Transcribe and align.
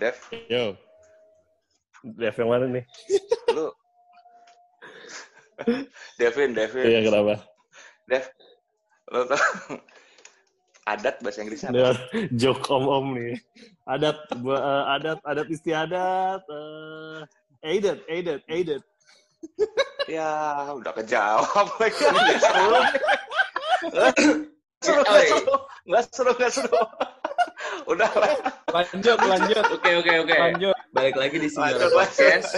Dev, 0.00 0.16
Yo. 0.48 0.80
Dev 2.16 2.34
yang 2.40 2.48
mana 2.48 2.64
nih? 2.72 2.84
lu 3.56 3.68
Devin, 6.16 6.56
Devin. 6.56 6.88
Iya, 6.88 7.00
kenapa? 7.04 7.44
Dev, 8.08 8.24
lu 9.12 9.28
tau 9.28 9.36
adat 10.96 11.20
bahasa 11.20 11.44
Inggrisnya 11.44 11.68
apa? 11.68 11.76
Dia 11.76 11.92
joke 12.32 12.64
om-om 12.72 13.12
nih. 13.12 13.36
Adat, 13.84 14.24
eh, 14.32 14.84
adat, 14.96 15.20
adat 15.20 15.46
istiadat. 15.52 16.40
Uh, 16.48 17.20
aided, 17.60 18.00
aided, 18.08 18.40
aided. 18.48 18.82
Ya, 20.10 20.26
udah 20.74 20.90
kejawab 20.90 21.70
lagi. 21.78 22.02
Nggak 22.02 22.42
seru. 22.42 22.78
Nggak 25.86 26.02
seru, 26.10 26.32
nggak 26.34 26.50
seru. 26.50 26.82
Udah 27.88 28.10
lah. 28.12 28.34
Lanjut, 28.70 29.18
lanjut, 29.18 29.64
Oke 29.72 29.90
oke 30.00 30.12
oke. 30.26 30.36
lanjut. 30.36 30.74
Balik 30.90 31.16
lagi 31.16 31.36
di 31.38 31.48
Sinyora 31.48 31.86
Lanjut, 31.86 31.92
Podcast. 31.96 32.50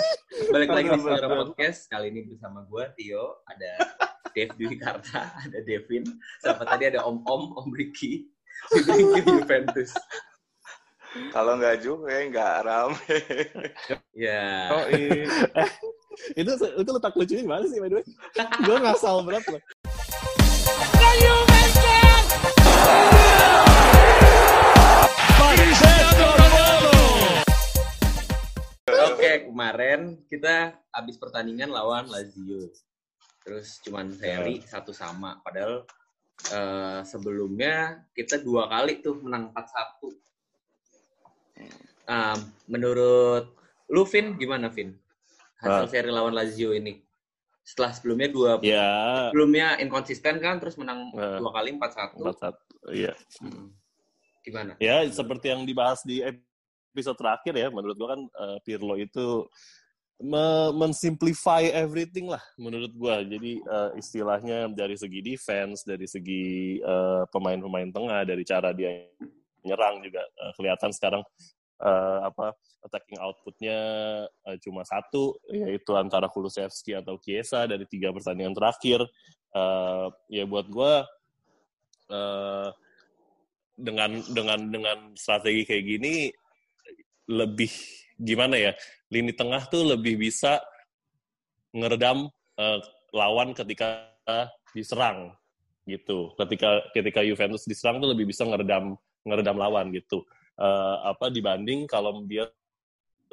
Balik 0.51 0.71
lagi 0.73 0.89
di 0.89 0.99
Sinyora 0.99 1.27
betul. 1.29 1.39
Podcast. 1.53 1.81
Kali 1.93 2.07
ini 2.11 2.21
bersama 2.27 2.59
gue 2.67 2.85
Tio, 2.99 3.45
ada 3.47 3.71
Dev 4.33 4.51
Dwi 4.57 4.77
Karta, 4.81 5.31
ada 5.37 5.59
Devin, 5.63 6.05
sama 6.41 6.65
tadi 6.65 6.89
ada 6.89 7.05
Om 7.05 7.23
Om, 7.23 7.43
Om 7.61 7.69
Ricky. 7.77 8.27
You 8.73 9.21
Juventus. 9.27 9.93
Kalau 11.29 11.61
nggak 11.61 11.85
juga, 11.85 12.09
nggak 12.25 12.55
rame. 12.65 12.97
Ya. 14.17 14.73
Oh, 14.73 14.85
iya. 14.89 15.29
Eh, 15.61 15.71
itu 16.41 16.53
itu 16.57 16.91
letak 16.93 17.13
lucunya 17.17 17.43
gimana 17.45 17.65
sih, 17.69 17.81
by 17.81 17.89
the 17.93 17.97
way? 18.01 18.07
Gue 18.65 18.77
ngasal 18.81 19.21
berat 19.25 19.45
loh. 19.49 19.61
Kemarin 29.41 30.01
kita 30.29 30.77
habis 30.93 31.17
pertandingan 31.17 31.73
lawan 31.73 32.07
Lazio. 32.07 32.69
Terus 33.43 33.81
cuman 33.83 34.13
seri 34.13 34.61
satu 34.63 34.93
sama. 34.93 35.41
Padahal 35.41 35.83
eh, 36.53 37.01
sebelumnya 37.03 38.05
kita 38.13 38.39
dua 38.39 38.69
kali 38.69 39.01
tuh 39.01 39.19
menang 39.23 39.51
4-1. 39.51 40.13
Um, 42.03 42.39
menurut 42.67 43.55
lu, 43.87 44.03
Vin, 44.05 44.35
gimana, 44.35 44.67
Vin? 44.69 44.99
Hasil 45.63 45.87
Ah. 45.87 45.91
seri 45.91 46.11
lawan 46.11 46.35
Lazio 46.35 46.75
ini. 46.75 46.99
Setelah 47.63 47.95
sebelumnya 47.95 48.27
dua 48.27 48.51
Ya, 48.59 49.31
sebelumnya 49.31 49.79
inkonsisten 49.79 50.43
kan, 50.43 50.59
terus 50.59 50.75
menang 50.75 51.15
Ah. 51.15 51.39
dua 51.39 51.51
kali 51.55 51.79
4-1. 51.79 52.19
empat 52.19 52.37
satu. 52.43 52.75
Iya. 52.91 53.15
Hmm. 53.39 53.71
Gimana? 54.43 54.75
Ya, 54.83 55.07
seperti 55.07 55.55
yang 55.55 55.63
dibahas 55.63 56.03
di 56.03 56.19
episode 56.19 56.51
terakhir 56.93 57.57
ya, 57.57 57.73
menurut 57.73 57.97
gua 57.97 58.09
kan 58.13 58.21
eh, 58.29 58.59
Pirlo 58.61 58.95
itu 59.01 59.49
me- 60.21 60.73
mensimplify 60.77 61.67
everything 61.73 62.29
lah 62.29 62.43
menurut 62.61 62.93
gua. 62.93 63.25
Jadi 63.25 63.59
eh, 63.65 63.91
istilahnya 63.97 64.69
dari 64.71 64.95
segi 65.01 65.25
defense, 65.25 65.83
dari 65.89 66.05
segi 66.05 66.79
eh, 66.79 67.23
pemain-pemain 67.33 67.89
tengah, 67.89 68.23
dari 68.29 68.45
cara 68.45 68.71
dia 68.77 69.09
nyerang 69.65 70.05
juga 70.05 70.21
eh, 70.21 70.53
kelihatan 70.61 70.93
sekarang 70.93 71.23
eh, 71.81 72.19
apa 72.29 72.53
attacking 72.85 73.19
outputnya 73.19 73.79
eh, 74.53 74.59
cuma 74.61 74.85
satu, 74.85 75.39
yaitu 75.49 75.97
antara 75.97 76.29
Kulusevski 76.29 76.93
atau 76.93 77.17
Chiesa 77.17 77.65
dari 77.65 77.89
tiga 77.89 78.13
pertandingan 78.13 78.53
terakhir. 78.53 79.01
Eh, 79.53 80.07
ya 80.29 80.45
buat 80.45 80.69
gua 80.69 81.09
eh, 82.13 82.71
dengan 83.73 84.21
dengan 84.31 84.59
dengan 84.69 84.99
strategi 85.17 85.65
kayak 85.65 85.85
gini 85.85 86.29
lebih 87.31 87.71
gimana 88.19 88.55
ya 88.59 88.73
lini 89.11 89.35
tengah 89.35 89.67
tuh 89.67 89.95
lebih 89.95 90.19
bisa 90.19 90.63
ngeredam 91.73 92.29
eh, 92.57 92.79
lawan 93.13 93.53
ketika 93.53 94.13
diserang 94.73 95.33
gitu. 95.85 96.33
Ketika 96.39 96.81
ketika 96.95 97.21
Juventus 97.27 97.67
diserang 97.67 97.99
tuh 97.99 98.13
lebih 98.15 98.31
bisa 98.31 98.47
ngeredam 98.47 98.97
ngeredam 99.27 99.57
lawan 99.59 99.91
gitu. 99.93 100.23
Eh, 100.57 100.97
apa 101.09 101.33
dibanding 101.33 101.89
kalau 101.89 102.23
dia 102.29 102.49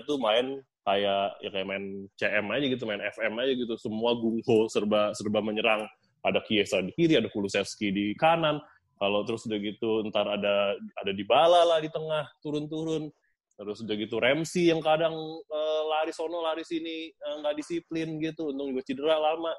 tuh 0.04 0.18
main 0.18 0.64
kayak 0.88 1.38
ya 1.44 1.50
kayak 1.52 1.68
main 1.68 1.86
CM 2.16 2.46
aja 2.50 2.66
gitu 2.66 2.84
main 2.88 3.04
FM 3.04 3.34
aja 3.40 3.54
gitu. 3.54 3.74
Semua 3.78 4.16
gungho 4.18 4.68
serba 4.72 5.14
serba 5.16 5.40
menyerang. 5.44 5.86
Ada 6.20 6.44
Chiesa 6.44 6.84
di 6.84 6.92
kiri 6.92 7.16
ada 7.16 7.32
Kulusevski 7.32 7.96
di 7.96 8.06
kanan. 8.20 8.60
Kalau 9.00 9.24
terus 9.24 9.48
udah 9.48 9.60
gitu 9.64 10.04
ntar 10.12 10.28
ada 10.28 10.76
ada 10.76 11.12
di 11.16 11.24
bala 11.24 11.64
lah 11.64 11.80
di 11.80 11.88
tengah 11.88 12.28
turun-turun 12.44 13.08
terus 13.60 13.84
udah 13.84 13.96
gitu 14.00 14.16
Ramsey 14.24 14.72
yang 14.72 14.80
kadang 14.80 15.12
eh, 15.44 15.82
lari 15.92 16.16
sono 16.16 16.40
lari 16.40 16.64
sini 16.64 17.12
eh, 17.12 17.36
nggak 17.44 17.60
disiplin 17.60 18.16
gitu. 18.24 18.56
Untung 18.56 18.72
juga 18.72 18.88
cedera 18.88 19.20
lama. 19.20 19.52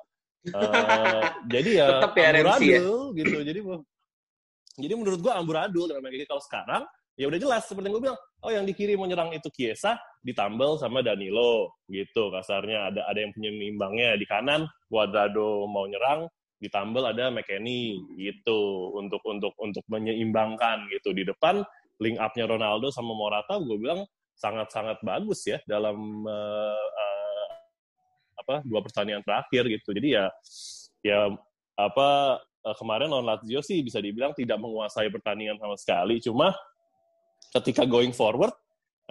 Eh, 0.48 0.50
jadi 1.52 1.70
ya 1.84 1.86
Tetep 2.00 2.12
ya 2.16 2.28
Ramsey 2.32 2.68
ya? 2.72 2.80
amburadul 2.80 3.02
gitu. 3.12 3.38
Jadi 3.44 3.60
jadi 4.80 4.92
menurut 4.96 5.20
gua 5.20 5.32
amburadul 5.36 5.84
dengan 5.92 6.08
kayak 6.08 6.24
kalau 6.32 6.40
sekarang 6.40 6.82
ya 7.20 7.28
udah 7.28 7.36
jelas 7.36 7.68
seperti 7.68 7.92
yang 7.92 7.94
gue 8.00 8.04
bilang. 8.08 8.20
Oh 8.40 8.48
yang 8.48 8.64
di 8.64 8.72
kiri 8.72 8.96
mau 8.96 9.04
nyerang 9.04 9.36
itu 9.36 9.52
Chiesa 9.52 10.00
ditambal 10.24 10.80
sama 10.80 11.04
Danilo 11.04 11.76
gitu 11.92 12.32
kasarnya. 12.32 12.88
Ada 12.88 13.04
ada 13.04 13.18
yang 13.20 13.36
punya 13.36 13.52
imbangnya 13.52 14.16
di 14.16 14.24
kanan 14.24 14.64
Cuadrado 14.88 15.68
mau 15.68 15.84
nyerang 15.84 16.24
ditambal 16.56 17.12
ada 17.12 17.28
McKennie 17.28 18.00
gitu. 18.16 18.96
Untuk 18.96 19.20
untuk 19.28 19.52
untuk 19.60 19.84
menyeimbangkan 19.92 20.88
gitu 20.88 21.12
di 21.12 21.28
depan 21.28 21.60
link 22.00 22.16
up-nya 22.16 22.48
Ronaldo 22.48 22.88
sama 22.88 23.12
Morata 23.12 23.60
gue 23.60 23.76
bilang 23.76 24.02
sangat-sangat 24.40 25.04
bagus 25.04 25.44
ya 25.44 25.60
dalam 25.68 26.00
eh, 26.24 26.88
eh, 26.96 27.50
apa 28.40 28.64
dua 28.64 28.80
pertandingan 28.80 29.20
terakhir 29.20 29.68
gitu. 29.68 29.92
Jadi 29.92 30.16
ya 30.16 30.26
ya 31.04 31.28
apa 31.76 32.40
eh, 32.40 32.76
kemarin 32.80 33.12
lawan 33.12 33.28
Lazio 33.28 33.60
sih 33.60 33.84
bisa 33.84 34.00
dibilang 34.00 34.32
tidak 34.32 34.56
menguasai 34.56 35.12
pertandingan 35.12 35.60
sama 35.60 35.76
sekali. 35.76 36.16
Cuma 36.24 36.56
ketika 37.52 37.84
going 37.84 38.16
forward 38.16 38.56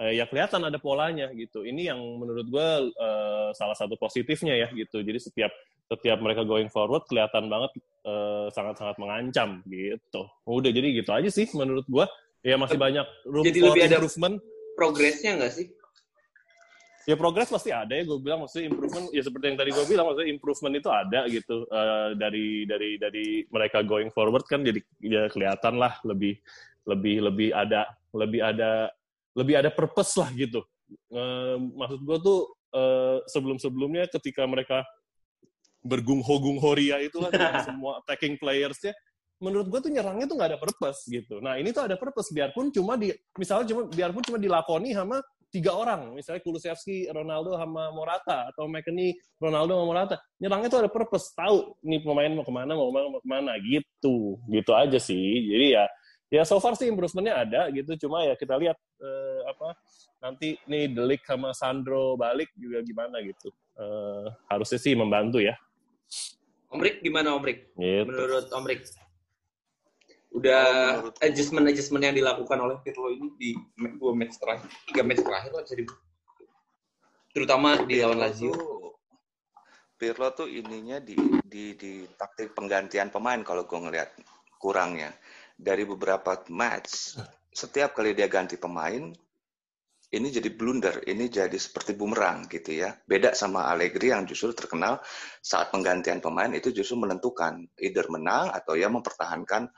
eh, 0.02 0.18
ya 0.18 0.26
kelihatan 0.26 0.66
ada 0.66 0.78
polanya 0.82 1.30
gitu. 1.30 1.62
Ini 1.62 1.94
yang 1.94 2.00
menurut 2.18 2.46
gue 2.50 2.68
eh, 2.90 3.48
salah 3.54 3.78
satu 3.78 3.94
positifnya 3.94 4.58
ya 4.58 4.68
gitu. 4.74 4.98
Jadi 4.98 5.18
setiap 5.22 5.54
setiap 5.90 6.22
mereka 6.22 6.46
going 6.46 6.70
forward 6.70 7.02
kelihatan 7.10 7.50
banget 7.50 7.74
sangat-sangat 8.54 8.96
mengancam 8.96 9.60
gitu. 9.66 10.22
Udah 10.46 10.70
jadi 10.70 11.02
gitu 11.02 11.10
aja 11.10 11.28
sih 11.28 11.50
menurut 11.52 11.82
gue 11.84 12.06
ya 12.40 12.56
masih 12.56 12.78
banyak. 12.80 13.06
Room 13.28 13.44
Jadi 13.44 13.58
for 13.60 13.66
lebih 13.72 13.82
ada- 13.86 13.96
improvement. 13.98 14.36
Progresnya 14.76 15.32
nggak 15.36 15.54
sih? 15.54 15.68
ya 17.08 17.16
progres 17.16 17.48
pasti 17.50 17.72
ada 17.74 17.90
ya 17.96 18.04
gue 18.06 18.18
bilang. 18.22 18.44
Maksudnya 18.44 18.70
improvement 18.70 19.06
ya 19.10 19.22
seperti 19.24 19.44
yang 19.50 19.58
tadi 19.58 19.70
gue 19.74 19.86
bilang 19.88 20.04
maksudnya 20.12 20.30
improvement 20.30 20.74
itu 20.78 20.88
ada 20.92 21.20
gitu. 21.26 21.56
Eh, 21.66 22.08
dari 22.14 22.48
dari 22.68 22.90
dari 23.00 23.26
mereka 23.50 23.82
going 23.82 24.12
forward 24.14 24.44
kan 24.46 24.62
jadi 24.62 24.78
ya 25.02 25.26
kelihatan 25.32 25.80
lah 25.80 25.96
lebih 26.06 26.38
lebih 26.86 27.16
lebih 27.24 27.48
ada 27.56 27.88
lebih 28.14 28.40
ada 28.44 28.92
lebih 29.34 29.54
ada 29.58 29.70
purpose 29.74 30.12
lah 30.20 30.30
gitu. 30.36 30.60
Eh, 31.10 31.56
maksud 31.58 31.98
gue 32.04 32.18
tuh 32.20 32.40
eh, 32.78 33.18
sebelum 33.26 33.56
sebelumnya 33.58 34.06
ketika 34.06 34.44
mereka 34.46 34.84
bergungho 35.80 36.36
gungho 36.38 36.76
ria 36.76 37.00
itu 37.00 37.16
dengan 37.32 37.64
semua 37.64 38.04
attacking 38.04 38.36
playersnya 38.36 38.92
menurut 39.40 39.66
gue 39.72 39.80
tuh 39.88 39.90
nyerangnya 39.90 40.28
tuh 40.28 40.36
nggak 40.36 40.50
ada 40.54 40.60
purpose 40.60 41.08
gitu 41.08 41.40
nah 41.40 41.56
ini 41.56 41.72
tuh 41.72 41.88
ada 41.88 41.96
purpose 41.96 42.30
biarpun 42.30 42.68
cuma 42.70 42.94
di 43.00 43.10
misalnya 43.40 43.66
cuma 43.72 43.82
biarpun 43.88 44.22
cuma 44.22 44.38
dilakoni 44.38 44.92
sama 44.92 45.18
tiga 45.50 45.74
orang, 45.74 46.14
misalnya 46.14 46.40
Kulusevski, 46.46 47.10
Ronaldo 47.10 47.58
sama 47.58 47.90
Morata 47.90 48.54
atau 48.54 48.70
McKennie, 48.70 49.18
Ronaldo 49.42 49.74
sama 49.76 49.86
Morata. 49.90 50.16
Nyerangnya 50.38 50.68
tuh 50.70 50.80
ada 50.86 50.90
purpose, 50.90 51.34
tahu 51.34 51.74
nih 51.82 52.00
pemain 52.06 52.30
mau 52.30 52.46
ke 52.46 52.54
mana, 52.54 52.72
mau 52.78 52.86
ke 52.88 52.94
mana, 52.94 53.06
mau 53.10 53.20
ke 53.20 53.28
mana, 53.28 53.52
gitu. 53.58 54.38
Gitu 54.46 54.70
aja 54.70 54.98
sih. 55.02 55.26
Jadi 55.50 55.66
ya 55.74 55.84
ya 56.30 56.42
so 56.46 56.62
far 56.62 56.78
sih 56.78 56.86
improvementnya 56.86 57.42
ada 57.42 57.60
gitu, 57.74 58.06
cuma 58.06 58.22
ya 58.22 58.38
kita 58.38 58.54
lihat 58.54 58.78
eh, 59.02 59.40
apa 59.50 59.74
nanti 60.22 60.54
nih 60.70 60.86
Delik 60.94 61.26
sama 61.26 61.50
Sandro 61.50 62.14
balik 62.14 62.54
juga 62.54 62.78
gimana 62.86 63.18
gitu. 63.18 63.50
Eh, 63.74 64.26
harusnya 64.46 64.78
sih 64.78 64.94
membantu 64.94 65.42
ya. 65.42 65.58
Om 66.70 66.78
Rik 66.78 67.02
gimana 67.02 67.34
Om 67.34 67.42
Rik? 67.42 67.74
Gitu. 67.74 68.06
Menurut 68.06 68.46
Om 68.54 68.64
Rik? 68.70 68.86
Udah 70.30 70.62
Kalau 70.62 71.10
menurut- 71.10 71.18
adjustment-adjustment 71.26 72.02
yang 72.06 72.14
dilakukan 72.14 72.58
oleh 72.62 72.76
Pirlo 72.86 73.10
ini 73.10 73.28
di 73.34 73.50
dua 73.98 74.14
match 74.14 74.38
terakhir, 74.38 74.70
tiga 74.86 75.02
match 75.02 75.22
terakhir 75.26 75.50
lah 75.50 75.62
dibilang. 75.66 76.02
Terutama 77.30 77.68
di 77.82 77.94
lawan 77.98 78.18
Pirlo 78.18 78.26
Lazio. 78.26 78.54
Pirlo 80.00 80.28
tuh 80.32 80.48
ininya 80.48 80.96
di 81.02 81.18
di 81.44 81.74
di 81.76 82.06
taktik 82.16 82.54
penggantian 82.56 83.12
pemain 83.12 83.42
kalau 83.42 83.66
gue 83.66 83.78
ngeliat 83.78 84.16
kurangnya 84.56 85.12
dari 85.60 85.84
beberapa 85.84 86.40
match 86.48 87.20
setiap 87.52 87.92
kali 87.92 88.16
dia 88.16 88.30
ganti 88.30 88.56
pemain 88.56 89.12
ini 90.10 90.28
jadi 90.32 90.50
blunder 90.50 91.04
ini 91.06 91.28
jadi 91.30 91.54
seperti 91.54 91.94
bumerang 91.94 92.48
gitu 92.48 92.80
ya 92.80 92.96
beda 93.06 93.36
sama 93.36 93.68
Allegri 93.68 94.10
yang 94.10 94.24
justru 94.24 94.56
terkenal 94.56 94.98
saat 95.44 95.68
penggantian 95.68 96.18
pemain 96.18 96.50
itu 96.50 96.72
justru 96.72 96.96
menentukan 96.98 97.68
either 97.78 98.08
menang 98.08 98.50
atau 98.50 98.74
ya 98.74 98.88
mempertahankan 98.88 99.68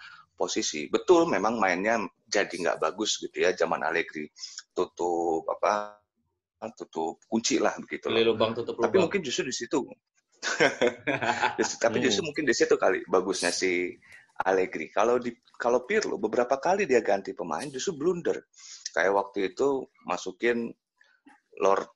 posisi. 0.43 0.91
Betul 0.91 1.31
memang 1.31 1.63
mainnya 1.63 2.03
jadi 2.27 2.51
nggak 2.51 2.83
bagus 2.83 3.23
gitu 3.23 3.47
ya 3.47 3.55
zaman 3.55 3.87
Allegri. 3.87 4.27
Tutup 4.75 5.47
apa 5.47 6.03
tutup 6.75 7.23
kunci 7.27 7.59
lah 7.59 7.75
begitu 7.79 8.07
lubang 8.07 8.55
tutup 8.55 8.79
lubang. 8.79 8.87
tapi 8.87 8.97
mungkin 8.99 9.21
justru 9.23 9.47
di 9.47 9.55
situ. 9.55 9.87
Tapi 11.83 12.03
justru 12.03 12.27
mungkin 12.27 12.43
di 12.43 12.51
situ 12.51 12.75
kali 12.75 13.07
bagusnya 13.07 13.55
si 13.55 13.95
Allegri. 14.43 14.91
Kalau 14.91 15.23
di 15.23 15.31
kalau 15.55 15.87
Pirlo 15.87 16.19
beberapa 16.19 16.59
kali 16.59 16.83
dia 16.83 16.99
ganti 16.99 17.31
pemain 17.31 17.71
justru 17.71 17.95
blunder. 17.95 18.43
Kayak 18.91 19.15
waktu 19.15 19.55
itu 19.55 19.87
masukin 20.03 20.67
Lord 21.63 21.87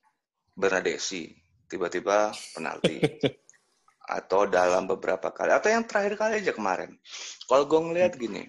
Bernadesi 0.55 1.35
tiba-tiba 1.67 2.31
penalti 2.55 3.03
atau 4.07 4.47
dalam 4.47 4.87
beberapa 4.87 5.35
kali. 5.35 5.51
Atau 5.51 5.75
yang 5.75 5.85
terakhir 5.85 6.15
kali 6.15 6.33
aja 6.41 6.55
kemarin. 6.55 6.95
Kalau 7.51 7.67
gue 7.67 7.81
ngeliat 7.83 8.15
gini 8.15 8.47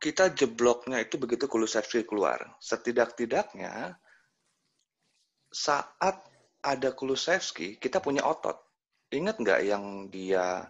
kita 0.00 0.32
jebloknya 0.32 0.96
itu 1.04 1.20
begitu 1.20 1.44
Kulusevski 1.44 2.08
keluar. 2.08 2.56
Setidak-tidaknya 2.56 4.00
saat 5.52 6.24
ada 6.64 6.88
Kulusevski 6.96 7.76
kita 7.76 8.00
punya 8.00 8.24
otot. 8.24 8.56
Ingat 9.12 9.36
nggak 9.44 9.60
yang 9.60 10.08
dia 10.08 10.64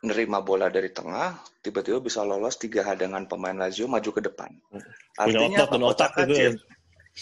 nerima 0.00 0.40
bola 0.40 0.72
dari 0.72 0.88
tengah 0.88 1.36
tiba-tiba 1.60 2.00
bisa 2.00 2.24
lolos 2.24 2.56
tiga 2.56 2.80
hadangan 2.88 3.28
pemain 3.28 3.52
Lazio 3.52 3.84
maju 3.84 4.08
ke 4.08 4.24
depan? 4.24 4.48
Artinya 5.20 5.68
otot 5.68 5.70
dan 5.76 5.82
otak 5.84 6.12
itu 6.24 6.32
ya. 6.32 6.50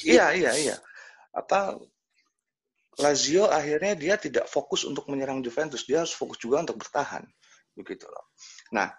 iya 0.07 0.27
iya 0.39 0.53
iya. 0.55 0.77
Apa 1.35 1.75
Lazio 2.99 3.47
akhirnya 3.47 3.95
dia 3.95 4.15
tidak 4.19 4.51
fokus 4.51 4.83
untuk 4.83 5.07
menyerang 5.07 5.39
Juventus, 5.39 5.87
dia 5.87 6.03
harus 6.03 6.15
fokus 6.15 6.39
juga 6.43 6.67
untuk 6.67 6.83
bertahan. 6.83 7.23
Begitu 7.79 8.11
loh. 8.11 8.35
Nah, 8.75 8.91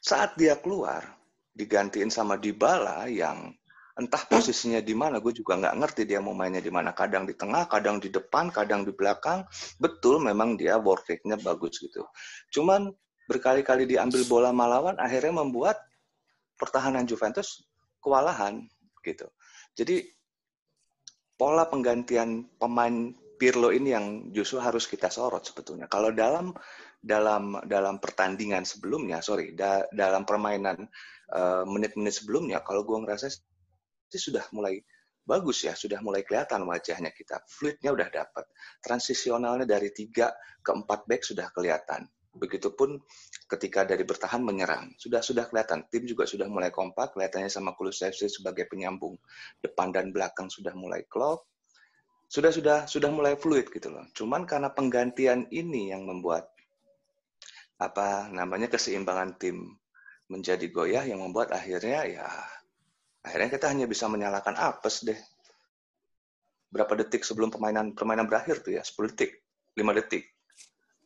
saat 0.00 0.36
dia 0.36 0.56
keluar, 0.60 1.16
digantiin 1.56 2.12
sama 2.12 2.36
Dybala 2.36 3.08
yang 3.08 3.52
entah 3.96 4.24
posisinya 4.28 4.80
di 4.80 4.96
mana, 4.96 5.20
gue 5.20 5.32
juga 5.32 5.56
nggak 5.60 5.76
ngerti 5.76 6.02
dia 6.08 6.20
mau 6.20 6.36
mainnya 6.36 6.60
di 6.60 6.72
mana. 6.72 6.92
Kadang 6.92 7.24
di 7.28 7.36
tengah, 7.36 7.68
kadang 7.68 8.00
di 8.00 8.08
depan, 8.12 8.52
kadang 8.52 8.84
di 8.84 8.92
belakang. 8.92 9.44
Betul, 9.76 10.20
memang 10.20 10.56
dia 10.56 10.76
work 10.80 11.08
rate-nya 11.08 11.36
bagus 11.40 11.80
gitu. 11.80 12.04
Cuman 12.52 12.92
berkali-kali 13.28 13.88
diambil 13.88 14.24
bola 14.28 14.50
malawan, 14.52 14.96
akhirnya 15.00 15.40
membuat 15.44 15.80
pertahanan 16.56 17.04
Juventus 17.08 17.64
kewalahan 18.00 18.64
gitu. 19.04 19.28
Jadi 19.76 20.04
pola 21.40 21.64
penggantian 21.64 22.44
pemain 22.60 23.16
Pirlo 23.40 23.72
ini 23.72 23.96
yang 23.96 24.28
justru 24.36 24.60
harus 24.60 24.84
kita 24.84 25.08
sorot 25.08 25.40
sebetulnya. 25.40 25.88
Kalau 25.88 26.12
dalam 26.12 26.52
dalam 27.00 27.56
dalam 27.64 27.96
pertandingan 27.96 28.68
sebelumnya, 28.68 29.24
sorry, 29.24 29.56
da, 29.56 29.88
dalam 29.88 30.28
permainan 30.28 30.84
menit 31.64 31.96
menit-menit 31.96 32.14
sebelumnya, 32.20 32.60
kalau 32.60 32.84
gue 32.84 33.00
ngerasa 33.00 33.32
sih 34.12 34.20
sudah 34.20 34.44
mulai 34.52 34.76
bagus 35.24 35.64
ya, 35.64 35.72
sudah 35.72 36.04
mulai 36.04 36.20
kelihatan 36.20 36.68
wajahnya 36.68 37.16
kita. 37.16 37.40
Fluidnya 37.48 37.96
udah 37.96 38.12
dapat. 38.12 38.44
Transisionalnya 38.84 39.64
dari 39.64 39.88
tiga 39.96 40.28
ke 40.60 40.70
empat 40.76 41.08
back 41.08 41.24
sudah 41.24 41.48
kelihatan. 41.56 42.04
Begitupun 42.30 43.02
ketika 43.50 43.82
dari 43.82 44.06
bertahan 44.06 44.38
menyerang. 44.38 44.94
Sudah 44.94 45.18
sudah 45.18 45.50
kelihatan. 45.50 45.82
Tim 45.90 46.06
juga 46.06 46.30
sudah 46.30 46.46
mulai 46.46 46.70
kompak. 46.70 47.18
Kelihatannya 47.18 47.50
sama 47.50 47.74
Kulusevski 47.74 48.30
sebagai 48.30 48.70
penyambung. 48.70 49.18
Depan 49.58 49.90
dan 49.90 50.14
belakang 50.14 50.46
sudah 50.46 50.70
mulai 50.78 51.02
klop. 51.10 51.50
Sudah 52.30 52.54
sudah 52.54 52.86
sudah 52.86 53.10
mulai 53.10 53.34
fluid 53.34 53.74
gitu 53.74 53.90
loh. 53.90 54.06
Cuman 54.14 54.46
karena 54.46 54.70
penggantian 54.70 55.50
ini 55.50 55.90
yang 55.90 56.06
membuat 56.06 56.46
apa 57.82 58.30
namanya 58.30 58.70
keseimbangan 58.70 59.34
tim 59.40 59.74
menjadi 60.30 60.68
goyah 60.70 61.02
yang 61.02 61.24
membuat 61.24 61.50
akhirnya 61.50 62.04
ya 62.06 62.28
akhirnya 63.24 63.50
kita 63.56 63.66
hanya 63.72 63.90
bisa 63.90 64.06
menyalakan 64.06 64.54
apes 64.54 65.02
deh. 65.02 65.18
Berapa 66.70 66.94
detik 66.94 67.26
sebelum 67.26 67.50
permainan 67.50 67.98
permainan 67.98 68.30
berakhir 68.30 68.62
tuh 68.62 68.78
ya? 68.78 68.86
10 68.86 69.10
detik, 69.10 69.42
5 69.74 69.98
detik 69.98 70.30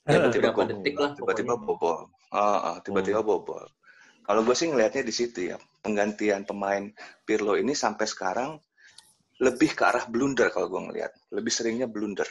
tiba-tiba 0.04 0.52
Berapa 0.52 0.62
detik 0.68 0.94
lah 1.00 1.10
tiba-tiba 1.16 1.54
bobol 1.56 2.12
uh, 2.32 2.38
uh, 2.38 2.76
tiba-tiba 2.84 3.20
Hmm. 3.24 3.28
bobol 3.28 3.64
kalau 4.24 4.40
gue 4.40 4.56
sih 4.56 4.68
ngelihatnya 4.72 5.04
di 5.04 5.14
situ 5.14 5.52
ya 5.52 5.56
penggantian 5.84 6.44
pemain 6.48 6.92
Pirlo 7.24 7.56
ini 7.56 7.72
sampai 7.76 8.04
sekarang 8.08 8.56
lebih 9.40 9.76
ke 9.76 9.82
arah 9.84 10.04
blunder 10.08 10.48
kalau 10.52 10.68
gue 10.68 10.80
ngelihat 10.92 11.12
lebih 11.32 11.52
seringnya 11.52 11.88
blunder 11.88 12.28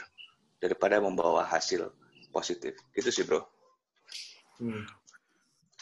daripada 0.62 1.02
membawa 1.02 1.46
hasil 1.50 1.90
positif 2.30 2.78
itu 2.98 3.10
sih 3.10 3.26
bro 3.26 3.42
Hmm. 4.62 4.86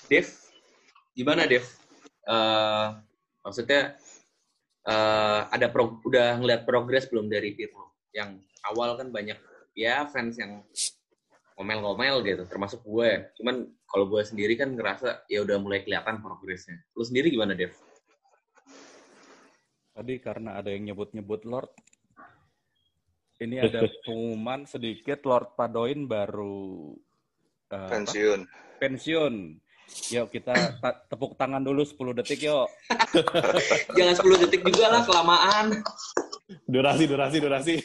Dev, 0.08 0.28
gimana 1.12 1.44
Dev? 1.46 1.64
Eh, 2.26 2.88
maksudnya 3.44 4.00
eh, 4.88 5.42
ada 5.52 5.68
pro, 5.70 6.00
udah 6.08 6.40
ngeliat 6.40 6.64
progres 6.64 7.06
belum 7.12 7.28
dari 7.28 7.54
Pirlo? 7.54 7.94
Yang 8.16 8.42
awal 8.66 8.96
kan 8.98 9.12
banyak 9.12 9.38
ya 9.76 10.08
fans 10.08 10.40
yang 10.40 10.64
ngomel-ngomel 11.62 12.26
gitu, 12.26 12.44
termasuk 12.50 12.82
gue. 12.82 13.30
Cuman 13.38 13.70
kalau 13.86 14.10
gue 14.10 14.26
sendiri 14.26 14.58
kan 14.58 14.74
ngerasa 14.74 15.30
ya 15.30 15.46
udah 15.46 15.62
mulai 15.62 15.86
kelihatan 15.86 16.18
progresnya. 16.26 16.82
Lu 16.98 17.06
sendiri 17.06 17.30
gimana 17.30 17.54
Dev? 17.54 17.70
Tadi 19.94 20.18
karena 20.18 20.58
ada 20.58 20.74
yang 20.74 20.90
nyebut-nyebut 20.90 21.46
Lord, 21.46 21.70
ini 23.38 23.62
ada 23.62 23.86
pengumuman 24.02 24.66
sedikit 24.66 25.22
Lord 25.30 25.54
Padoin 25.54 26.10
baru 26.10 26.98
eh, 27.70 27.78
apa? 27.78 27.94
pensiun 27.94 28.42
pensiun. 28.82 29.62
Yuk 30.10 30.34
kita 30.34 30.56
ta- 30.82 31.04
tepuk 31.06 31.38
tangan 31.38 31.62
dulu 31.62 31.86
10 31.86 32.18
detik 32.18 32.50
yuk. 32.50 32.66
Jangan 33.98 34.16
10 34.18 34.44
detik 34.48 34.62
juga 34.66 34.88
lah, 34.90 35.02
kelamaan. 35.06 35.66
Durasi, 36.66 37.06
durasi, 37.06 37.38
durasi. 37.38 37.76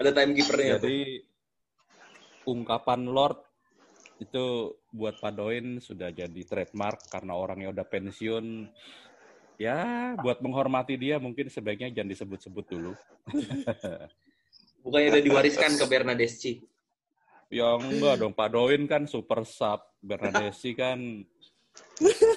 Ada 0.00 0.10
timekeepernya. 0.10 0.80
tuh. 0.80 0.88
Jadi 0.88 0.98
ungkapan 2.46 3.06
Lord 3.06 3.38
itu 4.22 4.74
buat 4.94 5.18
Padoin 5.18 5.82
sudah 5.82 6.14
jadi 6.14 6.40
trademark 6.46 7.10
karena 7.10 7.34
orangnya 7.34 7.74
udah 7.74 7.86
pensiun. 7.86 8.70
Ya, 9.60 10.16
buat 10.18 10.42
menghormati 10.42 10.98
dia 10.98 11.22
mungkin 11.22 11.46
sebaiknya 11.46 11.94
jangan 11.94 12.10
disebut-sebut 12.10 12.66
dulu. 12.66 12.92
Bukannya 14.82 15.14
udah 15.14 15.22
diwariskan 15.22 15.78
ke 15.78 15.84
Bernadeschi. 15.86 16.52
Ya 17.52 17.76
enggak 17.76 18.16
dong, 18.18 18.32
Pak 18.32 18.48
Doin 18.48 18.88
kan 18.88 19.04
super 19.04 19.44
sub, 19.44 19.84
Bernadesi 20.00 20.72
kan 20.72 20.98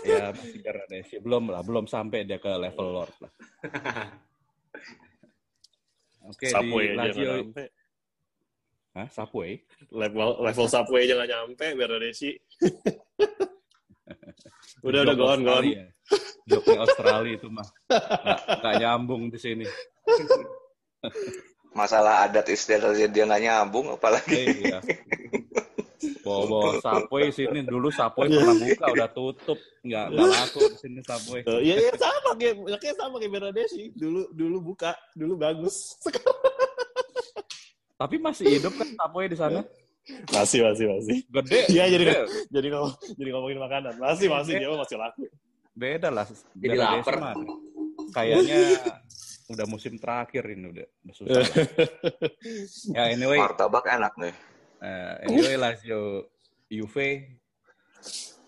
ya 0.05 0.29
masih 0.35 0.59
Bernadesi. 0.61 1.15
Belum 1.23 1.49
lah, 1.49 1.65
belum 1.65 1.89
sampai 1.89 2.27
dia 2.27 2.37
ke 2.37 2.51
level 2.51 2.87
Lord 2.93 3.15
lah. 3.23 3.31
Oke, 6.29 6.49
Subway 6.49 6.93
di 6.93 6.97
Lazio. 6.97 7.53
Hah, 8.95 9.11
Subway? 9.11 9.59
Level, 9.91 10.39
level 10.39 10.71
Subway 10.71 11.03
aja 11.03 11.19
nggak 11.19 11.31
nyampe, 11.35 11.75
biar 11.75 11.99
ada 11.99 12.07
sih. 12.15 12.31
udah, 14.87 15.03
udah, 15.03 15.11
Jok 15.11 15.19
go 15.19 15.27
on, 15.27 15.43
go 15.43 15.51
on. 15.51 15.67
Australia. 15.67 15.83
Joknya 16.47 16.79
Australia 16.79 17.35
itu 17.35 17.51
mah. 17.51 17.67
Nggak, 17.91 18.39
nggak 18.63 18.75
nyambung 18.79 19.27
di 19.27 19.35
sini. 19.35 19.67
masalah 21.75 22.23
adat 22.23 22.47
istiadat 22.47 22.95
dia 23.11 23.27
nggak 23.27 23.43
nyambung 23.43 23.91
apalagi 23.91 24.31
Eh, 24.31 24.63
iya. 24.63 24.79
Bawa-bawa 26.23 26.79
Subway 26.79 27.35
sini. 27.35 27.67
Dulu 27.67 27.91
Subway 27.91 28.31
pernah 28.31 28.55
buka, 28.55 28.85
udah 28.95 29.11
tutup. 29.11 29.59
Nggak, 29.83 30.15
nggak 30.15 30.31
laku 30.31 30.71
di 30.71 30.77
sini 30.79 31.03
Subway. 31.03 31.43
Iya, 31.43 31.75
iya 31.83 31.91
sama 31.99 32.31
kayak, 32.39 32.55
kayak 32.79 32.95
sama 32.95 33.19
kayak 33.19 33.33
Bernadesi. 33.35 33.91
Dulu, 33.91 34.31
dulu 34.31 34.71
buka, 34.73 34.95
dulu 35.13 35.35
bagus. 35.35 35.99
Tapi 37.95 38.15
masih 38.19 38.59
hidup 38.59 38.75
kan 38.75 38.87
Subway 38.91 39.27
di 39.31 39.37
sana? 39.39 39.63
Masih, 40.29 40.61
masih, 40.61 40.85
masih. 40.85 41.17
Gede. 41.31 41.59
Iya, 41.71 41.85
jadi 41.89 42.03
gede. 42.03 42.21
jadi 42.51 42.67
ngomong, 42.75 42.93
jadi 43.17 43.29
ngomongin 43.33 43.59
makanan. 43.63 43.93
Masih, 43.97 44.27
masih 44.29 44.53
dia 44.59 44.69
masih 44.69 44.97
laku. 44.99 45.25
beda 45.75 46.07
lah. 46.07 46.23
Jadi 46.55 46.77
lapar. 46.79 47.15
mah 47.19 47.33
Kayaknya 48.15 48.59
udah 49.51 49.65
musim 49.69 49.99
terakhir 49.99 50.43
ini 50.49 50.71
udah, 50.71 50.87
udah 51.05 51.15
susah. 51.15 51.43
ya 52.97 53.11
anyway, 53.13 53.37
martabak 53.37 53.85
enak 53.85 54.13
nih 54.17 54.33
eh, 54.81 55.13
anyway 55.29 55.55
Lazio 55.59 56.31
Juve, 56.65 57.37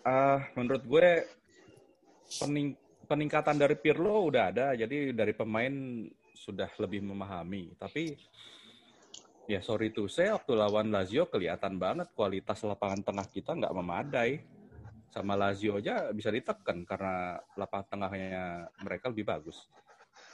ah 0.02 0.42
menurut 0.58 0.82
gue 0.82 1.08
pening- 2.42 2.78
peningkatan 3.06 3.56
dari 3.56 3.78
Pirlo 3.78 4.26
udah 4.26 4.50
ada, 4.50 4.66
jadi 4.74 5.14
dari 5.14 5.30
pemain 5.32 6.02
sudah 6.34 6.66
lebih 6.82 7.06
memahami. 7.06 7.78
Tapi 7.78 8.18
ya 9.48 9.64
sorry 9.64 9.88
to 9.96 10.04
say 10.12 10.28
waktu 10.28 10.52
lawan 10.52 10.92
Lazio 10.92 11.24
kelihatan 11.24 11.80
banget 11.80 12.12
kualitas 12.12 12.60
lapangan 12.68 13.00
tengah 13.00 13.26
kita 13.32 13.56
nggak 13.56 13.74
memadai. 13.74 14.44
Sama 15.08 15.40
Lazio 15.40 15.80
aja 15.80 16.12
bisa 16.12 16.28
ditekan 16.28 16.84
karena 16.84 17.40
lapangan 17.56 17.88
tengahnya 17.96 18.68
mereka 18.84 19.08
lebih 19.08 19.24
bagus. 19.24 19.64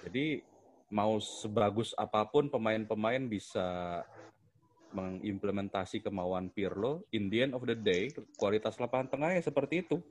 Jadi 0.03 0.43
mau 0.91 1.23
sebagus 1.23 1.95
apa 1.95 2.27
pun 2.27 2.51
pemain-pemain 2.51 3.23
bisa 3.31 4.03
mengimplementasi 4.95 6.03
kemauan 6.03 6.51
Pirlo, 6.51 7.07
in 7.15 7.31
the 7.31 7.47
end 7.47 7.55
of 7.55 7.63
the 7.67 7.79
day 7.79 8.11
kualitas 8.35 8.79
lapangan 8.83 9.15
tengahnya 9.15 9.43
seperti 9.47 9.87
itu. 9.87 10.03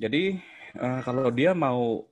Jadi 0.00 0.40
uh, 0.80 1.00
kalau 1.04 1.28
dia 1.28 1.52
mau 1.52 2.08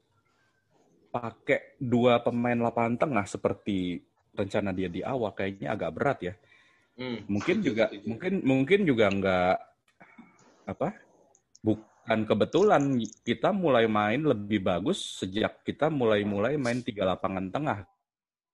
pakai 1.08 1.80
dua 1.80 2.20
pemain 2.20 2.56
lapangan 2.56 3.00
tengah 3.00 3.24
seperti 3.24 4.09
rencana 4.40 4.72
dia 4.72 4.88
di 4.88 5.04
awal 5.04 5.36
kayaknya 5.36 5.76
agak 5.76 5.90
berat 5.92 6.18
ya. 6.24 6.34
Hmm. 6.96 7.20
Mungkin 7.28 7.56
juga 7.66 7.92
mungkin 8.08 8.32
mungkin 8.42 8.80
juga 8.88 9.06
nggak 9.12 9.56
apa 10.70 10.88
bukan 11.60 12.18
kebetulan 12.24 12.82
kita 13.26 13.52
mulai 13.52 13.84
main 13.84 14.22
lebih 14.22 14.64
bagus 14.64 15.20
sejak 15.20 15.60
kita 15.66 15.92
mulai-mulai 15.92 16.56
main 16.56 16.80
tiga 16.80 17.04
lapangan 17.04 17.50
tengah 17.50 17.80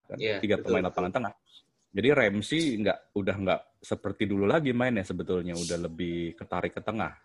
kan 0.06 0.18
yeah, 0.22 0.38
tiga 0.38 0.62
betul, 0.62 0.78
pemain 0.78 0.86
lapangan 0.86 1.12
tengah. 1.12 1.32
Jadi 1.96 2.08
Ramsey 2.12 2.62
nggak 2.78 2.98
udah 3.16 3.36
nggak 3.40 3.60
seperti 3.80 4.28
dulu 4.28 4.44
lagi 4.44 4.70
main 4.70 4.94
ya 5.00 5.04
sebetulnya 5.06 5.56
udah 5.56 5.78
lebih 5.88 6.36
ketarik 6.38 6.76
ke 6.76 6.82
tengah. 6.84 7.16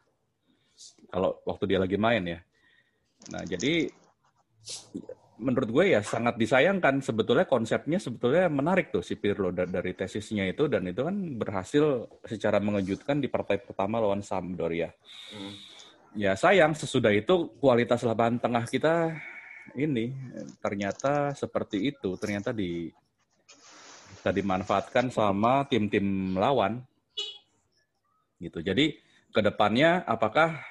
Kalau 1.12 1.44
waktu 1.46 1.76
dia 1.76 1.80
lagi 1.82 1.98
main 2.00 2.24
ya. 2.24 2.40
Nah 3.36 3.44
jadi 3.46 3.92
menurut 5.42 5.70
gue 5.74 5.86
ya 5.98 6.06
sangat 6.06 6.38
disayangkan 6.38 7.02
sebetulnya 7.02 7.50
konsepnya 7.50 7.98
sebetulnya 7.98 8.46
menarik 8.46 8.94
tuh 8.94 9.02
si 9.02 9.18
Pirlo 9.18 9.50
dari 9.50 9.98
tesisnya 9.98 10.46
itu 10.46 10.70
dan 10.70 10.86
itu 10.86 11.02
kan 11.02 11.18
berhasil 11.36 12.06
secara 12.22 12.62
mengejutkan 12.62 13.18
di 13.18 13.26
partai 13.26 13.58
pertama 13.58 13.98
lawan 13.98 14.22
Sampdoria. 14.22 14.94
Hmm. 15.34 15.54
Ya 16.14 16.38
sayang 16.38 16.78
sesudah 16.78 17.10
itu 17.10 17.58
kualitas 17.58 18.06
lapangan 18.06 18.38
tengah 18.38 18.66
kita 18.70 19.18
ini 19.74 20.14
ternyata 20.62 21.34
seperti 21.34 21.90
itu 21.90 22.14
ternyata 22.22 22.54
di 22.54 22.94
bisa 24.22 24.30
dimanfaatkan 24.30 25.10
sama 25.10 25.66
tim-tim 25.66 26.38
lawan 26.38 26.86
gitu. 28.38 28.62
Jadi 28.62 28.94
ke 29.34 29.42
depannya 29.42 30.06
apakah 30.06 30.62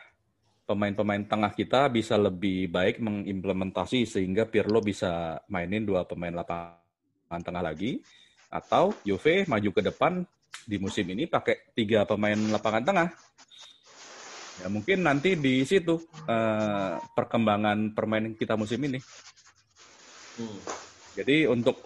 pemain-pemain 0.71 1.27
tengah 1.27 1.51
kita 1.51 1.91
bisa 1.91 2.15
lebih 2.15 2.71
baik 2.71 3.03
mengimplementasi 3.03 4.07
sehingga 4.07 4.47
Pirlo 4.47 4.79
bisa 4.79 5.43
mainin 5.51 5.83
dua 5.83 6.07
pemain 6.07 6.31
lapangan 6.31 7.43
tengah 7.43 7.59
lagi 7.59 7.99
atau 8.47 8.95
Juve 9.03 9.51
maju 9.51 9.71
ke 9.75 9.83
depan 9.83 10.23
di 10.63 10.79
musim 10.79 11.11
ini 11.11 11.27
pakai 11.27 11.75
tiga 11.75 12.07
pemain 12.07 12.39
lapangan 12.39 12.87
tengah. 12.87 13.09
Ya 14.63 14.71
mungkin 14.71 15.03
nanti 15.03 15.35
di 15.35 15.67
situ 15.67 15.99
uh, 16.31 17.03
perkembangan 17.19 17.91
permainan 17.91 18.39
kita 18.39 18.55
musim 18.55 18.79
ini. 18.87 19.03
Hmm. 20.39 20.61
Jadi 21.19 21.51
untuk 21.51 21.83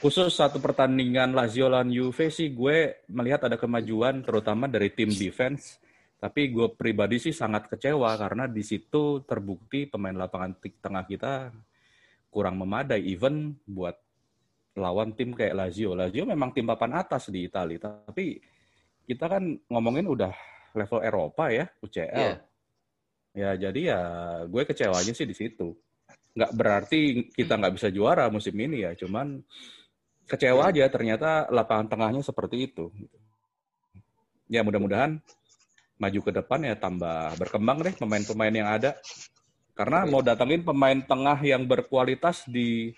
khusus 0.00 0.32
satu 0.32 0.56
pertandingan 0.56 1.36
Lazio 1.36 1.68
lawan 1.68 1.92
Juve 1.92 2.32
sih 2.32 2.48
gue 2.56 3.04
melihat 3.12 3.44
ada 3.44 3.60
kemajuan 3.60 4.24
terutama 4.24 4.64
dari 4.72 4.88
tim 4.88 5.12
defense 5.12 5.83
tapi 6.24 6.48
gue 6.48 6.72
pribadi 6.72 7.20
sih 7.20 7.36
sangat 7.36 7.68
kecewa 7.68 8.16
karena 8.16 8.48
di 8.48 8.64
situ 8.64 9.20
terbukti 9.28 9.84
pemain 9.84 10.16
lapangan 10.16 10.56
tengah 10.56 11.04
kita 11.04 11.52
kurang 12.32 12.56
memadai. 12.56 13.04
Even 13.04 13.52
buat 13.68 13.92
lawan 14.80 15.12
tim 15.12 15.36
kayak 15.36 15.52
Lazio. 15.52 15.92
Lazio 15.92 16.24
memang 16.24 16.56
tim 16.56 16.64
papan 16.64 16.96
atas 16.96 17.28
di 17.28 17.44
Italia. 17.44 17.76
Tapi 17.76 18.40
kita 19.04 19.36
kan 19.36 19.52
ngomongin 19.68 20.08
udah 20.08 20.32
level 20.72 21.04
Eropa 21.04 21.52
ya, 21.52 21.68
UCL. 21.84 22.16
Yeah. 22.16 22.38
Ya 23.36 23.50
jadi 23.68 23.80
ya 23.92 24.00
gue 24.48 24.64
kecewanya 24.64 25.12
sih 25.12 25.28
di 25.28 25.36
situ. 25.36 25.76
Nggak 26.32 26.52
berarti 26.56 27.28
kita 27.36 27.60
nggak 27.60 27.74
bisa 27.76 27.92
juara 27.92 28.32
musim 28.32 28.56
ini 28.56 28.88
ya. 28.88 28.96
Cuman 28.96 29.44
kecewa 30.24 30.72
aja 30.72 30.88
ternyata 30.88 31.52
lapangan 31.52 31.84
tengahnya 31.84 32.24
seperti 32.24 32.72
itu. 32.72 32.88
Ya 34.48 34.64
mudah-mudahan 34.64 35.20
maju 35.98 36.20
ke 36.20 36.32
depan 36.34 36.60
ya 36.66 36.74
tambah 36.74 37.38
berkembang 37.38 37.78
deh 37.86 37.94
pemain-pemain 37.94 38.54
yang 38.54 38.68
ada. 38.70 38.98
Karena 39.74 40.06
mau 40.06 40.22
datangin 40.22 40.62
pemain 40.62 40.98
tengah 41.02 41.38
yang 41.42 41.66
berkualitas 41.66 42.46
di 42.46 42.94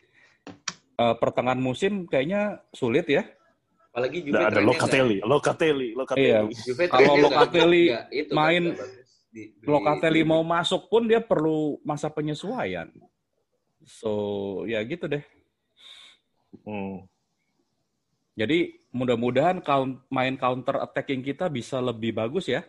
uh, 1.00 1.16
pertengahan 1.16 1.60
musim 1.60 2.04
kayaknya 2.04 2.60
sulit 2.72 3.08
ya. 3.08 3.24
Apalagi 3.96 4.28
Juve 4.28 4.44
ada 4.44 4.60
Locatelli, 4.60 5.24
Locatelli, 5.24 5.88
Locatelli. 5.96 6.52
Iya. 6.52 6.84
Kalau 6.92 7.16
Locatelli 7.16 7.84
main 8.28 8.76
Locatelli 9.64 10.20
mau 10.20 10.44
masuk 10.44 10.92
pun 10.92 11.08
dia 11.08 11.24
perlu 11.24 11.80
masa 11.80 12.12
penyesuaian. 12.12 12.92
So, 13.88 14.64
ya 14.68 14.84
gitu 14.84 15.08
deh. 15.08 15.24
Hmm. 16.64 17.08
Jadi 18.36 18.84
mudah-mudahan 18.92 19.64
main 20.12 20.36
counter 20.36 20.76
attacking 20.84 21.24
kita 21.24 21.48
bisa 21.48 21.80
lebih 21.80 22.12
bagus 22.12 22.52
ya. 22.52 22.64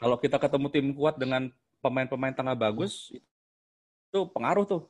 Kalau 0.00 0.16
kita 0.16 0.40
ketemu 0.40 0.66
tim 0.72 0.86
kuat 0.96 1.20
dengan 1.20 1.52
pemain-pemain 1.84 2.32
tengah 2.32 2.56
bagus, 2.56 3.12
itu 3.12 4.20
pengaruh 4.32 4.64
tuh. 4.64 4.82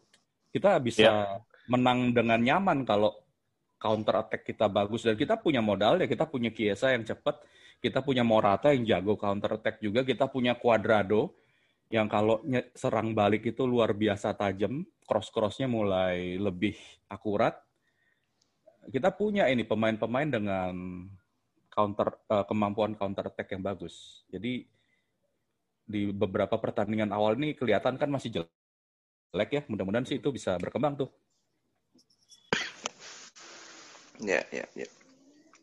Kita 0.54 0.78
bisa 0.78 1.02
yeah. 1.02 1.42
menang 1.66 2.14
dengan 2.14 2.38
nyaman 2.38 2.86
kalau 2.86 3.18
counter 3.80 4.22
attack 4.22 4.46
kita 4.46 4.70
bagus 4.70 5.02
dan 5.02 5.16
kita 5.16 5.40
punya 5.40 5.64
modal 5.64 5.96
ya 5.98 6.06
kita 6.06 6.28
punya 6.30 6.54
Kiesa 6.54 6.94
yang 6.94 7.02
cepat, 7.02 7.42
kita 7.80 8.04
punya 8.04 8.22
Morata 8.22 8.70
yang 8.70 8.84
jago 8.86 9.16
counter 9.16 9.56
attack 9.56 9.82
juga, 9.82 10.06
kita 10.06 10.28
punya 10.28 10.54
Cuadrado 10.54 11.34
yang 11.90 12.06
kalau 12.06 12.38
serang 12.76 13.16
balik 13.18 13.50
itu 13.50 13.66
luar 13.66 13.96
biasa 13.96 14.30
tajam, 14.38 14.86
cross-crossnya 15.10 15.66
mulai 15.66 16.38
lebih 16.38 16.78
akurat. 17.10 17.58
Kita 18.86 19.10
punya 19.10 19.50
ini 19.50 19.66
pemain-pemain 19.66 20.28
dengan 20.30 20.74
counter 21.66 22.14
uh, 22.30 22.46
kemampuan 22.46 22.94
counter 22.94 23.26
attack 23.26 23.50
yang 23.58 23.66
bagus. 23.66 24.22
Jadi 24.30 24.70
di 25.90 26.14
beberapa 26.14 26.54
pertandingan 26.54 27.10
awal 27.10 27.34
ini 27.34 27.58
kelihatan 27.58 27.98
kan 27.98 28.06
masih 28.06 28.30
jelek 28.30 29.50
ya. 29.50 29.62
Mudah-mudahan 29.66 30.06
sih 30.06 30.22
itu 30.22 30.30
bisa 30.30 30.54
berkembang 30.62 30.94
tuh. 30.94 31.10
Ya, 34.22 34.44
ya, 34.54 34.64
ya. 34.78 34.88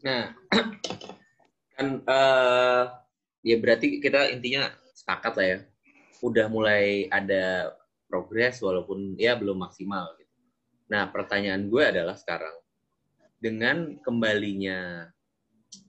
Nah, 0.04 0.36
kan 1.78 1.88
uh, 2.04 2.84
ya 3.46 3.56
berarti 3.62 4.04
kita 4.04 4.36
intinya 4.36 4.68
sepakat 4.92 5.34
lah 5.40 5.48
ya. 5.48 5.60
Udah 6.20 6.52
mulai 6.52 7.08
ada 7.08 7.72
progres 8.10 8.60
walaupun 8.60 9.16
ya 9.16 9.40
belum 9.40 9.64
maksimal. 9.64 10.12
Gitu. 10.20 10.34
Nah, 10.92 11.08
pertanyaan 11.14 11.72
gue 11.72 11.84
adalah 11.84 12.18
sekarang 12.18 12.56
dengan 13.38 14.02
kembalinya 14.02 15.06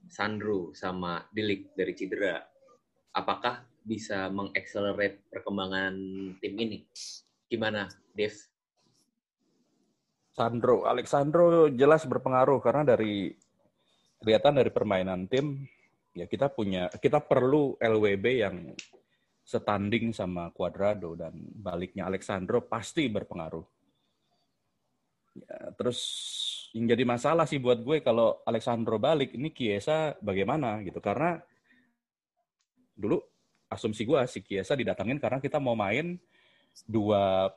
Sandro 0.09 0.73
sama 0.73 1.21
Dilik 1.29 1.73
dari 1.73 1.93
cedera, 1.93 2.37
apakah 3.13 3.68
bisa 3.89 4.29
mengaccelerate 4.29 5.25
perkembangan 5.33 5.97
tim 6.37 6.53
ini. 6.61 6.85
Gimana, 7.49 7.89
Dev? 8.13 8.37
Sandro, 10.37 10.85
Alexandro 10.85 11.73
jelas 11.73 12.05
berpengaruh 12.05 12.61
karena 12.61 12.93
dari 12.93 13.33
kelihatan 14.21 14.61
dari 14.61 14.69
permainan 14.69 15.25
tim 15.25 15.65
ya 16.13 16.29
kita 16.29 16.53
punya 16.53 16.87
kita 17.01 17.23
perlu 17.23 17.75
LWB 17.81 18.25
yang 18.37 18.55
setanding 19.41 20.13
sama 20.13 20.53
Cuadrado 20.53 21.17
dan 21.17 21.33
baliknya 21.33 22.05
Alexandro 22.05 22.61
pasti 22.69 23.09
berpengaruh. 23.09 23.65
Ya, 25.41 25.73
terus 25.73 25.99
yang 26.77 26.85
jadi 26.93 27.01
masalah 27.01 27.49
sih 27.49 27.57
buat 27.57 27.81
gue 27.81 28.05
kalau 28.05 28.45
Alexandro 28.45 29.01
balik 29.01 29.33
ini 29.33 29.49
Kiesa 29.49 30.13
bagaimana 30.21 30.85
gitu 30.85 31.01
karena 31.01 31.41
dulu 32.93 33.17
asumsi 33.69 34.03
gue 34.03 34.19
si 34.25 34.41
Kiesa 34.41 34.73
didatangin 34.73 35.21
karena 35.21 35.37
kita 35.37 35.61
mau 35.61 35.77
main 35.77 36.17
dua 36.83 37.47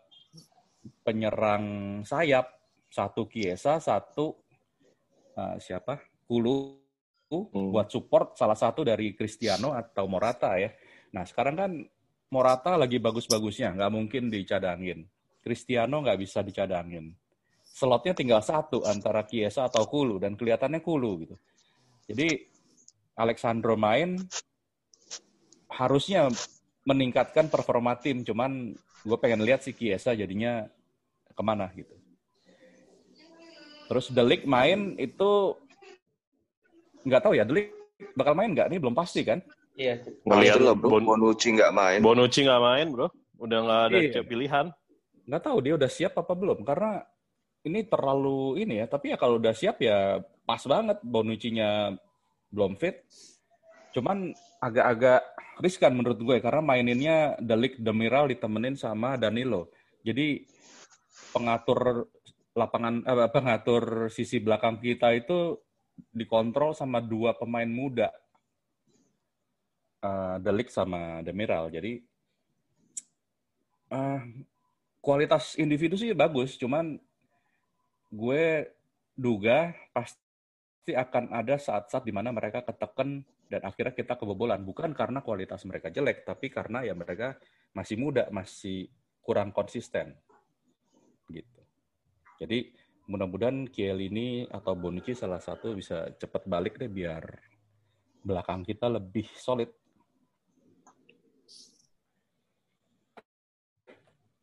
penyerang 1.02 2.00
sayap. 2.04 2.60
Satu 2.92 3.24
Kiesa 3.24 3.80
satu 3.80 4.36
uh, 5.32 5.56
siapa? 5.56 5.96
Kulu 6.28 6.56
hmm. 7.32 7.72
buat 7.72 7.88
support 7.88 8.36
salah 8.36 8.56
satu 8.56 8.84
dari 8.84 9.16
Cristiano 9.16 9.72
atau 9.72 10.04
Morata 10.04 10.60
ya. 10.60 10.68
Nah 11.16 11.24
sekarang 11.24 11.56
kan 11.56 11.72
Morata 12.32 12.76
lagi 12.76 13.00
bagus-bagusnya 13.00 13.72
nggak 13.76 13.92
mungkin 13.92 14.28
dicadangin. 14.28 15.08
Cristiano 15.40 16.04
nggak 16.04 16.20
bisa 16.20 16.44
dicadangin. 16.44 17.16
Slotnya 17.64 18.12
tinggal 18.12 18.44
satu 18.44 18.84
antara 18.84 19.24
Kiesa 19.24 19.72
atau 19.72 19.88
Kulu 19.88 20.20
dan 20.20 20.36
kelihatannya 20.36 20.84
Kulu 20.84 21.10
gitu. 21.24 21.36
Jadi 22.12 22.28
Alexandro 23.16 23.72
main 23.80 24.20
harusnya 25.72 26.28
meningkatkan 26.84 27.48
performa 27.48 27.96
tim, 27.96 28.20
cuman 28.26 28.76
gue 29.02 29.18
pengen 29.18 29.42
lihat 29.42 29.64
si 29.64 29.72
Kiesa 29.72 30.14
jadinya 30.14 30.68
ke 31.32 31.42
mana 31.42 31.70
gitu. 31.72 31.94
Terus 33.88 34.06
Delik 34.12 34.44
main 34.46 34.96
itu 34.96 35.56
nggak 37.02 37.22
tahu 37.22 37.34
ya 37.34 37.44
Delik 37.44 37.74
bakal 38.14 38.34
main 38.34 38.50
nggak 38.52 38.68
nih 38.70 38.78
belum 38.78 38.96
pasti 38.96 39.24
kan? 39.26 39.40
Iya. 39.76 40.04
Ngeliat 40.28 40.60
loh 40.60 40.76
bro, 40.76 41.00
Bonucci 41.00 41.56
nggak 41.56 41.72
main. 41.72 42.00
Bonucci 42.04 42.44
nggak 42.44 42.62
main 42.62 42.86
bro, 42.92 43.08
udah 43.40 43.58
nggak 43.62 43.82
ada 43.90 43.98
iya. 43.98 44.22
pilihan. 44.22 44.66
Nggak 45.28 45.42
tahu 45.42 45.56
dia 45.62 45.74
udah 45.78 45.90
siap 45.90 46.18
apa 46.18 46.32
belum 46.34 46.66
karena 46.66 47.02
ini 47.62 47.86
terlalu 47.86 48.60
ini 48.60 48.82
ya. 48.82 48.86
Tapi 48.90 49.14
ya 49.14 49.16
kalau 49.16 49.38
udah 49.38 49.54
siap 49.54 49.80
ya 49.80 50.20
pas 50.42 50.62
banget 50.66 50.98
Bonucci-nya 51.00 51.94
belum 52.52 52.76
fit. 52.76 53.06
Cuman 53.92 54.32
agak-agak 54.62 55.20
riskan 55.58 55.98
menurut 55.98 56.22
gue 56.22 56.36
karena 56.38 56.62
maininnya 56.62 57.34
Delik 57.42 57.82
Demiral 57.82 58.30
ditemenin 58.30 58.78
sama 58.78 59.18
Danilo. 59.18 59.74
Jadi 60.06 60.46
pengatur 61.34 62.06
lapangan 62.54 63.02
eh, 63.02 63.30
pengatur 63.34 64.06
sisi 64.06 64.38
belakang 64.38 64.78
kita 64.78 65.10
itu 65.18 65.58
dikontrol 66.14 66.78
sama 66.78 67.02
dua 67.02 67.34
pemain 67.34 67.68
muda. 67.68 68.08
Uh, 70.02 70.34
Delik 70.42 70.66
sama 70.66 71.22
Demiral. 71.22 71.70
Jadi 71.70 72.02
uh, 73.94 74.18
kualitas 74.98 75.54
individu 75.54 75.94
sih 75.94 76.10
bagus, 76.10 76.58
cuman 76.58 76.98
gue 78.10 78.66
duga 79.14 79.70
pasti 79.94 80.90
akan 80.90 81.30
ada 81.30 81.54
saat-saat 81.54 82.02
di 82.02 82.10
mana 82.10 82.34
mereka 82.34 82.66
ketekan 82.66 83.22
dan 83.52 83.68
akhirnya 83.68 83.92
kita 83.92 84.16
kebobolan 84.16 84.64
bukan 84.64 84.96
karena 84.96 85.20
kualitas 85.20 85.68
mereka 85.68 85.92
jelek 85.92 86.24
tapi 86.24 86.48
karena 86.48 86.80
ya 86.88 86.96
mereka 86.96 87.36
masih 87.76 88.00
muda 88.00 88.32
masih 88.32 88.88
kurang 89.20 89.52
konsisten. 89.52 90.16
Gitu. 91.28 91.60
Jadi 92.40 92.72
mudah-mudahan 93.12 93.68
Kiel 93.68 94.00
ini 94.00 94.48
atau 94.48 94.72
Bonucci 94.72 95.12
salah 95.12 95.44
satu 95.44 95.76
bisa 95.76 96.08
cepat 96.16 96.48
balik 96.48 96.80
deh 96.80 96.88
biar 96.88 97.28
belakang 98.24 98.64
kita 98.64 98.88
lebih 98.88 99.28
solid. 99.36 99.68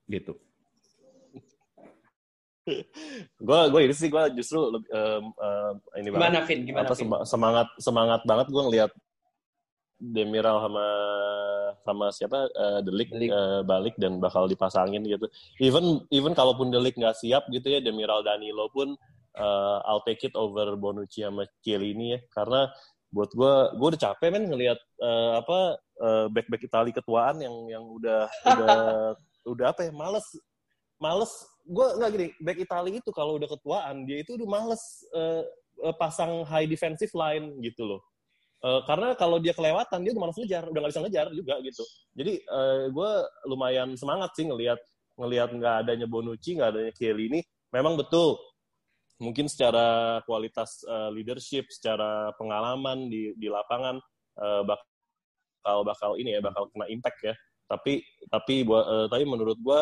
Gitu 0.05 0.48
gue 3.47 3.59
gue 3.71 3.81
ini 3.85 3.95
sih 3.95 4.09
gue 4.09 4.23
justru 4.37 4.71
um, 4.71 5.23
um, 5.33 5.73
ini 5.97 6.09
gimana 6.13 6.45
Vin 6.45 6.59
gimana 6.65 6.87
apa, 6.89 6.95
Vin? 6.95 7.09
semangat 7.27 7.67
semangat 7.81 8.21
banget 8.25 8.47
gue 8.49 8.63
ngelihat 8.63 8.91
Demiral 9.99 10.63
sama 10.63 10.87
sama 11.83 12.05
siapa 12.15 12.47
uh, 12.55 12.79
Delik, 12.79 13.11
Delik. 13.11 13.35
Uh, 13.35 13.61
balik 13.67 13.99
dan 13.99 14.15
bakal 14.23 14.47
dipasangin 14.47 15.03
gitu. 15.03 15.27
Even 15.59 15.99
even 16.07 16.31
kalaupun 16.31 16.71
Delik 16.71 16.95
nggak 16.95 17.19
siap 17.19 17.51
gitu 17.51 17.67
ya 17.67 17.83
Demiral 17.83 18.23
Danilo 18.23 18.71
pun 18.71 18.95
uh, 19.35 19.77
I'll 19.83 20.03
take 20.07 20.23
it 20.23 20.31
over 20.39 20.79
Bonucci 20.79 21.27
sama 21.27 21.43
ini 21.67 22.15
ya 22.15 22.19
karena 22.31 22.71
buat 23.09 23.33
gue 23.33 23.53
gue 23.75 23.87
udah 23.95 24.01
capek 24.01 24.29
men 24.29 24.45
ngelihat 24.47 24.79
uh, 25.01 25.41
apa 25.41 25.59
uh, 25.97 26.25
back 26.29 26.45
back 26.45 26.61
Itali 26.61 26.93
ketuaan 26.93 27.41
yang 27.41 27.55
yang 27.67 27.83
udah 27.83 28.29
udah 28.29 28.77
udah 29.57 29.65
apa 29.73 29.89
ya 29.89 29.91
males 29.91 30.25
males. 30.99 31.31
Gue 31.65 31.85
nggak 31.97 32.09
gini 32.13 32.27
back 32.43 32.57
Italia 32.59 32.99
itu 32.99 33.11
kalau 33.15 33.39
udah 33.39 33.49
ketuaan 33.49 34.03
dia 34.05 34.21
itu 34.21 34.35
udah 34.35 34.47
males 34.47 34.83
uh, 35.15 35.43
pasang 35.95 36.43
high 36.45 36.67
defensive 36.67 37.11
line 37.15 37.55
gitu 37.63 37.87
loh. 37.87 38.01
Uh, 38.59 38.83
karena 38.83 39.15
kalau 39.15 39.39
dia 39.39 39.55
kelewatan 39.55 40.03
dia 40.03 40.11
udah 40.11 40.23
males 40.27 40.35
ngejar 40.35 40.63
udah 40.67 40.79
nggak 40.83 40.91
bisa 40.91 41.03
ngejar 41.07 41.27
juga 41.31 41.55
gitu. 41.63 41.83
Jadi 42.13 42.33
uh, 42.51 42.91
gue 42.91 43.11
lumayan 43.47 43.95
semangat 43.95 44.35
sih 44.35 44.45
ngelihat 44.45 44.79
ngelihat 45.19 45.49
nggak 45.55 45.75
adanya 45.87 46.07
Bonucci 46.07 46.55
nggak 46.59 46.69
adanya 46.75 46.93
ini 47.19 47.39
memang 47.75 47.99
betul 47.99 48.39
mungkin 49.19 49.51
secara 49.51 50.19
kualitas 50.23 50.83
uh, 50.87 51.11
leadership 51.11 51.67
secara 51.67 52.31
pengalaman 52.39 53.11
di 53.11 53.35
di 53.35 53.51
lapangan 53.51 53.99
uh, 54.39 54.63
bakal 54.63 55.83
bakal 55.83 56.11
ini 56.15 56.39
ya 56.39 56.41
bakal 56.41 56.71
kena 56.71 56.87
impact 56.87 57.19
ya. 57.23 57.35
Tapi 57.67 58.01
tapi 58.31 58.63
uh, 58.65 59.05
tapi 59.11 59.23
menurut 59.27 59.59
gue 59.59 59.79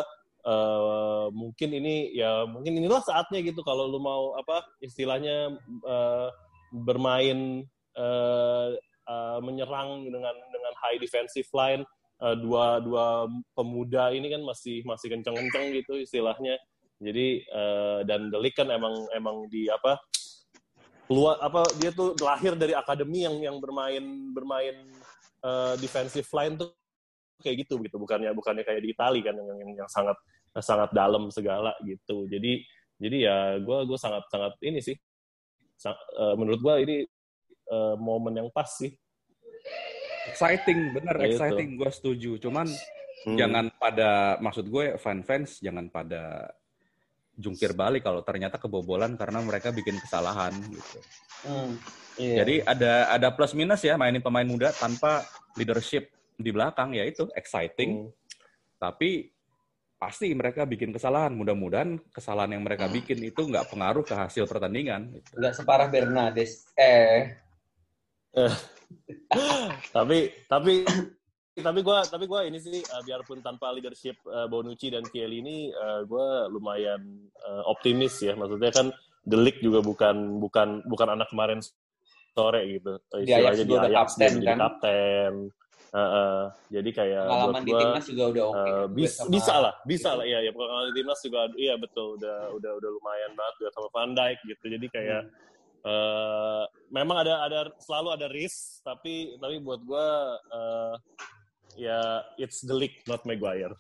uh, 0.48 1.28
mungkin 1.36 1.76
ini 1.76 2.16
ya 2.16 2.48
mungkin 2.48 2.80
inilah 2.80 3.04
saatnya 3.04 3.44
gitu 3.44 3.60
kalau 3.68 3.92
lu 3.92 4.00
mau 4.00 4.34
apa 4.40 4.64
istilahnya 4.80 5.60
uh, 5.84 6.32
bermain 6.72 7.68
uh, 8.00 8.72
uh, 9.08 9.40
menyerang 9.44 10.08
dengan 10.08 10.36
dengan 10.52 10.74
high 10.80 11.00
defensive 11.04 11.48
line 11.52 11.84
uh, 12.24 12.36
dua 12.40 12.80
dua 12.80 13.28
pemuda 13.54 14.16
ini 14.16 14.32
kan 14.32 14.42
masih 14.42 14.82
masih 14.88 15.12
kenceng-kenceng 15.12 15.76
gitu 15.76 16.00
istilahnya. 16.00 16.56
Jadi 16.98 17.46
uh, 17.54 18.02
dan 18.10 18.34
Delik 18.34 18.58
kan 18.58 18.74
emang 18.74 19.06
emang 19.14 19.46
di 19.54 19.70
apa 19.70 20.02
keluar 21.06 21.38
apa 21.40 21.64
dia 21.78 21.94
tuh 21.94 22.18
lahir 22.20 22.58
dari 22.58 22.74
akademi 22.74 23.24
yang 23.24 23.38
yang 23.40 23.58
bermain 23.62 24.34
bermain 24.34 24.76
uh, 25.46 25.78
defensive 25.78 26.28
line 26.34 26.58
tuh 26.58 26.74
kayak 27.40 27.64
gitu 27.64 27.78
gitu 27.86 28.02
bukannya 28.02 28.34
bukannya 28.34 28.66
kayak 28.66 28.82
di 28.82 28.92
Italia 28.92 29.30
kan 29.30 29.38
yang, 29.38 29.48
yang 29.62 29.72
yang 29.86 29.90
sangat 29.94 30.18
sangat 30.62 30.90
dalam 30.94 31.30
segala 31.34 31.74
gitu 31.86 32.26
jadi 32.30 32.62
jadi 32.98 33.18
ya 33.18 33.38
gue 33.62 33.78
gue 33.86 33.98
sangat 34.00 34.26
sangat 34.30 34.54
ini 34.66 34.82
sih 34.82 34.98
Sa 35.78 35.94
uh, 35.94 36.34
menurut 36.34 36.58
gue 36.58 36.76
ini 36.90 36.98
uh, 37.70 37.94
momen 38.02 38.34
yang 38.34 38.50
pas 38.50 38.66
sih 38.66 38.90
exciting 40.28 40.98
bener 40.98 41.16
nah, 41.16 41.26
exciting 41.30 41.78
gue 41.78 41.90
setuju 41.94 42.42
cuman 42.42 42.66
hmm. 43.30 43.38
jangan 43.38 43.66
pada 43.78 44.42
maksud 44.42 44.66
gue 44.68 44.98
fan 44.98 45.22
fans 45.22 45.62
jangan 45.62 45.88
pada 45.94 46.50
jungkir 47.38 47.78
balik 47.78 48.02
kalau 48.02 48.26
ternyata 48.26 48.58
kebobolan 48.58 49.14
karena 49.14 49.40
mereka 49.46 49.70
bikin 49.70 50.02
kesalahan 50.02 50.58
gitu. 50.74 51.00
Hmm, 51.46 51.78
iya. 52.18 52.42
Jadi 52.42 52.56
ada 52.66 53.14
ada 53.14 53.28
plus 53.30 53.54
minus 53.54 53.86
ya 53.86 53.94
mainin 53.94 54.26
pemain 54.26 54.44
muda 54.50 54.74
tanpa 54.74 55.22
leadership 55.54 56.10
di 56.34 56.50
belakang 56.50 56.98
ya 56.98 57.06
itu 57.06 57.30
exciting. 57.38 58.10
Hmm. 58.10 58.12
Tapi 58.82 59.30
pasti 59.98 60.30
mereka 60.34 60.64
bikin 60.64 60.94
kesalahan. 60.94 61.34
Mudah-mudahan 61.34 61.98
kesalahan 62.14 62.58
yang 62.58 62.64
mereka 62.64 62.88
bikin 62.88 63.20
itu 63.22 63.42
nggak 63.44 63.70
pengaruh 63.70 64.06
ke 64.06 64.14
hasil 64.14 64.46
pertandingan. 64.46 65.14
Gitu. 65.18 65.30
Nggak 65.38 65.54
separah 65.58 65.88
Bernades. 65.90 66.70
Eh. 66.78 67.34
tapi 69.96 70.30
tapi 70.46 70.86
tapi 71.58 71.80
gue 71.82 71.98
tapi 72.06 72.26
gue 72.30 72.42
ini 72.54 72.60
sih 72.62 72.78
uh, 72.86 73.02
biarpun 73.02 73.42
tanpa 73.42 73.74
leadership 73.74 74.22
uh, 74.30 74.46
Bonucci 74.46 74.94
dan 74.94 75.02
Kiel 75.10 75.34
ini 75.34 75.74
uh, 75.74 76.06
gue 76.06 76.28
lumayan 76.54 77.02
uh, 77.50 77.66
optimis 77.66 78.22
ya 78.22 78.38
maksudnya 78.38 78.70
kan 78.70 78.88
Delik 79.28 79.60
juga 79.60 79.84
bukan 79.84 80.40
bukan 80.40 80.86
bukan 80.88 81.08
anak 81.18 81.28
kemarin 81.34 81.60
sore 82.32 82.62
gitu 82.70 83.02
istilahnya 83.18 83.66
dia, 83.66 83.80
dia 83.90 83.98
kapten 83.98 84.34
kan 84.46 84.58
kapten 84.62 85.34
Uh, 85.88 86.00
uh, 86.00 86.40
jadi 86.68 86.90
kayak 86.92 87.24
pengalaman 87.32 87.64
di 87.64 87.72
timnas 87.72 88.06
juga 88.12 88.24
udah 88.28 88.44
oke. 88.44 88.60
Okay, 88.60 88.72
uh, 88.76 88.88
bis, 88.92 89.14
bisa 89.32 89.54
lah, 89.56 89.74
bisa 89.88 90.10
gitu. 90.12 90.20
lah. 90.20 90.26
Iya, 90.28 90.40
ya 90.44 90.52
pengalaman 90.52 90.86
di 90.92 90.96
timnas 91.00 91.20
juga, 91.24 91.40
iya 91.56 91.74
betul, 91.80 92.08
udah 92.20 92.38
udah 92.60 92.72
udah 92.76 92.90
lumayan 92.92 93.32
banget 93.40 93.54
udah 93.64 93.72
sama 93.72 93.88
Van 93.96 94.12
Dijk 94.12 94.40
gitu. 94.44 94.66
Jadi 94.68 94.88
kayak 94.92 95.22
hmm. 95.24 95.88
uh, 95.88 96.64
memang 96.92 97.18
ada 97.24 97.34
ada 97.48 97.60
selalu 97.80 98.10
ada 98.20 98.28
risk, 98.28 98.84
tapi 98.84 99.40
tapi 99.40 99.56
buat 99.64 99.80
gue 99.88 100.08
uh, 100.52 100.94
ya 101.80 102.26
it's 102.36 102.68
the 102.68 102.76
league 102.76 103.00
not 103.08 103.24
Maguire. 103.24 103.76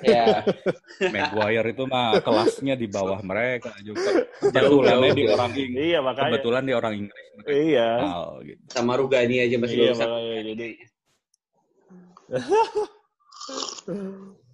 Ya. 0.00 0.42
Maguire 1.14 1.76
itu 1.76 1.84
mah 1.84 2.18
kelasnya 2.24 2.74
di 2.74 2.88
bawah 2.88 3.20
mereka 3.20 3.70
juga. 3.84 4.26
Kebetulannya 4.40 5.12
di 5.12 5.24
orang 5.28 5.52
Inggris. 5.52 5.86
Iya, 5.92 5.98
makanya. 6.00 6.30
Kebetulan 6.32 6.62
di 6.64 6.72
orang 6.72 6.94
Inggris. 6.96 7.26
Iya. 7.44 7.90
Oh, 8.00 8.40
gitu. 8.40 8.62
Sama 8.72 8.92
Rugani 8.96 9.36
aja 9.44 9.56
masih 9.60 9.76
iya, 9.76 9.92
makanya, 9.92 10.40
jadi 10.56 10.66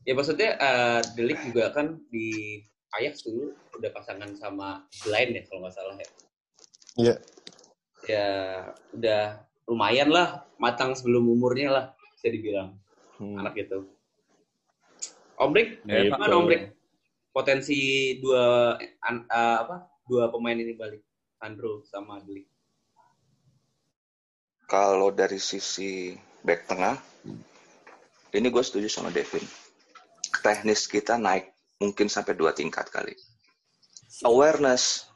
ya 0.09 0.13
maksudnya 0.17 0.59
uh, 0.59 1.01
Delik 1.15 1.39
juga 1.47 1.71
kan 1.71 2.03
di 2.11 2.59
Ajax 2.97 3.23
dulu 3.23 3.53
udah 3.77 3.91
pasangan 3.93 4.33
sama 4.41 4.89
Blind 5.05 5.37
ya 5.37 5.43
kalau 5.47 5.61
nggak 5.63 5.75
salah 5.77 5.95
ya. 5.95 6.01
Iya. 6.03 6.09
Yeah. 6.99 7.19
Ya 8.09 8.27
udah 8.97 9.23
lumayan 9.69 10.09
lah 10.09 10.49
matang 10.57 10.97
sebelum 10.97 11.29
umurnya 11.29 11.69
lah 11.69 11.85
bisa 12.17 12.33
dibilang 12.33 12.81
hmm. 13.21 13.37
anak 13.39 13.55
itu. 13.61 13.85
Omrik, 15.39 15.87
ya, 15.87 16.11
gimana 16.11 16.35
Omrik? 16.35 16.75
Potensi 17.31 17.79
dua 18.19 18.75
uh, 18.75 19.57
apa? 19.63 19.87
Dua 20.09 20.33
pemain 20.33 20.57
ini 20.57 20.75
balik, 20.75 21.05
Andrew 21.39 21.85
sama 21.87 22.19
Delik. 22.25 22.49
Kalau 24.67 25.15
dari 25.15 25.39
sisi 25.39 26.17
back 26.43 26.67
tengah, 26.67 26.97
ini 28.35 28.49
gue 28.53 28.65
setuju 28.65 28.89
sama 28.91 29.09
Devin. 29.09 29.45
Teknis 30.45 30.85
kita 30.87 31.17
naik 31.17 31.53
mungkin 31.81 32.11
sampai 32.13 32.37
dua 32.37 32.53
tingkat 32.53 32.91
kali. 32.93 33.17
Awareness 34.27 35.09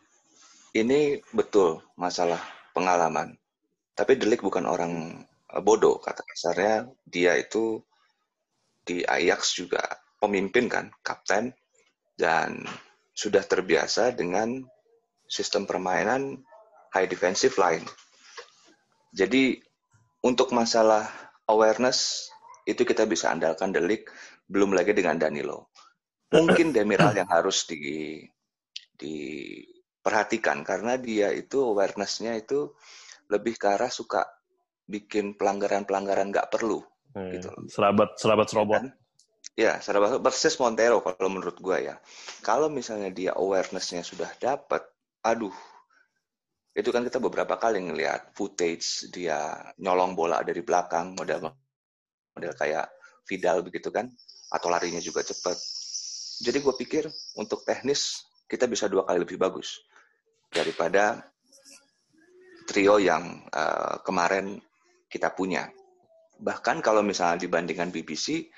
ini 0.72 1.20
betul 1.34 1.84
masalah 1.98 2.40
pengalaman. 2.72 3.36
Tapi 3.92 4.16
Delik 4.16 4.40
bukan 4.40 4.64
orang 4.64 5.24
eh, 5.52 5.62
bodoh 5.62 6.00
kata 6.00 6.24
kasarnya. 6.24 6.88
Dia 7.04 7.36
itu 7.36 7.84
di 8.82 9.04
Ajax 9.04 9.54
juga 9.54 9.82
pemimpin 10.18 10.66
kan, 10.66 10.88
kapten 11.04 11.52
dan 12.16 12.64
sudah 13.12 13.44
terbiasa 13.44 14.16
dengan 14.16 14.64
sistem 15.28 15.68
permainan 15.68 16.40
high 16.96 17.08
defensive 17.08 17.56
line. 17.60 17.84
Jadi 19.12 19.60
untuk 20.24 20.56
masalah 20.56 21.04
awareness 21.44 22.31
itu 22.68 22.82
kita 22.86 23.08
bisa 23.08 23.32
andalkan 23.34 23.74
Delik, 23.74 24.08
belum 24.46 24.74
lagi 24.76 24.94
dengan 24.94 25.18
Danilo. 25.18 25.72
Mungkin 26.32 26.70
Demiral 26.76 27.12
yang 27.16 27.28
harus 27.28 27.66
di 27.66 28.22
diperhatikan 28.92 30.62
karena 30.62 30.94
dia 30.94 31.34
itu 31.34 31.58
awareness-nya 31.58 32.38
itu 32.38 32.70
lebih 33.26 33.58
ke 33.58 33.66
arah 33.66 33.90
suka 33.90 34.22
bikin 34.86 35.34
pelanggaran-pelanggaran 35.34 36.30
nggak 36.30 36.50
perlu. 36.52 36.84
Hmm, 37.12 37.28
Gitu. 37.34 37.48
Serabat 37.68 38.16
serabat 38.16 38.46
serobot. 38.48 38.78
Kan? 38.78 38.94
Ya, 39.52 39.76
Sarabasa 39.84 40.16
versus 40.16 40.56
Montero 40.56 41.04
kalau 41.04 41.28
menurut 41.28 41.60
gua 41.60 41.76
ya. 41.76 42.00
Kalau 42.40 42.72
misalnya 42.72 43.12
dia 43.12 43.36
awareness-nya 43.36 44.00
sudah 44.00 44.32
dapat, 44.40 44.80
aduh, 45.20 45.52
itu 46.72 46.88
kan 46.88 47.04
kita 47.04 47.20
beberapa 47.20 47.60
kali 47.60 47.84
ngelihat 47.84 48.32
footage 48.32 49.12
dia 49.12 49.60
nyolong 49.76 50.16
bola 50.16 50.40
dari 50.40 50.64
belakang, 50.64 51.12
model 51.12 51.52
model 52.36 52.54
kayak 52.56 52.86
Vidal 53.22 53.62
begitu 53.62 53.88
kan, 53.94 54.10
atau 54.50 54.68
larinya 54.68 54.98
juga 54.98 55.22
cepat. 55.22 55.54
Jadi 56.42 56.58
gue 56.58 56.74
pikir 56.74 57.04
untuk 57.38 57.62
teknis 57.62 58.26
kita 58.50 58.66
bisa 58.66 58.90
dua 58.90 59.06
kali 59.06 59.22
lebih 59.22 59.38
bagus 59.38 59.80
daripada 60.50 61.32
trio 62.66 62.98
yang 62.98 63.46
uh, 63.48 64.02
kemarin 64.02 64.58
kita 65.06 65.30
punya. 65.32 65.70
Bahkan 66.42 66.82
kalau 66.82 67.00
misalnya 67.06 67.46
dibandingkan 67.46 67.94
BBC, 67.94 68.50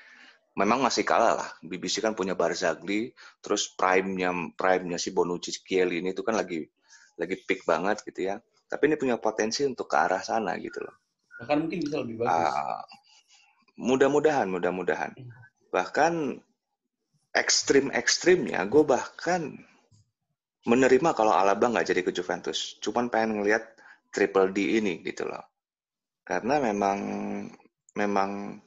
memang 0.57 0.81
masih 0.81 1.05
kalah 1.05 1.37
lah. 1.37 1.49
BBC 1.61 2.01
kan 2.01 2.17
punya 2.17 2.33
Barzagli, 2.33 3.11
terus 3.39 3.75
prime-nya 3.75 4.33
prime-nya 4.55 4.97
si 4.97 5.11
Bonucci, 5.13 5.51
Chiellini 5.61 6.09
ini 6.09 6.09
itu 6.15 6.23
kan 6.25 6.35
lagi 6.35 6.63
lagi 7.15 7.35
peak 7.43 7.63
banget 7.63 8.01
gitu 8.03 8.33
ya. 8.33 8.35
Tapi 8.65 8.89
ini 8.89 8.95
punya 8.97 9.21
potensi 9.21 9.61
untuk 9.61 9.85
ke 9.85 9.95
arah 9.95 10.23
sana 10.25 10.57
gitu 10.57 10.81
loh. 10.81 10.95
Bahkan 11.43 11.57
mungkin 11.67 11.79
bisa 11.85 12.01
lebih 12.01 12.25
bagus. 12.25 12.33
Uh, 12.33 12.81
mudah-mudahan, 13.79 14.47
mudah-mudahan. 14.47 15.11
Bahkan 15.71 16.39
ekstrim-ekstrimnya, 17.35 18.63
gue 18.71 18.83
bahkan 18.87 19.59
menerima 20.65 21.09
kalau 21.13 21.35
Alaba 21.35 21.69
nggak 21.69 21.87
jadi 21.91 22.01
ke 22.01 22.11
Juventus. 22.15 22.79
Cuman 22.81 23.11
pengen 23.11 23.39
ngelihat 23.39 23.75
triple 24.09 24.49
D 24.55 24.79
ini 24.81 25.03
gitu 25.03 25.27
loh. 25.27 25.43
Karena 26.25 26.57
memang 26.57 26.99
memang 27.95 28.59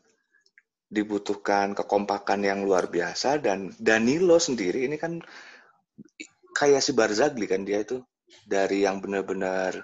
dibutuhkan 0.88 1.76
kekompakan 1.76 2.40
yang 2.40 2.64
luar 2.64 2.88
biasa 2.88 3.44
dan 3.44 3.76
Danilo 3.76 4.40
sendiri 4.40 4.88
ini 4.88 4.96
kan 4.96 5.20
kayak 6.56 6.80
si 6.80 6.96
Barzagli 6.96 7.44
kan 7.44 7.60
dia 7.60 7.84
itu 7.84 8.00
dari 8.48 8.88
yang 8.88 9.04
benar-benar 9.04 9.76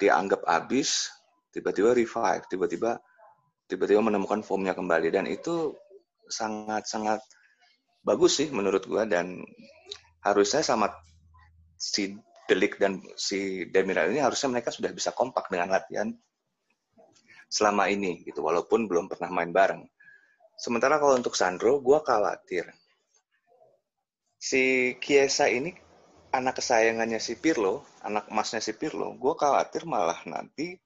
dianggap 0.00 0.48
habis 0.48 1.12
tiba-tiba 1.52 1.92
revive 1.92 2.48
tiba-tiba 2.48 2.96
tiba-tiba 3.70 4.02
menemukan 4.02 4.42
formnya 4.42 4.74
kembali. 4.74 5.14
Dan 5.14 5.30
itu 5.30 5.78
sangat-sangat 6.26 7.22
bagus 8.02 8.42
sih 8.42 8.50
menurut 8.50 8.82
gua. 8.90 9.06
Dan 9.06 9.38
harusnya 10.26 10.66
sama 10.66 10.90
si 11.78 12.18
Delik 12.50 12.82
dan 12.82 12.98
si 13.14 13.70
Demiral 13.70 14.10
ini 14.10 14.18
harusnya 14.18 14.50
mereka 14.50 14.74
sudah 14.74 14.90
bisa 14.90 15.14
kompak 15.14 15.46
dengan 15.54 15.70
latihan 15.70 16.10
selama 17.46 17.86
ini 17.86 18.26
gitu 18.26 18.42
walaupun 18.42 18.90
belum 18.90 19.06
pernah 19.06 19.30
main 19.30 19.54
bareng. 19.54 19.86
Sementara 20.58 20.98
kalau 20.98 21.16
untuk 21.16 21.38
Sandro, 21.38 21.78
gue 21.80 21.98
khawatir. 22.04 22.68
Si 24.36 24.94
Kiesa 25.00 25.46
ini 25.48 25.72
anak 26.34 26.62
kesayangannya 26.62 27.18
si 27.18 27.38
Pirlo, 27.38 27.86
anak 28.06 28.30
emasnya 28.30 28.60
si 28.62 28.76
Pirlo, 28.76 29.16
gue 29.16 29.34
khawatir 29.34 29.88
malah 29.88 30.20
nanti 30.28 30.78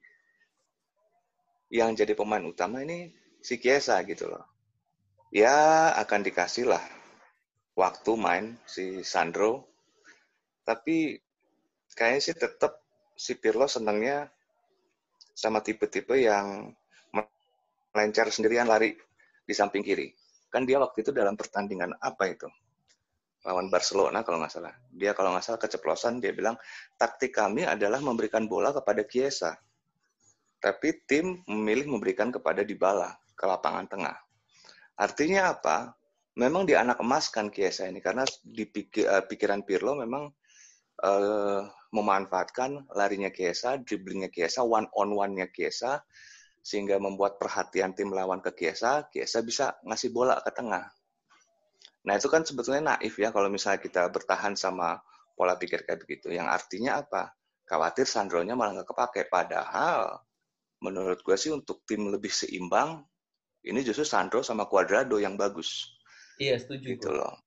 yang 1.74 1.90
jadi 1.98 2.14
pemain 2.14 2.42
utama 2.46 2.86
ini 2.86 3.10
si 3.42 3.58
Kiesa 3.58 3.98
gitu 4.06 4.30
loh. 4.30 4.46
Ya 5.34 5.90
akan 5.98 6.22
dikasih 6.22 6.70
lah 6.70 6.84
waktu 7.74 8.14
main 8.14 8.54
si 8.62 9.02
Sandro, 9.02 9.66
tapi 10.62 11.18
kayaknya 11.98 12.20
sih 12.22 12.34
tetap 12.38 12.78
si 13.18 13.34
Pirlo 13.34 13.66
senangnya 13.66 14.30
sama 15.34 15.58
tipe-tipe 15.58 16.14
yang 16.14 16.70
melencar 17.90 18.30
sendirian 18.30 18.70
lari 18.70 18.94
di 19.42 19.54
samping 19.54 19.82
kiri. 19.82 20.14
Kan 20.46 20.62
dia 20.62 20.78
waktu 20.78 21.02
itu 21.02 21.10
dalam 21.10 21.34
pertandingan 21.34 21.98
apa 21.98 22.30
itu? 22.30 22.46
Lawan 23.42 23.66
Barcelona 23.66 24.22
kalau 24.22 24.38
nggak 24.38 24.54
salah. 24.54 24.74
Dia 24.94 25.10
kalau 25.12 25.34
nggak 25.34 25.44
salah 25.44 25.60
keceplosan, 25.60 26.22
dia 26.22 26.30
bilang, 26.30 26.54
taktik 26.94 27.34
kami 27.34 27.66
adalah 27.66 27.98
memberikan 27.98 28.46
bola 28.46 28.70
kepada 28.70 29.02
Kiesa. 29.02 29.58
Tapi 30.64 31.04
tim 31.04 31.44
memilih 31.44 31.92
memberikan 31.92 32.32
kepada 32.32 32.64
Dybala 32.64 33.12
ke 33.36 33.44
lapangan 33.44 33.84
tengah. 33.84 34.16
Artinya 34.96 35.52
apa? 35.52 35.92
Memang 36.40 36.64
dia 36.64 36.80
anak 36.80 37.04
emas 37.04 37.28
kan 37.28 37.52
Kiesa 37.52 37.84
ini. 37.84 38.00
Karena 38.00 38.24
di 38.40 38.64
uh, 39.04 39.20
pikiran 39.28 39.60
Pirlo 39.68 39.92
memang 40.00 40.32
uh, 41.04 41.68
memanfaatkan 41.92 42.88
larinya 42.96 43.28
Kiesa, 43.28 43.76
dribblingnya 43.84 44.32
Kiesa, 44.32 44.64
one 44.64 44.88
on 44.96 45.12
one-nya 45.12 45.52
Kiesa, 45.52 46.00
sehingga 46.64 46.96
membuat 46.96 47.36
perhatian 47.36 47.92
tim 47.92 48.08
lawan 48.08 48.40
ke 48.40 48.56
Kiesa, 48.56 49.12
Kiesa 49.12 49.44
bisa 49.44 49.76
ngasih 49.84 50.16
bola 50.16 50.40
ke 50.40 50.48
tengah. 50.48 50.88
Nah 52.08 52.14
itu 52.16 52.32
kan 52.32 52.40
sebetulnya 52.40 52.96
naif 52.96 53.20
ya 53.20 53.28
kalau 53.36 53.52
misalnya 53.52 53.84
kita 53.84 54.08
bertahan 54.08 54.56
sama 54.56 54.96
pola 55.36 55.60
pikir 55.60 55.84
kayak 55.84 56.00
begitu. 56.00 56.32
Yang 56.32 56.48
artinya 56.48 57.04
apa? 57.04 57.36
Khawatir 57.68 58.08
Sandronya 58.08 58.56
malah 58.56 58.80
nggak 58.80 58.88
kepake. 58.88 59.28
Padahal 59.28 60.24
menurut 60.84 61.24
gue 61.24 61.36
sih 61.40 61.48
untuk 61.48 61.80
tim 61.88 62.12
lebih 62.12 62.28
seimbang, 62.28 63.00
ini 63.64 63.80
justru 63.80 64.04
Sandro 64.04 64.44
sama 64.44 64.68
Cuadrado 64.68 65.16
yang 65.16 65.40
bagus. 65.40 65.96
Iya 66.36 66.60
setuju. 66.60 67.00
Gitu 67.00 67.08
loh. 67.08 67.40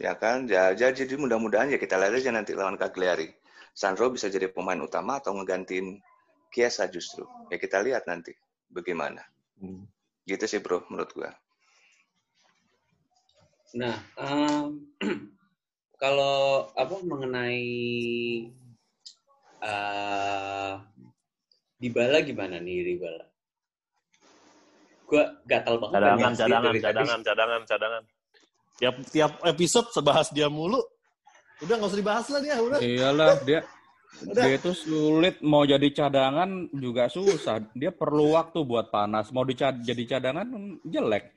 Ya 0.00 0.16
kan, 0.16 0.48
ya, 0.48 0.72
jadi 0.72 1.18
mudah-mudahan 1.18 1.68
ya 1.68 1.76
kita 1.76 2.00
lihat 2.00 2.16
aja 2.16 2.32
nanti 2.32 2.56
lawan 2.56 2.80
Cagliari. 2.80 3.28
Sandro 3.76 4.08
bisa 4.08 4.32
jadi 4.32 4.48
pemain 4.48 4.80
utama 4.80 5.20
atau 5.20 5.36
ngegantiin 5.36 6.00
Kiesa 6.48 6.88
justru. 6.88 7.28
Ya 7.52 7.60
kita 7.60 7.84
lihat 7.84 8.08
nanti 8.08 8.32
bagaimana. 8.72 9.20
Hmm. 9.60 9.84
Gitu 10.24 10.46
sih 10.48 10.62
bro, 10.62 10.86
menurut 10.88 11.10
gua. 11.12 11.30
Nah, 13.76 13.94
um, 14.18 14.82
kalau 16.02 16.70
apa 16.74 16.96
mengenai 17.06 17.62
uh, 19.62 20.74
Dybala 21.80 22.20
gimana 22.20 22.60
nih 22.60 22.94
Dybala? 22.94 23.24
Gua 25.08 25.24
gatal 25.48 25.80
banget. 25.80 25.96
Cadangan, 25.96 26.32
cadangan, 26.36 26.72
cadangan, 26.78 27.20
cadangan, 27.24 27.62
cadangan. 27.66 28.02
Tiap 28.78 28.96
tiap 29.10 29.32
episode 29.48 29.88
sebahas 29.90 30.28
dia 30.30 30.46
mulu. 30.46 30.78
Udah 31.60 31.74
nggak 31.76 31.90
usah 31.92 32.00
dibahas 32.00 32.26
lah 32.28 32.40
dia, 32.40 32.56
udah. 32.60 32.78
Iyalah 32.80 33.32
dia 33.44 33.60
Udah. 34.18 34.42
Dia 34.42 34.58
itu 34.58 34.72
sulit 34.74 35.38
mau 35.40 35.62
jadi 35.62 35.86
cadangan 35.94 36.68
juga 36.74 37.06
susah. 37.06 37.62
Dia 37.72 37.94
perlu 37.94 38.34
waktu 38.34 38.66
buat 38.66 38.90
panas. 38.90 39.30
Mau 39.30 39.46
dicad 39.46 39.78
jadi 39.80 40.18
cadangan 40.18 40.50
jelek. 40.82 41.30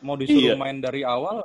Mau 0.00 0.14
disuruh 0.16 0.54
iya. 0.54 0.56
main 0.56 0.78
dari 0.78 1.02
awal 1.02 1.42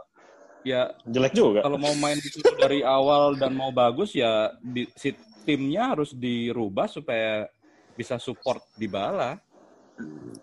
ya 0.62 0.94
jelek 1.04 1.34
juga. 1.34 1.66
Kalau 1.66 1.82
mau 1.82 1.92
main 1.98 2.16
disuruh 2.22 2.56
dari 2.56 2.86
awal 2.86 3.36
dan 3.36 3.58
mau 3.58 3.74
bagus 3.74 4.14
ya 4.14 4.54
di, 4.62 4.86
si 4.96 5.12
timnya 5.44 5.98
harus 5.98 6.14
dirubah 6.16 6.88
supaya 6.88 7.50
bisa 7.96 8.20
support 8.20 8.62
di 8.76 8.86
bala. 8.92 9.40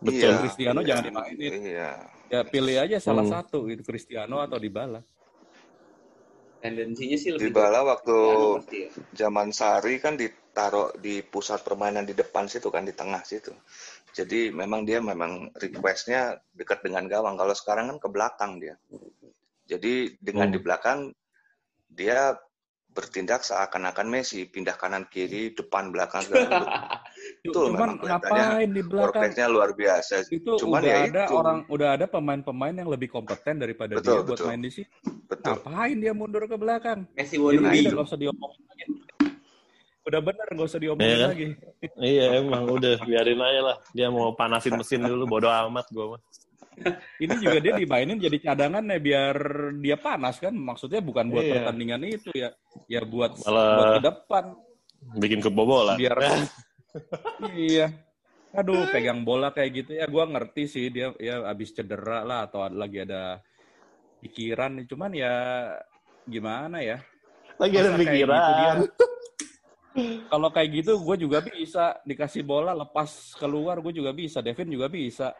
Betul. 0.00 0.32
Iya, 0.32 0.40
Cristiano 0.40 0.80
iya, 0.80 0.88
jangan 0.88 1.04
dimainin. 1.04 1.52
Iya. 1.60 1.90
Ya 2.32 2.40
pilih 2.48 2.76
aja 2.80 2.96
salah 2.96 3.28
hmm. 3.28 3.34
satu 3.36 3.68
itu 3.68 3.84
Cristiano 3.84 4.40
atau 4.40 4.56
di 4.56 4.72
bala 4.72 5.04
tendensinya 6.62 7.18
sih 7.18 7.30
lebih 7.34 7.50
di 7.50 7.52
bala 7.52 7.82
waktu 7.82 8.18
ya. 8.70 8.88
zaman 9.26 9.50
Sari 9.50 9.98
kan 9.98 10.14
ditaruh 10.14 10.94
di 11.02 11.20
pusat 11.26 11.66
permainan 11.66 12.06
di 12.06 12.14
depan 12.14 12.46
situ 12.46 12.70
kan 12.70 12.86
di 12.86 12.94
tengah 12.94 13.20
situ 13.26 13.50
jadi 14.14 14.54
memang 14.54 14.86
dia 14.86 15.02
memang 15.02 15.50
requestnya 15.58 16.38
dekat 16.54 16.86
dengan 16.86 17.10
gawang 17.10 17.34
kalau 17.34 17.52
sekarang 17.52 17.90
kan 17.90 17.98
ke 17.98 18.08
belakang 18.08 18.62
dia 18.62 18.78
jadi 19.66 20.14
dengan 20.22 20.48
hmm. 20.48 20.54
di 20.54 20.58
belakang 20.62 20.98
dia 21.90 22.38
bertindak 22.92 23.42
seakan-akan 23.42 24.06
Messi 24.06 24.46
pindah 24.46 24.78
kanan 24.78 25.10
kiri 25.10 25.58
depan 25.58 25.90
belakang 25.90 26.22
itu 27.42 27.58
cuman 27.58 27.98
ngapain 27.98 28.70
di 28.70 28.82
belakang? 28.86 29.34
luar 29.50 29.74
biasa 29.74 30.22
itu 30.30 30.62
cuman 30.62 30.78
udah 30.78 30.94
ya 30.94 30.98
ada 31.10 31.22
itu. 31.26 31.34
orang 31.34 31.58
udah 31.66 31.88
ada 31.98 32.06
pemain-pemain 32.06 32.70
yang 32.70 32.86
lebih 32.86 33.10
kompeten 33.10 33.58
daripada 33.58 33.98
betul, 33.98 34.22
dia 34.22 34.28
buat 34.30 34.40
main 34.46 34.62
di 34.62 34.70
sini 34.70 34.86
ngapain 35.40 35.96
dia 35.98 36.12
mundur 36.12 36.44
ke 36.44 36.56
belakang? 36.58 37.08
Messi 37.16 37.36
wannabe 37.40 37.78
nggak 37.88 38.06
usah 38.06 38.20
diomongin 38.20 38.62
lagi. 38.68 38.84
Udah 40.02 40.20
bener 40.20 40.46
nggak 40.50 40.68
usah 40.68 40.80
diomongin 40.82 41.18
iya, 41.18 41.26
lagi. 41.26 41.48
Iya 41.98 42.24
emang 42.42 42.64
udah 42.68 42.94
biarin 43.02 43.40
aja 43.40 43.60
lah. 43.72 43.76
Dia 43.94 44.06
mau 44.12 44.34
panasin 44.36 44.74
mesin 44.76 45.02
dulu 45.02 45.24
bodo 45.26 45.48
amat 45.48 45.86
gue 45.90 46.06
mah. 46.16 46.20
Ini 47.20 47.34
juga 47.36 47.58
dia 47.60 47.72
dimainin 47.76 48.16
jadi 48.16 48.38
cadangan 48.40 48.80
ya 48.88 48.98
biar 48.98 49.36
dia 49.78 49.96
panas 50.00 50.40
kan? 50.40 50.52
Maksudnya 50.56 51.04
bukan 51.04 51.28
buat 51.28 51.44
iya. 51.44 51.54
pertandingan 51.60 52.00
itu 52.08 52.30
ya. 52.32 52.50
Ya 52.88 53.00
buat 53.04 53.36
Malah 53.44 53.68
buat 53.76 53.86
ke 53.86 54.00
depan. 54.08 54.44
bikin 55.18 55.42
kebobolan. 55.42 55.98
Biar 55.98 56.14
iya. 57.56 57.92
Aduh 58.52 58.84
pegang 58.92 59.24
bola 59.24 59.48
kayak 59.48 59.70
gitu 59.84 59.96
ya. 59.96 60.04
Gue 60.04 60.24
ngerti 60.28 60.68
sih 60.68 60.92
dia 60.92 61.12
ya 61.16 61.40
abis 61.48 61.72
cedera 61.72 62.20
lah 62.24 62.44
atau 62.48 62.68
lagi 62.68 63.00
ada 63.02 63.40
pikiran. 64.20 64.84
Cuman 64.84 65.16
ya 65.16 65.34
gimana 66.28 66.84
ya? 66.84 67.00
Lagi 67.56 67.74
ada 67.80 67.96
pikiran 67.96 68.38
gitu 68.38 68.52
dia, 68.56 68.72
kalau 70.32 70.48
kayak 70.48 70.72
gitu 70.72 71.04
gue 71.04 71.16
juga 71.20 71.44
bisa 71.44 72.00
dikasih 72.08 72.40
bola 72.40 72.72
lepas 72.72 73.36
keluar 73.36 73.76
gue 73.84 73.92
juga 73.92 74.12
bisa. 74.16 74.40
Devin 74.40 74.72
juga 74.72 74.88
bisa. 74.88 75.36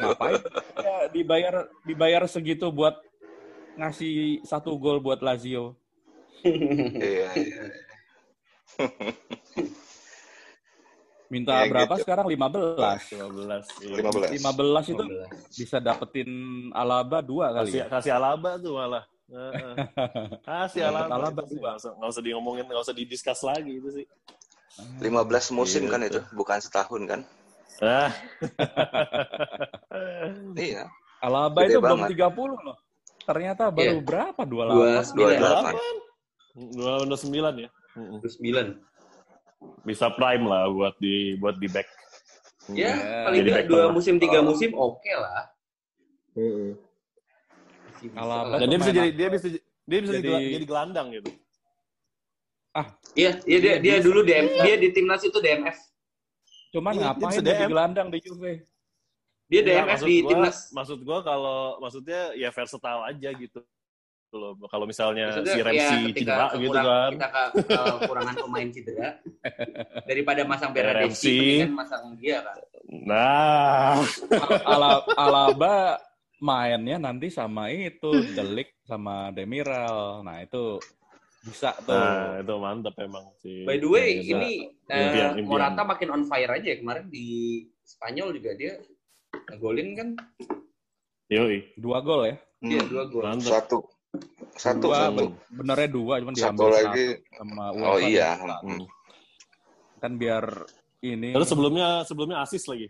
Ngapain 0.00 0.40
ya, 0.80 0.96
dibayar 1.12 1.68
dibayar 1.84 2.24
segitu 2.24 2.72
buat 2.72 2.96
ngasih 3.76 4.44
satu 4.44 4.76
gol 4.80 5.04
buat 5.04 5.20
Lazio? 5.20 5.76
Iya, 6.44 7.28
iya. 7.36 7.62
Minta 11.32 11.64
ya, 11.64 11.72
berapa 11.72 11.94
gitu. 11.96 12.04
sekarang? 12.04 12.26
15. 12.28 12.76
15. 12.76 13.88
Iya. 13.88 14.04
15. 14.04 14.36
15 14.36 14.92
itu 14.92 15.04
15. 15.08 15.56
bisa 15.64 15.76
dapetin 15.80 16.28
Alaba 16.76 17.24
dua 17.24 17.56
kali. 17.56 17.72
Kasih, 17.72 17.80
ya? 17.80 17.86
kasih 17.88 18.12
Alaba 18.20 18.50
tuh 18.60 18.72
malah. 18.76 19.04
kasih 20.52 20.82
Alaba. 20.92 21.16
Alaba 21.16 21.42
dua. 21.48 21.72
Nggak 21.72 21.80
usah, 21.80 21.92
nggak 21.96 22.10
usah 22.12 22.20
nggak 22.68 22.84
usah 22.84 22.92
didiskus 22.92 23.40
lagi 23.48 23.72
itu 23.80 23.88
sih. 23.96 24.06
15 25.00 25.56
musim 25.56 25.84
gitu. 25.84 25.92
kan 25.92 26.00
itu, 26.04 26.20
bukan 26.36 26.60
setahun 26.60 27.02
kan? 27.08 27.20
Ah. 27.80 28.12
Iya. 30.56 30.88
Alaba 31.20 31.64
Gede 31.64 31.76
itu 31.76 31.80
banget. 31.80 32.16
belum 32.16 32.56
30 32.56 32.66
loh. 32.68 32.76
Ternyata 33.22 33.68
baru 33.72 34.00
yeah. 34.00 34.04
berapa? 34.04 34.42
28. 34.44 35.12
28. 36.56 37.12
29 37.12 37.64
ya? 37.64 37.70
29. 37.96 38.91
Bisa 39.82 40.10
prime 40.10 40.44
lah 40.44 40.68
buat 40.68 40.94
di 40.96 41.34
buat 41.36 41.58
di 41.58 41.66
back. 41.66 41.88
Ya, 42.70 42.94
Iya. 42.94 42.94
paling 43.26 43.38
Jadi 43.42 43.48
nggak 43.50 43.66
dua 43.66 43.84
musim, 43.90 44.14
tiga 44.16 44.38
Oh. 44.38 44.46
musim 44.46 44.70
oke 44.72 45.12
lah. 45.12 45.50
Masih 46.32 48.08
bisa 48.08 48.16
Alaba 48.16 48.46
lah. 48.48 48.58
Dan 48.58 48.66
dia 48.68 48.78
bisa 48.78 48.92
jadi 48.92 49.10
dia 49.10 49.28
bisa 49.28 49.46
dia 49.82 49.98
bisa 50.00 50.12
Jadi- 50.14 50.28
jadi, 50.28 50.46
jadi 50.54 50.66
gelandang 50.66 51.06
gitu. 51.12 51.30
Iya, 53.12 53.30
iya 53.44 53.58
dia, 53.60 53.74
dia 53.78 53.94
Bisa. 54.00 54.06
dulu 54.08 54.24
DM, 54.24 54.46
dia 54.62 54.74
di 54.76 54.88
timnas 54.90 55.20
itu 55.20 55.36
DMF. 55.36 55.76
cuman 56.72 56.88
Iya, 56.88 56.96
dia 56.96 57.04
ngapain 57.04 57.28
bisa 57.28 57.42
jadi 57.44 57.64
gelandang 57.68 58.08
di 58.08 58.18
Juve 58.18 58.52
Dia 59.44 59.60
DMF 59.60 59.84
maksud 59.92 60.08
di 60.08 60.16
gua- 60.16 60.30
timnas. 60.32 60.56
Maksud 60.72 60.98
gua 61.04 61.18
kalau 61.20 61.58
maksudnya 61.76 62.20
ya 62.32 62.48
versatile 62.48 63.02
aja 63.04 63.28
gitu. 63.34 63.60
Gitu 64.32 64.40
loh. 64.40 64.56
Kalau 64.64 64.88
misalnya 64.88 65.28
Maksudnya, 65.28 65.52
si 65.52 65.60
Ramsey 65.60 65.76
ya, 65.76 66.12
cedera 66.16 66.46
gitu 66.56 66.72
kan. 66.72 67.10
Kita 67.12 67.28
ke, 67.28 67.42
kekurangan 67.68 68.34
pemain 68.40 68.68
cedera 68.72 69.08
daripada 70.08 70.40
masang 70.48 70.72
Ya, 70.72 70.76
Bernadeschi, 70.80 71.68
masang 71.68 72.16
dia 72.16 72.40
kan. 72.40 72.56
Nah, 72.88 74.00
Ala- 74.72 75.04
Alaba 75.20 76.00
mainnya 76.40 76.96
nanti 76.96 77.28
sama 77.28 77.68
itu 77.68 78.24
Delik 78.32 78.72
sama 78.88 79.28
Demiral 79.36 80.24
nah 80.24 80.40
itu 80.42 80.80
bisa 81.44 81.70
tuh 81.84 81.92
nah 81.94 82.40
itu 82.40 82.54
mantap 82.56 82.96
emang 83.04 83.36
sih. 83.44 83.68
By 83.68 83.76
the 83.84 83.88
way, 83.92 84.24
Bisa. 84.24 84.32
ini 84.32 84.50
eh, 84.88 84.96
Impian, 84.96 85.30
impian. 85.36 85.44
Morata 85.44 85.84
makin 85.84 86.08
on 86.08 86.24
fire 86.24 86.56
aja 86.56 86.72
ya. 86.72 86.80
Kemarin 86.80 87.12
di 87.12 87.60
Spanyol 87.84 88.32
juga 88.40 88.56
dia 88.56 88.80
ngegolin 89.52 89.88
kan. 89.92 90.08
Yoi, 91.28 91.68
dua 91.76 92.00
gol 92.00 92.32
ya 92.32 92.36
Dia 92.64 92.80
Hmm. 92.80 92.88
dua 92.88 93.04
gol. 93.12 93.24
Satu. 93.44 93.84
Satu, 94.54 94.86
dua 94.86 94.98
satu. 95.06 95.16
ben- 95.16 95.36
benernya 95.50 95.88
dua 95.88 96.14
cuman 96.18 96.34
Satu 96.34 96.44
diambil 96.60 96.68
lagi. 96.74 97.06
sama 97.32 97.64
Oh 97.70 97.96
UEFA 97.96 98.06
iya. 98.06 98.30
dan- 98.36 98.60
Hmm. 98.62 98.84
kan 99.98 100.12
biar 100.14 100.44
ini 101.00 101.30
Terus 101.30 101.48
sebelumnya 101.48 101.88
sebelumnya 102.02 102.38
asis 102.40 102.64
lagi. 102.64 102.86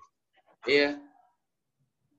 Iya. 0.65 0.99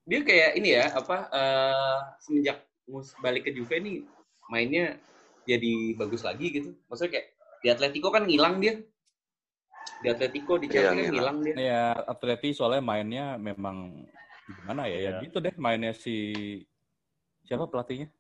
Dia 0.04 0.20
kayak 0.22 0.52
ini 0.54 0.70
ya, 0.74 0.86
apa 0.90 1.18
eh, 1.30 1.98
semenjak 2.20 2.58
mus 2.86 3.16
balik 3.18 3.44
ke 3.44 3.52
Juve 3.52 3.78
nih 3.78 4.04
mainnya 4.46 5.00
jadi 5.44 5.74
bagus 5.94 6.22
lagi 6.22 6.52
gitu. 6.52 6.76
Maksudnya 6.86 7.12
kayak 7.14 7.28
di 7.60 7.68
Atletico 7.70 8.08
kan 8.10 8.24
ngilang 8.24 8.60
dia. 8.60 8.80
Di 10.00 10.08
Atletico 10.10 10.56
di 10.56 10.68
Iya, 10.68 10.92
Chelsea 10.92 10.92
kan 10.92 11.10
ngilang. 11.10 11.38
dia. 11.42 11.56
ya 11.58 11.82
Atleti 12.06 12.52
soalnya 12.52 12.80
mainnya 12.80 13.26
memang 13.36 14.08
gimana 14.46 14.86
ya 14.86 14.98
ya 14.98 15.12
Iya. 15.14 15.24
gitu 15.24 15.40
deh 15.40 15.56
mainnya 15.56 15.92
si 15.92 16.16
siapa 17.42 17.64
pelatihnya 17.66 18.12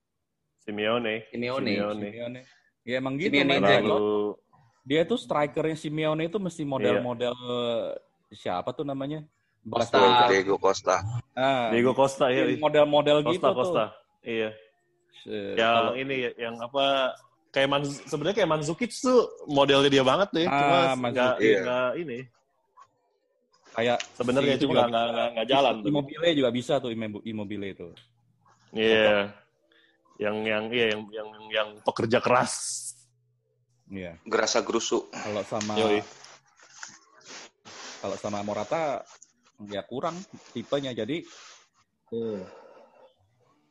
Simeone. 0.63 1.27
Simeone. 1.29 1.69
Simeone. 1.69 2.05
Simeone 2.09 2.39
ya 2.83 2.95
emang 2.99 3.15
gitu 3.15 3.31
Simeone. 3.31 3.63
Lalu 3.79 4.35
dia 4.83 5.01
tuh 5.03 5.15
strikernya 5.15 5.75
Simeone 5.75 6.27
itu 6.27 6.37
mesti 6.37 6.63
model-model 6.63 7.35
siapa 8.29 8.71
tuh 8.71 8.83
namanya 8.83 9.23
Costa. 9.63 10.27
Diego 10.27 10.59
Costa. 10.59 10.99
Ah, 11.31 11.71
Diego 11.71 11.95
Costa 11.95 12.27
ya. 12.27 12.43
model-model 12.59 13.23
gitu 13.23 13.39
Costa 13.39 13.47
tuh 13.47 13.55
Costa. 13.55 13.83
Iya. 14.21 14.49
Se- 15.23 15.55
Yang 15.55 15.71
kalau- 15.71 15.95
ini 15.95 16.15
yang 16.35 16.55
apa 16.59 16.85
kayak 17.47 17.69
Man, 17.69 17.83
sebenarnya 17.87 18.35
kayak 18.43 18.49
Mandzukic 18.51 18.91
tuh 18.91 19.23
modelnya 19.47 19.87
dia 19.87 20.03
banget 20.03 20.27
tuh 20.31 20.41
ya. 20.43 20.49
Ah, 20.51 20.59
Cuma 20.95 21.07
nggak. 21.11 21.33
Iya. 21.39 21.79
ini. 21.95 22.19
kayak 23.73 23.97
Sebenarnya 24.13 24.53
si 24.53 24.61
cuma 24.67 24.85
juga 24.85 25.01
nggak 25.33 25.47
jalan 25.47 25.73
tuh. 25.81 25.87
Immobile 25.89 26.29
juga 26.35 26.49
bisa 26.51 26.73
tuh 26.77 26.91
Immo- 26.91 27.23
Immobile 27.23 27.65
itu. 27.71 27.87
Iya. 28.75 29.31
Yang 30.21 30.35
yang 30.45 30.63
iya 30.69 30.85
yang 30.93 31.01
yang 31.09 31.29
yang 31.49 31.69
pekerja 31.81 32.21
keras. 32.21 32.53
Iya. 33.89 34.17
Gerasa 34.23 34.61
gerusu. 34.61 35.09
Kalau 35.09 35.43
sama 35.43 35.73
Yoi. 35.75 36.01
kalau 37.99 38.17
sama 38.19 38.43
Morata 38.43 38.99
ya 39.71 39.79
kurang 39.87 40.19
tipenya 40.51 40.91
jadi 40.91 41.23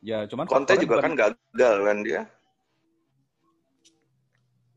ya 0.00 0.24
cuman 0.24 0.48
Conte 0.48 0.72
juga 0.80 0.98
bukan- 0.98 1.04
kan 1.04 1.36
gagal 1.36 1.76
kan 1.84 1.98
dia. 2.00 2.22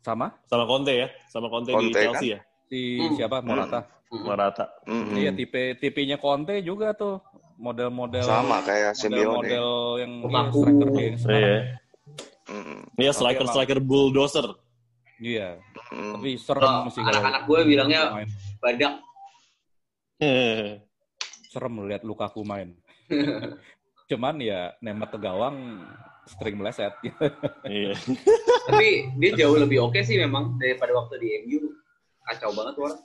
sama 0.05 0.27
Sama 0.45 0.69
Conte 0.69 0.93
ya, 0.93 1.07
sama 1.25 1.49
Conte, 1.49 1.73
di 1.73 1.89
Conte, 1.89 1.97
Chelsea 1.97 2.29
ya. 2.35 2.39
si 2.69 2.99
Hmm. 3.01 3.15
siapa 3.17 3.41
Morata. 3.41 3.79
Mm-mm. 4.13 4.21
Merata. 4.21 4.65
Hmm. 4.85 5.17
Iya 5.17 5.31
tipe 5.33 5.73
tipenya 5.81 6.21
Conte 6.21 6.61
juga 6.61 6.93
tuh 6.93 7.17
model-model 7.57 8.21
Sama 8.21 8.59
kayak 8.61 8.93
Simeone. 8.93 9.39
model 9.41 9.67
yang 9.97 10.11
Lukaku. 10.21 10.59
striker 10.61 10.87
dia 10.89 11.03
yang 11.03 11.17
sekarang. 11.17 11.41
Iya. 11.41 11.57
Iya 12.95 13.11
Tapi 13.11 13.17
striker 13.17 13.45
striker 13.47 13.79
bulldozer. 13.79 14.47
Iya, 15.15 15.47
Hmm. 15.89 16.19
tapi 16.19 16.35
serem 16.35 16.73
Oh, 16.83 16.91
sih 16.91 16.99
anak-anak 16.99 17.47
gue 17.47 17.59
bilangnya 17.65 18.01
main. 18.11 18.27
badak. 18.59 18.93
serem 21.51 21.73
lihat 21.85 22.03
Lukaku 22.03 22.43
main. 22.43 22.75
Cuman 24.05 24.37
ya 24.37 24.75
nembak 24.79 25.15
ke 25.15 25.19
gawang 25.19 25.81
string 26.25 26.55
meleset. 26.55 26.91
Iya. 27.65 27.95
Tapi 28.65 28.87
dia 29.17 29.31
jauh 29.37 29.55
lebih 29.55 29.81
oke 29.81 29.97
sih 30.01 30.17
memang 30.17 30.57
daripada 30.57 30.91
waktu 30.93 31.15
di 31.17 31.27
MU. 31.43 31.73
Kacau 32.25 32.51
banget 32.51 32.73
tuh 32.75 32.83
orang. 32.83 32.99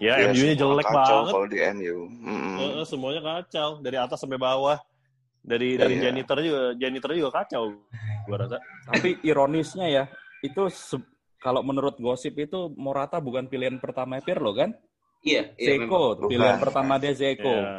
Ya, 0.00 0.16
Ya, 0.16 0.32
MU-nya 0.32 0.56
jelek 0.56 0.86
kacau 0.88 1.16
banget. 1.20 1.32
kalau 1.36 1.46
di 1.46 1.58
MU. 1.60 1.96
Hmm. 2.08 2.56
Heeh, 2.56 2.84
semuanya 2.88 3.20
kacau 3.20 3.84
dari 3.84 3.96
atas 4.00 4.16
sampai 4.16 4.40
bawah. 4.40 4.80
Dari 5.40 5.76
dari 5.76 5.96
Iya. 5.96 6.08
janitor 6.08 6.36
juga, 6.40 6.62
janitor 6.76 7.10
juga 7.12 7.30
kacau 7.36 7.84
gua 8.24 8.36
rasa. 8.36 8.56
Tapi 8.84 9.20
ironisnya 9.20 9.86
ya, 9.88 10.04
itu 10.40 10.68
se- 10.68 11.00
kalau 11.36 11.60
menurut 11.60 11.96
gosip 11.96 12.36
itu 12.36 12.68
Morata 12.76 13.16
bukan 13.16 13.44
pilihan 13.44 13.76
pertama 13.76 14.20
Pirlo 14.20 14.52
kan? 14.52 14.72
Iya, 15.20 15.52
memang. 15.54 15.88
Zeko, 15.88 16.02
pilihan 16.28 16.56
Bukan. 16.56 16.64
pertama 16.64 16.96
dia 16.96 17.12
Zeko. 17.12 17.48
Iya. 17.56 17.72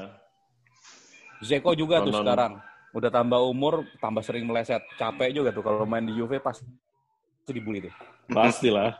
Zeko 1.41 1.73
juga 1.73 2.01
tuh 2.01 2.13
sekarang. 2.13 2.61
Udah 2.91 3.09
tambah 3.09 3.41
umur, 3.41 3.81
tambah 3.97 4.21
sering 4.21 4.45
meleset. 4.45 4.81
Capek 4.93 5.31
juga 5.31 5.49
tuh 5.49 5.63
kalau 5.63 5.85
main 5.85 6.03
di 6.03 6.13
Juve 6.13 6.37
pasti 6.37 6.65
dibully 7.47 7.81
tuh. 7.81 7.93
Pastilah. 8.27 8.97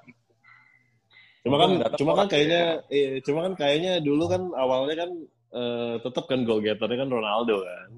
Cuma 1.42 1.56
kan 1.58 1.72
cuma 1.98 2.12
kan 2.14 2.28
kayaknya 2.30 2.86
eh, 2.94 3.18
cuma 3.26 3.50
kan 3.50 3.54
kayaknya 3.58 3.98
dulu 3.98 4.30
kan 4.30 4.42
awalnya 4.54 4.96
kan 5.06 5.12
eh, 5.52 5.96
tetap 6.06 6.30
kan 6.30 6.46
goal 6.46 6.62
getternya 6.62 7.02
kan 7.02 7.10
Ronaldo 7.10 7.66
kan. 7.66 7.90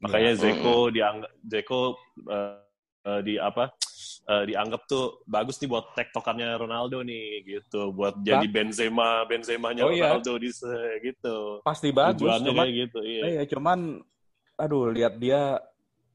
Makanya 0.00 0.32
Iya. 0.32 0.40
Zeko 0.40 0.88
dianggap 0.88 1.32
Zeko 1.44 1.80
eh, 2.24 2.56
eh, 3.04 3.20
di 3.20 3.34
apa 3.36 3.68
eh, 4.32 4.42
dianggap 4.48 4.80
tuh 4.88 5.20
bagus 5.28 5.60
nih 5.60 5.68
buat 5.68 5.92
tektokannya 5.92 6.56
Ronaldo 6.56 7.04
nih 7.04 7.44
gitu 7.44 7.92
buat 7.92 8.16
jadi 8.24 8.48
Benzema 8.48 9.28
Benzemanya 9.28 9.84
Oh, 9.84 9.92
iya. 9.92 10.16
Ronaldo 10.16 10.40
di 10.40 10.48
se- 10.48 11.04
gitu. 11.04 11.60
Pasti 11.60 11.92
bagus, 11.92 12.16
Tujuannya 12.24 12.48
cuman 12.48 12.66
gitu 12.72 12.98
iya. 13.04 13.22
iya, 13.28 13.42
cuman 13.44 14.00
aduh 14.56 14.88
lihat 14.88 15.20
dia 15.20 15.60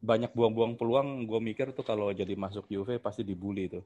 banyak 0.05 0.33
buang-buang 0.37 0.77
peluang, 0.77 1.25
gue 1.25 1.39
mikir 1.41 1.73
tuh 1.73 1.81
kalau 1.81 2.13
jadi 2.13 2.33
masuk 2.37 2.69
Juve 2.69 3.01
pasti 3.01 3.25
dibully 3.25 3.65
tuh. 3.69 3.81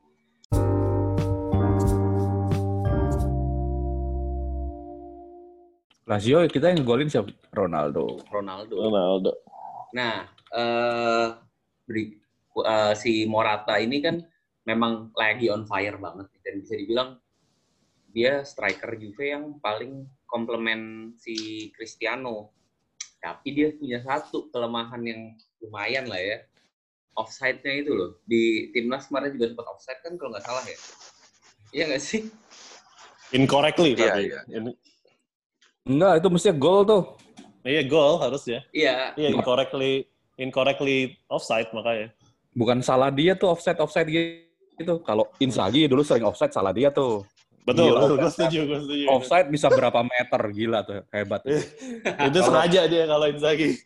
Lazio 6.10 6.42
kita 6.50 6.74
yang 6.74 6.82
golin 6.82 7.06
siapa? 7.06 7.30
Ronaldo. 7.54 8.18
Ronaldo. 8.34 8.82
Ronaldo. 8.82 9.32
Nah, 9.94 10.26
eh 10.50 11.28
beri- 11.86 12.18
eh, 12.66 12.94
si 12.98 13.30
Morata 13.30 13.78
ini 13.78 14.02
kan 14.02 14.18
memang 14.66 15.14
lagi 15.14 15.54
on 15.54 15.70
fire 15.70 16.02
banget 16.02 16.34
dan 16.42 16.66
bisa 16.66 16.74
dibilang 16.74 17.10
dia 18.10 18.42
striker 18.42 18.98
Juve 18.98 19.38
yang 19.38 19.62
paling 19.62 20.10
komplement 20.26 21.14
si 21.22 21.70
Cristiano. 21.78 22.58
Tapi 23.22 23.54
dia 23.54 23.70
punya 23.78 24.02
satu 24.02 24.50
kelemahan 24.50 25.06
yang 25.06 25.22
lumayan 25.62 26.10
lah 26.10 26.18
ya. 26.18 26.42
Offside-nya 27.14 27.86
itu 27.86 27.92
loh. 27.94 28.18
Di 28.26 28.74
timnas 28.74 29.06
kemarin 29.14 29.38
juga 29.38 29.54
sempat 29.54 29.68
offside 29.70 30.02
kan 30.02 30.18
kalau 30.18 30.34
nggak 30.34 30.42
salah 30.42 30.66
ya. 30.66 30.78
Iya 31.70 31.84
nggak 31.94 32.02
sih? 32.02 32.22
Incorrectly 33.30 33.94
Iya, 33.94 34.10
tapi. 34.10 34.24
iya. 34.26 34.42
Enggak, 35.90 36.22
itu 36.22 36.28
mestinya 36.30 36.56
gol 36.62 36.82
tuh. 36.86 37.04
Iya 37.66 37.82
gol 37.90 38.22
harusnya. 38.22 38.62
Iya. 38.70 39.18
Iya 39.18 39.28
incorrectly 39.34 40.06
incorrectly 40.38 41.18
offside 41.26 41.74
makanya. 41.74 42.14
Bukan 42.54 42.86
salah 42.86 43.10
dia 43.10 43.34
tuh 43.34 43.58
offside 43.58 43.82
offside 43.82 44.08
gitu. 44.08 45.02
Kalau 45.02 45.26
Inzaghi 45.42 45.90
dulu 45.90 46.06
sering 46.06 46.30
offside 46.30 46.54
salah 46.54 46.70
dia 46.70 46.94
tuh. 46.94 47.26
Betul, 47.66 47.92
Gila. 47.92 48.00
betul. 48.02 48.16
Gue 48.22 48.32
setuju, 48.32 48.60
gue 48.66 48.80
setuju. 48.86 49.06
Offside 49.12 49.48
bisa 49.52 49.68
berapa 49.70 50.00
meter 50.02 50.42
gila 50.56 50.80
tuh, 50.82 51.06
hebat. 51.14 51.42
Itu 52.26 52.40
sengaja 52.42 52.82
dia 52.88 53.04
kalau 53.06 53.26
Inzaghi. 53.30 53.78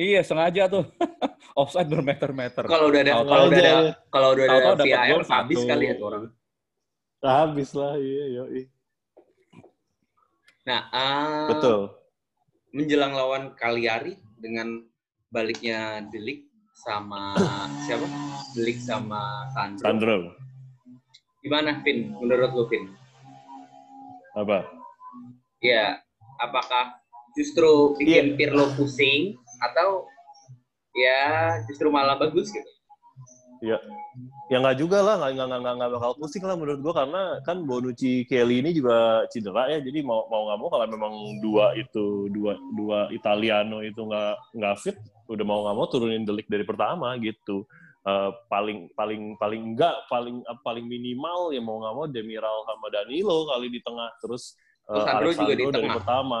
Iya, 0.00 0.20
sengaja 0.24 0.62
tuh. 0.68 0.84
offside 1.60 1.88
bermeter-meter. 1.88 2.64
Kalau 2.68 2.88
udah 2.88 3.00
ada 3.04 3.12
kalau 3.20 3.44
udah 3.48 3.60
ada 3.60 3.92
kalau 4.08 4.28
udah 4.32 4.44
ada 4.48 4.84
VAR 4.84 5.22
habis 5.28 5.58
kali 5.64 5.84
ya 5.88 5.94
tuh 5.96 6.06
orang. 6.08 6.22
Habis 7.20 7.70
lah, 7.76 8.00
iya, 8.00 8.24
yoi. 8.40 8.64
Nah, 10.68 10.80
ah, 10.92 11.48
Betul. 11.48 11.88
menjelang 12.76 13.16
lawan 13.16 13.56
Cagliari 13.56 14.12
dengan 14.36 14.84
baliknya 15.32 16.04
Delik 16.12 16.44
sama 16.76 17.32
siapa? 17.88 18.04
Delik 18.52 18.76
sama 18.76 19.48
Sandro. 19.56 19.84
Sandro, 19.84 20.16
Gimana, 21.40 21.80
Vin? 21.80 22.12
Menurut 22.20 22.52
lu, 22.52 22.64
Vin? 22.68 22.84
apa? 24.36 24.68
Ya, 25.64 25.98
apakah 26.38 27.00
justru 27.34 27.96
bikin 27.98 28.36
Pirlo 28.38 28.70
pusing 28.76 29.36
atau 29.60 30.06
ya 30.94 31.56
justru 31.68 31.88
malah 31.90 32.20
bagus 32.20 32.52
gitu? 32.52 32.70
Ya, 33.60 33.76
ya 34.50 34.58
nggak 34.58 34.78
juga 34.82 34.98
lah, 35.00 35.14
nggak 35.22 35.46
nggak 35.46 35.60
nggak 35.62 35.74
nggak 35.78 35.90
bakal 35.94 36.12
pusing 36.18 36.42
lah 36.42 36.58
menurut 36.58 36.82
gua 36.82 37.06
karena 37.06 37.22
kan 37.46 37.62
Bonucci 37.62 38.26
Kelly 38.26 38.60
ini 38.60 38.74
juga 38.74 39.22
cedera 39.30 39.70
ya, 39.70 39.78
jadi 39.78 40.02
mau 40.02 40.26
mau 40.26 40.50
nggak 40.50 40.58
mau 40.58 40.68
kalau 40.74 40.86
memang 40.90 41.14
dua 41.38 41.70
itu 41.78 42.26
dua 42.34 42.58
dua 42.74 43.06
Italiano 43.14 43.78
itu 43.86 44.02
nggak 44.02 44.58
nggak 44.58 44.74
fit, 44.82 44.98
udah 45.30 45.44
mau 45.46 45.62
nggak 45.62 45.76
mau 45.78 45.86
turunin 45.86 46.26
delik 46.26 46.50
dari 46.50 46.66
pertama 46.66 47.14
gitu. 47.22 47.62
Eh, 48.00 48.30
paling 48.48 48.88
paling 48.96 49.36
paling 49.36 49.76
enggak 49.76 49.92
paling 50.08 50.40
paling 50.64 50.88
minimal 50.88 51.52
ya 51.52 51.60
mau 51.60 51.84
nggak 51.84 51.94
mau 51.94 52.06
Demiral 52.08 52.64
sama 52.64 52.88
Danilo 52.88 53.44
kali 53.44 53.68
di 53.68 53.76
tengah 53.84 54.08
terus 54.24 54.56
Oh, 54.90 55.06
Sandro 55.06 55.30
juga 55.30 55.54
di 55.54 55.62
dari 55.62 55.86
tengah. 55.86 55.96
pertama. 56.02 56.40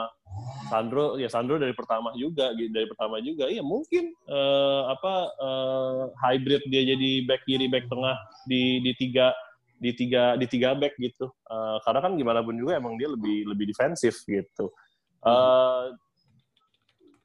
Sandro 0.70 1.04
ya 1.18 1.28
Sandro 1.30 1.56
dari 1.58 1.74
pertama 1.74 2.10
juga 2.18 2.50
dari 2.54 2.86
pertama 2.90 3.22
juga. 3.22 3.46
Ya 3.46 3.62
mungkin 3.62 4.10
eh, 4.10 4.82
apa 4.90 5.14
eh, 5.38 6.02
hybrid 6.18 6.62
dia 6.66 6.82
jadi 6.94 7.10
back 7.30 7.42
kiri 7.46 7.66
back 7.70 7.86
tengah 7.86 8.18
di 8.50 8.82
di 8.82 8.92
tiga 8.98 9.30
di 9.80 9.90
tiga 9.94 10.34
di 10.34 10.46
tiga 10.50 10.74
back 10.74 10.98
gitu. 10.98 11.30
Eh, 11.30 11.76
karena 11.86 12.00
kan 12.02 12.12
gimana 12.18 12.42
pun 12.42 12.58
juga 12.58 12.74
emang 12.78 12.98
dia 12.98 13.06
lebih 13.06 13.46
lebih 13.54 13.70
defensif 13.70 14.18
gitu. 14.26 14.74
Eh, 15.22 15.84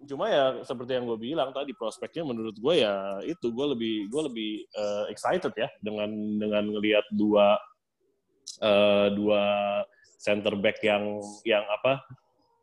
cuma 0.06 0.30
ya 0.30 0.62
seperti 0.62 1.02
yang 1.02 1.10
gue 1.10 1.18
bilang 1.18 1.50
tadi 1.50 1.74
prospeknya 1.74 2.22
menurut 2.22 2.54
gue 2.54 2.86
ya 2.86 3.18
itu 3.26 3.50
gue 3.50 3.66
lebih 3.74 3.96
gue 4.14 4.22
lebih 4.30 4.52
eh, 4.70 5.06
excited 5.10 5.54
ya 5.58 5.66
dengan 5.82 6.10
dengan 6.38 6.64
ngelihat 6.70 7.06
dua 7.10 7.58
eh, 8.62 9.08
dua 9.18 9.42
center 10.26 10.58
back 10.58 10.82
yang 10.82 11.22
yang 11.46 11.62
apa 11.70 12.02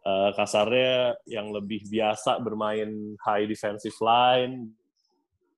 eh, 0.03 0.31
kasarnya 0.35 1.15
yang 1.31 1.55
lebih 1.55 1.87
biasa 1.87 2.43
bermain 2.43 3.15
high 3.23 3.47
defensive 3.47 3.95
line 4.03 4.75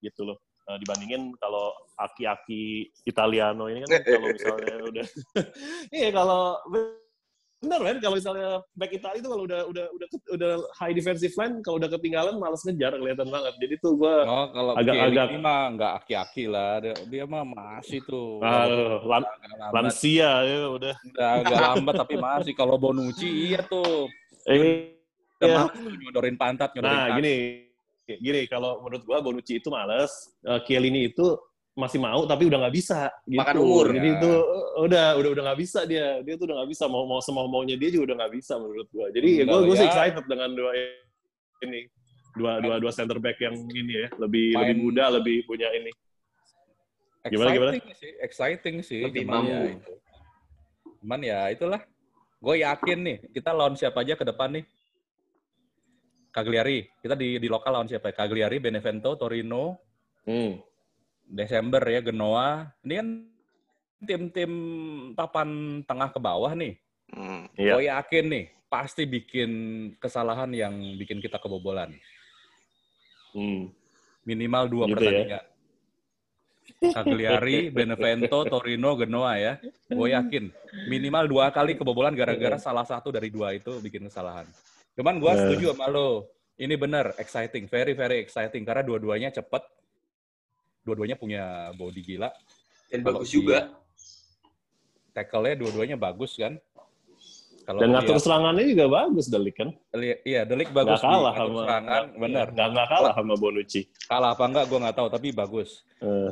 gitu 0.05 0.29
loh. 0.29 0.39
Eh, 0.65 0.81
dibandingin 0.81 1.33
kalau 1.41 1.77
aki-aki 2.01 2.89
Italiano 3.05 3.69
ini 3.69 3.85
kan 3.85 4.01
kalau 4.01 4.29
misalnya 4.33 4.77
udah 4.81 5.07
iya 6.01 6.09
kalau 6.09 6.57
benar 7.65 7.81
kan 7.81 7.97
kalau 7.99 8.15
misalnya 8.15 8.49
back 8.73 8.93
Italia 8.93 9.19
itu 9.19 9.27
kalau 9.27 9.43
udah 9.43 9.61
udah 9.65 9.85
udah 9.91 10.07
udah 10.31 10.51
high 10.75 10.93
defensive 10.93 11.33
line 11.35 11.59
kalau 11.61 11.77
udah 11.77 11.89
ketinggalan 11.89 12.37
malas 12.37 12.61
ngejar 12.63 12.93
kelihatan 12.93 13.27
banget 13.27 13.53
jadi 13.59 13.75
tuh 13.79 13.93
gue 13.97 14.15
Oh, 14.25 14.47
kalau 14.49 14.73
Agak- 14.75 14.95
Kelly 14.95 15.11
agak- 15.11 15.29
ini 15.29 15.39
mah 15.39 15.61
nggak 15.71 15.93
aki-aki 15.99 16.45
lah. 16.47 16.73
Dia, 16.79 16.95
dia 17.05 17.25
mah 17.25 17.43
masih 17.43 18.01
tuh. 18.03 18.39
ah, 18.39 18.69
lan- 19.03 19.31
lansia 19.71 20.31
ya 20.43 20.69
udah 20.69 20.95
Udah 20.95 21.29
agak 21.39 21.59
lambat 21.59 21.95
tapi 21.99 22.15
masih. 22.17 22.53
Kalau 22.53 22.77
Bonucci 22.77 23.27
iya 23.49 23.61
tuh. 23.63 24.07
eh, 24.45 24.93
Udah 25.35 25.43
iya. 25.43 25.57
males 25.59 25.73
tuh 25.73 25.89
nyodorin 25.91 26.37
pantat, 26.37 26.71
nyodorin 26.73 26.95
Nah, 26.95 27.07
kaki. 27.07 27.17
gini, 27.19 27.35
gini 28.19 28.41
kalau 28.45 28.81
menurut 28.81 29.03
gua 29.03 29.19
Bonucci 29.19 29.57
itu 29.57 29.69
males, 29.69 30.13
uh, 30.43 30.61
Chiellini 30.61 31.09
itu 31.09 31.35
masih 31.75 31.99
mau 31.99 32.23
tapi 32.25 32.47
udah 32.47 32.59
nggak 32.63 32.75
bisa 32.75 33.11
gitu. 33.27 33.43
Makan 33.43 33.57
umur. 33.59 33.87
Jadi 33.91 34.09
Ya. 34.09 34.17
itu 34.17 34.31
udah 34.79 35.07
udah 35.19 35.31
udah 35.35 35.43
nggak 35.51 35.61
bisa 35.61 35.81
dia. 35.85 36.23
Dia 36.23 36.35
tuh 36.39 36.47
udah 36.47 36.57
nggak 36.63 36.71
bisa 36.71 36.85
mau 36.87 37.03
mau 37.03 37.19
semau 37.19 37.51
maunya 37.51 37.75
dia 37.75 37.91
juga 37.91 38.15
udah 38.15 38.17
nggak 38.23 38.33
bisa 38.39 38.55
menurut 38.57 38.87
gua. 38.95 39.11
Jadi 39.11 39.29
ya 39.29 39.43
Enggak, 39.43 39.59
gua 39.59 39.67
gua 39.67 39.75
sih 39.75 39.83
ya. 39.83 39.91
excited 39.91 40.25
dengan 40.25 40.51
dua 40.55 40.71
ini. 41.61 41.81
Dua 42.35 42.53
dua 42.59 42.75
dua 42.79 42.91
center 42.91 43.19
back 43.19 43.39
yang 43.39 43.55
ini 43.71 43.95
ya, 43.95 44.09
lebih 44.19 44.47
Main- 44.55 44.63
lebih 44.71 44.77
muda, 44.81 45.05
lebih 45.13 45.37
punya 45.47 45.71
ini. 45.71 45.91
Gimana, 47.25 47.51
gimana? 47.55 47.73
Exciting 47.73 47.95
sih, 47.97 48.13
exciting 48.21 48.77
sih. 48.83 49.01
Lebih 49.03 49.23
Cuman 49.25 49.35
mampu. 49.39 49.51
ya 49.51 49.61
itu. 49.71 49.93
Cuman 51.01 51.21
ya 51.23 51.41
itulah. 51.49 51.81
Gue 52.39 52.61
yakin 52.61 52.99
nih, 53.01 53.17
kita 53.33 53.51
lawan 53.51 53.73
siapa 53.75 54.03
aja 54.03 54.13
ke 54.13 54.23
depan 54.23 54.51
nih. 54.53 54.65
Cagliari. 56.29 56.91
Kita 56.99 57.15
di 57.15 57.39
di 57.39 57.49
lokal 57.49 57.71
lawan 57.73 57.89
siapa 57.89 58.11
ya? 58.11 58.15
Cagliari, 58.17 58.59
Benevento, 58.59 59.15
Torino, 59.15 59.79
Hmm. 60.25 60.57
Desember 61.25 61.83
ya 61.83 62.01
Genoa. 62.01 62.69
Ini 62.83 62.95
kan 63.01 63.09
tim-tim 64.05 64.53
papan 65.17 65.49
tengah 65.83 66.13
ke 66.13 66.21
bawah 66.21 66.53
nih. 66.53 66.77
Hmm. 67.11 67.49
Iya. 67.57 67.73
Gue 67.75 67.85
yakin 67.89 68.25
nih 68.29 68.45
pasti 68.67 69.03
bikin 69.05 69.51
kesalahan 69.97 70.51
yang 70.51 70.75
bikin 70.99 71.19
kita 71.19 71.39
kebobolan. 71.39 71.95
Hmm. 73.33 73.71
Minimal 74.25 74.65
dua 74.69 74.85
Gitu 74.89 74.95
ya. 74.95 74.97
pertandingan. 74.99 75.45
Cagliari, 76.85 77.59
Benevento, 77.77 78.39
Torino, 78.45 78.97
Genoa 78.97 79.33
ya. 79.37 79.53
Gue 79.87 80.13
yakin 80.13 80.49
minimal 80.89 81.25
dua 81.29 81.47
kali 81.51 81.77
kebobolan 81.77 82.17
gara-gara 82.17 82.57
salah 82.57 82.85
satu 82.85 83.13
dari 83.13 83.29
dua 83.29 83.53
itu 83.53 83.81
bikin 83.81 84.09
kesalahan. 84.09 84.49
Cuman 84.97 85.21
gue 85.21 85.29
Nah. 85.29 85.39
setuju 85.39 85.67
sama 85.75 85.89
lo. 85.89 86.29
Ini 86.55 86.79
benar, 86.79 87.19
exciting, 87.19 87.67
very 87.67 87.93
very 87.93 88.23
exciting 88.23 88.63
karena 88.63 88.87
dua-duanya 88.87 89.35
cepet, 89.35 89.59
dua-duanya 90.85 91.17
punya 91.17 91.43
body 91.75 92.01
gila, 92.01 92.31
Dan 92.87 93.01
Kalau 93.01 93.19
bagus 93.19 93.29
si- 93.29 93.41
juga. 93.41 93.73
tackle-nya 95.11 95.57
dua-duanya 95.57 95.97
bagus 95.97 96.37
kan. 96.37 96.55
Kalau 97.65 97.81
Dan 97.81 97.97
ngatur 97.97 98.21
serangannya 98.21 98.69
juga 98.69 98.87
bagus 98.87 99.27
Delik 99.27 99.57
kan. 99.57 99.73
iya, 100.23 100.45
Delik 100.45 100.69
bagus 100.71 101.01
di 101.01 101.09
kalah 101.09 101.33
ngatur 101.33 101.49
sama 101.49 101.61
serangan, 101.65 102.03
benar. 102.15 102.47
Nggak 102.53 102.69
nggak 102.71 102.89
kalah 102.89 103.13
sama 103.17 103.35
Bonucci. 103.35 103.81
Kalah 104.05 104.31
apa 104.31 104.45
enggak 104.45 104.65
gue 104.69 104.79
nggak 104.79 104.97
tahu, 104.97 105.09
tapi 105.09 105.29
bagus. 105.33 105.81
Eh, 105.99 106.31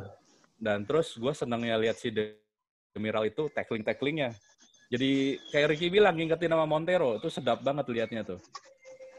Dan 0.55 0.85
terus 0.85 1.17
gue 1.17 1.33
senangnya 1.33 1.75
lihat 1.75 1.97
si 1.97 2.13
Demiral 2.13 3.25
itu 3.25 3.49
tackling-tacklingnya. 3.49 4.31
Jadi 4.87 5.41
kayak 5.49 5.73
Ricky 5.73 5.89
bilang, 5.89 6.13
ngingetin 6.13 6.47
nama 6.47 6.63
Montero. 6.63 7.17
Itu 7.17 7.27
sedap 7.27 7.59
banget 7.59 7.89
liatnya 7.89 8.21
tuh. 8.23 8.37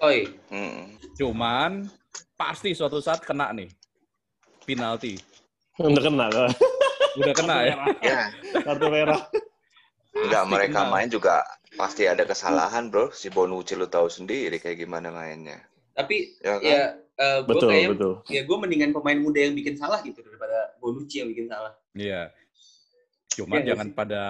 Oi, 0.01 0.31
Hmm. 0.49 0.95
Cuman 1.13 1.91
pasti 2.33 2.71
suatu 2.73 3.03
saat 3.03 3.21
kena 3.21 3.51
nih. 3.51 3.67
Penalti. 4.65 5.15
udah 5.77 6.03
kena 6.03 6.27
kan? 6.29 6.51
Udah 7.15 7.35
kena 7.35 7.57
ya. 7.63 7.75
Ya, 8.01 8.21
Kartu 8.63 8.87
merah. 8.89 9.21
enggak 10.15 10.43
Pasti 10.43 10.53
mereka 10.55 10.81
kena. 10.81 10.91
main 10.91 11.09
juga 11.09 11.35
pasti 11.75 12.03
ada 12.07 12.23
kesalahan, 12.23 12.89
Bro. 12.89 13.11
Si 13.11 13.29
Bonucci 13.29 13.75
lu 13.75 13.87
tahu 13.87 14.07
sendiri 14.07 14.59
kayak 14.59 14.81
gimana 14.81 15.11
mainnya. 15.11 15.59
tapi 15.93 16.35
Ya 16.43 16.59
kan? 16.59 16.67
ya 16.67 16.83
eh, 17.15 17.39
gue 17.43 17.55
Betul, 17.55 17.71
kayak 17.71 17.89
betul. 17.95 18.13
ya 18.27 18.43
gue 18.43 18.57
mendingan 18.59 18.91
pemain 18.91 19.15
muda 19.15 19.39
yang 19.39 19.55
bikin 19.55 19.79
salah 19.79 20.03
gitu 20.03 20.19
daripada 20.21 20.75
Bonucci 20.79 21.23
yang 21.23 21.31
bikin 21.31 21.47
salah. 21.47 21.71
Iya. 21.95 22.35
Cuman 23.31 23.63
Iya, 23.63 23.75
jangan 23.75 23.89
pada 23.95 24.23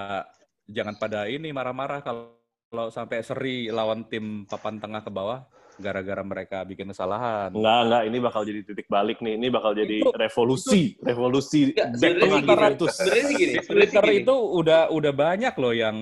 jangan 0.64 0.94
pada 0.96 1.24
ini 1.24 1.52
marah-marah 1.52 2.00
kalau 2.00 2.36
kalau 2.68 2.88
sampai 2.88 3.20
seri 3.20 3.68
lawan 3.68 4.04
tim 4.04 4.44
papan 4.44 4.76
tengah 4.76 5.00
ke 5.00 5.08
bawah 5.08 5.44
gara-gara 5.74 6.22
mereka 6.22 6.62
bikin 6.62 6.86
kesalahan. 6.86 7.50
Enggak, 7.50 7.80
enggak. 7.84 8.02
Ini 8.06 8.18
bakal 8.22 8.42
jadi 8.46 8.60
titik 8.62 8.86
balik 8.86 9.18
nih. 9.18 9.34
Ini 9.34 9.46
bakal 9.50 9.72
jadi 9.74 9.96
Itu- 10.00 10.14
revolusi. 10.14 10.82
revolusi 11.02 11.74
Enggak, 11.74 11.88
back 11.98 12.12
tengah 12.14 12.40
karena- 12.40 12.46
Juventus. 12.46 12.92
Sebenarnya 12.94 13.24
sih 13.24 13.36
gini, 13.36 13.54
Twitter 13.60 14.04
itu 14.14 14.34
udah 14.34 14.80
udah 14.88 15.12
banyak 15.12 15.54
loh 15.58 15.74
yang 15.74 15.96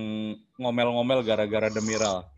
ngomel-ngomel 0.56 1.20
gara-gara 1.22 1.68
Demiral. 1.68 2.28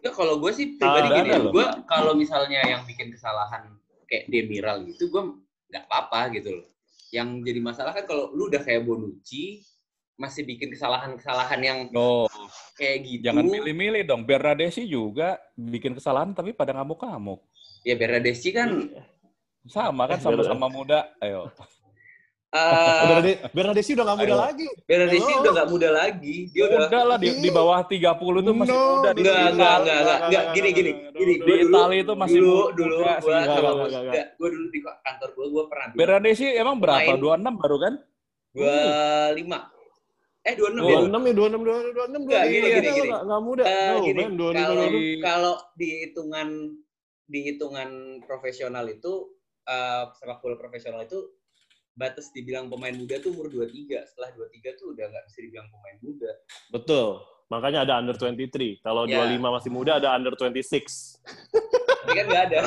Ya 0.00 0.12
kalau 0.12 0.36
gue 0.36 0.52
sih 0.52 0.76
pribadi 0.76 1.08
Ah, 1.08 1.16
gini, 1.24 1.32
gue 1.48 1.66
kalau 1.88 2.12
misalnya 2.12 2.60
yang 2.60 2.84
bikin 2.84 3.08
kesalahan 3.08 3.72
kayak 4.04 4.28
Demiral 4.28 4.84
gitu, 4.84 5.08
gue 5.08 5.22
nggak 5.72 5.84
apa-apa 5.88 6.28
gitu 6.36 6.60
loh. 6.60 6.66
Yang 7.08 7.28
jadi 7.48 7.60
masalah 7.62 7.92
kan 7.96 8.04
kalau 8.04 8.28
lu 8.36 8.52
udah 8.52 8.60
kayak 8.60 8.84
Bonucci, 8.84 9.64
masih 10.14 10.42
bikin 10.44 10.70
kesalahan-kesalahan 10.70 11.60
yang 11.60 11.78
Oh, 11.92 12.30
kayak 12.74 13.02
gitu. 13.02 13.22
jangan 13.24 13.44
milih-milih 13.44 14.02
dong. 14.04 14.22
Bernadesi 14.22 14.84
juga 14.84 15.36
bikin 15.52 15.92
kesalahan 15.92 16.30
tapi 16.30 16.54
pada 16.54 16.70
ngamuk-ngamuk. 16.72 17.42
Ya 17.82 17.94
Bernadeschi 17.94 18.50
kan 18.50 18.90
Sama 19.64 20.04
kan 20.04 20.20
sama-sama 20.20 20.68
muda. 20.68 21.08
Ayo. 21.18 21.48
Eh, 22.54 23.00
Bernade- 23.02 23.40
Bernadesi 23.50 23.90
udah 23.92 24.04
nggak 24.06 24.18
muda 24.20 24.30
Ayo. 24.30 24.44
lagi. 24.46 24.66
Bernadesi 24.86 25.30
udah 25.34 25.50
nggak 25.50 25.68
muda 25.68 25.88
lagi. 25.90 26.36
Dia 26.54 26.62
udah 26.64 26.78
Udah 26.86 27.02
lah 27.02 27.16
di, 27.18 27.28
di 27.34 27.50
bawah 27.50 27.80
30 27.82 28.14
tuh 28.38 28.54
masih 28.54 28.70
No, 28.70 28.82
muda 28.94 29.10
di 29.10 29.20
Enggak, 29.20 29.34
enggak, 29.34 29.50
enggak, 29.50 29.98
enggak, 29.98 30.18
enggak, 30.22 30.44
gini, 30.54 30.68
gini, 30.70 30.90
gini. 31.10 31.32
Di 31.34 31.54
Itali 31.66 31.96
itu 31.98 32.12
masih 32.14 32.38
dulu, 32.38 32.54
muda 32.54 32.76
dulu, 32.76 32.94
sih. 32.94 33.02
gua, 33.02 34.22
gua 34.38 34.48
dulu 34.54 34.66
di 34.70 34.80
kantor 34.84 35.28
gua, 35.34 35.46
gua 35.50 35.64
pernah 35.66 35.86
Bernadesi 35.98 36.46
emang 36.46 36.76
berapa? 36.78 37.10
Main. 37.10 37.18
26 37.18 37.58
baru 37.58 37.76
kan? 37.82 37.94
gua 38.54 38.76
lima, 39.34 39.58
eh 40.44 40.54
dua 40.54 40.68
enam 40.70 40.82
Oh, 40.82 40.88
ya. 40.88 40.94
Dua 40.94 41.08
enam 41.08 41.22
ya, 41.22 41.32
dua 41.32 41.46
enam, 41.48 41.60
dua 41.60 41.76
dua 41.88 42.04
enam, 42.06 42.20
Enggak, 42.22 42.42
gini, 42.46 42.66
gini, 42.68 42.88
gini. 42.92 43.10
Nggak 43.10 43.40
muda. 43.42 43.62
Eh, 43.64 43.88
No, 43.88 43.96
gini, 44.02 44.20
man, 44.20 44.30
kalau 44.30 44.36
dua 44.36 44.48
enam. 44.52 44.92
Di- 44.92 45.20
kalau 45.20 45.54
di 45.74 45.88
hitungan 46.02 46.48
di 47.24 47.38
hitungan 47.42 47.90
profesional 48.22 48.84
itu 48.86 49.12
eh, 49.64 50.04
sepak 50.12 50.38
bola 50.38 50.54
profesional 50.54 51.00
itu 51.02 51.16
batas 51.94 52.28
dibilang 52.30 52.68
pemain 52.68 52.92
muda 52.92 53.16
tuh 53.18 53.32
umur 53.32 53.48
23. 53.48 54.04
Setelah 54.04 54.30
23 54.34 54.76
tuh 54.76 54.92
udah 54.92 55.06
nggak 55.06 55.24
bisa 55.24 55.38
dibilang 55.40 55.68
pemain 55.70 55.96
muda. 56.00 56.30
Betul. 56.68 57.08
Makanya 57.48 57.84
ada 57.84 57.96
under 57.96 58.12
23. 58.12 58.80
Kalau 58.80 59.06
Ya. 59.06 59.24
25 59.24 59.40
masih 59.48 59.70
muda, 59.70 59.96
ada 59.96 60.12
under 60.12 60.34
26. 60.34 61.22
Tapi 62.02 62.12
kan 62.12 62.24
nggak 62.26 62.44
ada. 62.50 62.58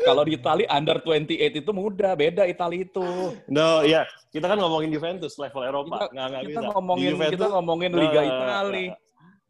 Kalau 0.00 0.22
di 0.22 0.32
Itali 0.32 0.64
under 0.66 0.96
28 0.98 1.28
itu 1.56 1.70
muda, 1.70 2.12
beda 2.12 2.42
Itali 2.44 2.82
itu. 2.82 3.04
No, 3.46 3.80
ya. 3.82 4.04
Kita 4.28 4.46
kan 4.46 4.56
ngomongin 4.56 4.88
Juventus, 4.88 5.34
level 5.36 5.62
Eropa. 5.62 5.96
Kita, 6.00 6.06
Nggak, 6.10 6.26
nggak 6.26 6.42
kita 6.42 6.60
bisa. 6.60 6.70
ngomongin 6.70 7.02
Di 7.02 7.10
Juventus, 7.12 7.34
kita 7.36 7.46
ngomongin 7.50 7.90
Liga 7.92 8.10
nggak, 8.12 8.26
Itali. 8.30 8.86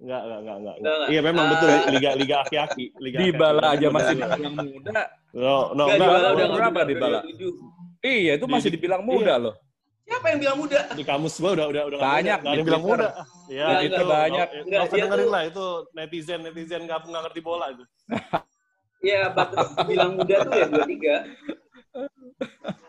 Enggak, 0.01 0.21
enggak, 0.21 0.39
enggak, 0.41 0.57
enggak. 0.57 0.75
Nggak, 0.81 0.95
nggak. 0.97 1.09
Iya, 1.13 1.21
memang 1.21 1.45
Ah. 1.45 1.51
betul. 1.53 1.69
Liga 1.93 2.11
Liga 2.15 2.37
aki-aki. 2.41 2.85
Liga 2.97 3.19
Di. 3.21 3.31
Bala 3.31 3.65
aja 3.69 3.87
masih 3.89 4.15
dibilang 4.17 4.55
muda. 4.57 5.01
No, 5.31 5.57
no, 5.71 5.83
Nggak, 5.85 5.87
enggak. 5.87 5.97
Dybala 6.01 6.19
Umur 6.21 6.35
udah 6.35 6.49
berapa 6.51 6.81
Dybala? 6.83 7.19
27. 7.23 7.53
Iya, 8.01 8.33
itu 8.35 8.47
masih 8.49 8.69
Di- 8.69 8.75
dibilang 8.75 9.03
muda 9.05 9.35
loh. 9.37 9.55
Siapa 10.03 10.27
yang 10.27 10.39
bilang 10.43 10.59
muda? 10.59 10.81
Di 10.91 11.05
kamus 11.05 11.39
gua 11.39 11.51
udah 11.55 11.67
udah 11.71 11.83
udah 11.87 11.99
Banyak 12.01 12.39
muda. 12.41 12.51
Di 12.51 12.57
yang 12.57 12.67
bilang 12.67 12.83
muda. 12.83 13.09
Ya, 13.47 13.65
Nggak, 13.69 13.81
itu 13.85 14.03
banyak. 14.03 14.49
Nggak 14.49 14.65
Nggak, 14.67 14.81
usah 14.81 14.91
dia 14.91 15.05
dengerin 15.05 15.29
lah 15.29 15.43
itu 15.45 15.65
netizen 15.93 16.41
netizen 16.43 16.81
nggak 16.83 16.99
nggak 17.05 17.23
ngerti 17.29 17.41
bola 17.41 17.67
itu. 17.71 17.85
Ya, 19.01 19.33
batas 19.33 19.73
bilang 19.89 20.17
muda 20.17 20.45
tuh 20.45 20.53
ya 20.53 20.67
23. 20.69 21.25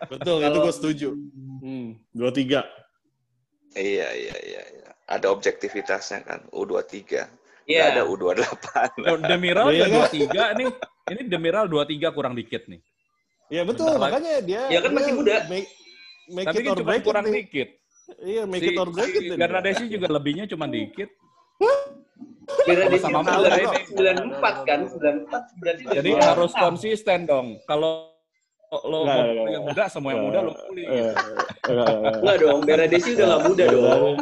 Betul, 0.08 0.36
itu 0.38 0.48
Kalau- 0.48 0.62
gue 0.62 0.74
setuju. 0.74 1.08
Hmm, 1.62 1.96
dua 2.12 2.30
tiga. 2.30 2.60
Iya, 3.72 4.08
iya, 4.12 4.36
iya. 4.38 4.62
iya. 4.68 4.88
Ada 5.08 5.32
objektivitasnya 5.32 6.20
kan, 6.22 6.40
U23. 6.52 7.24
Nggak 7.64 7.68
Iya. 7.68 7.82
ada 7.90 8.02
U28. 8.04 8.66
Oh, 9.08 9.16
Demiral 9.18 9.72
Iya, 9.72 9.88
juga 9.88 10.04
kan? 10.04 10.10
23 10.12 10.58
nih. 10.58 10.68
Ini 11.08 11.22
Demiral 11.26 11.64
23 11.66 12.08
kurang 12.10 12.34
dikit 12.34 12.68
nih. 12.68 12.80
Ya 13.48 13.62
betul, 13.62 13.88
Bentar 13.88 14.00
lagi. 14.00 14.12
makanya 14.16 14.32
dia. 14.40 14.62
Ya 14.68 14.78
kan 14.80 14.90
dia 14.90 14.98
masih 14.98 15.12
muda. 15.14 15.34
Make, 15.46 15.68
make 16.30 16.46
Tapi 16.48 16.58
it 16.58 16.64
kan 16.64 16.74
cuma 16.76 16.92
kurang 17.00 17.24
nih. 17.26 17.34
dikit. 17.38 17.68
Iya, 18.18 18.42
make 18.44 18.60
Si, 18.60 18.68
it 18.68 18.76
or 18.76 18.88
break 18.88 19.08
it. 19.08 19.14
si 19.14 19.26
nih. 19.28 19.38
Bernadesi 19.38 19.84
juga 19.88 20.06
lebihnya 20.10 20.44
cuma 20.46 20.64
dikit. 20.66 21.08
Kira 22.62 22.84
di 22.86 22.96
sini 22.96 23.12
sembilan- 23.12 23.52
ini. 23.52 23.80
94 23.90 24.56
kan? 24.62 24.80
94 24.86 25.42
berarti 25.58 25.82
Jadi 25.90 26.10
udah- 26.12 26.28
harus 26.28 26.52
konsisten 26.52 27.18
dong. 27.24 27.46
Kalau 27.64 28.08
lo 28.72 28.98
Nggak, 29.04 29.16
mau 29.36 29.46
yang 29.46 29.64
muda, 29.64 29.84
semua 29.86 30.10
yang 30.12 30.24
muda 30.24 30.38
lo 30.40 30.52
eh, 30.72 31.12
Enggak 32.16 32.36
dong, 32.40 32.58
Beradesi 32.62 33.08
udah 33.12 33.26
nggak 33.28 33.42
muda 33.44 33.64
dong. 33.68 34.16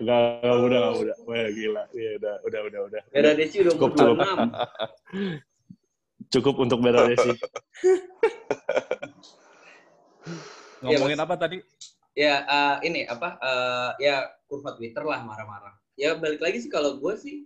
Enggak, 0.00 0.20
enggak 0.40 0.56
muda, 0.58 0.76
enggak 0.76 0.94
muda. 0.96 1.14
Wah, 1.22 1.48
gila. 1.50 1.82
Iya, 1.92 2.10
udah, 2.18 2.34
udah, 2.42 2.60
udah, 2.66 2.80
udah. 2.88 3.02
Beradesi 3.08 3.56
udah 3.60 3.72
umur 3.72 3.80
Cukup, 3.86 3.92
cukup. 3.94 4.16
26. 4.18 4.50
Cukup 6.30 6.54
untuk 6.58 6.78
Bernadesi. 6.80 7.30
Ngomongin 10.80 11.20
apa 11.20 11.34
tadi? 11.36 11.58
Ya, 12.12 12.42
eh, 12.42 12.76
ini 12.86 13.00
apa? 13.06 13.38
eh, 13.38 13.90
ya 14.02 14.16
kurva 14.44 14.74
Twitter 14.74 15.04
lah 15.04 15.22
marah-marah. 15.22 15.74
Ya 16.00 16.16
balik 16.16 16.40
lagi 16.40 16.64
sih 16.64 16.72
kalau 16.72 16.96
gue 16.96 17.12
sih 17.20 17.44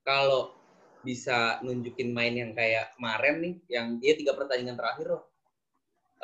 kalau 0.00 0.56
bisa 1.04 1.60
nunjukin 1.60 2.08
main 2.08 2.32
yang 2.32 2.56
kayak 2.56 2.96
kemarin 2.96 3.36
nih, 3.44 3.54
yang 3.68 3.86
dia 4.00 4.16
tiga 4.16 4.32
pertandingan 4.32 4.80
terakhir 4.80 5.12
loh. 5.12 5.24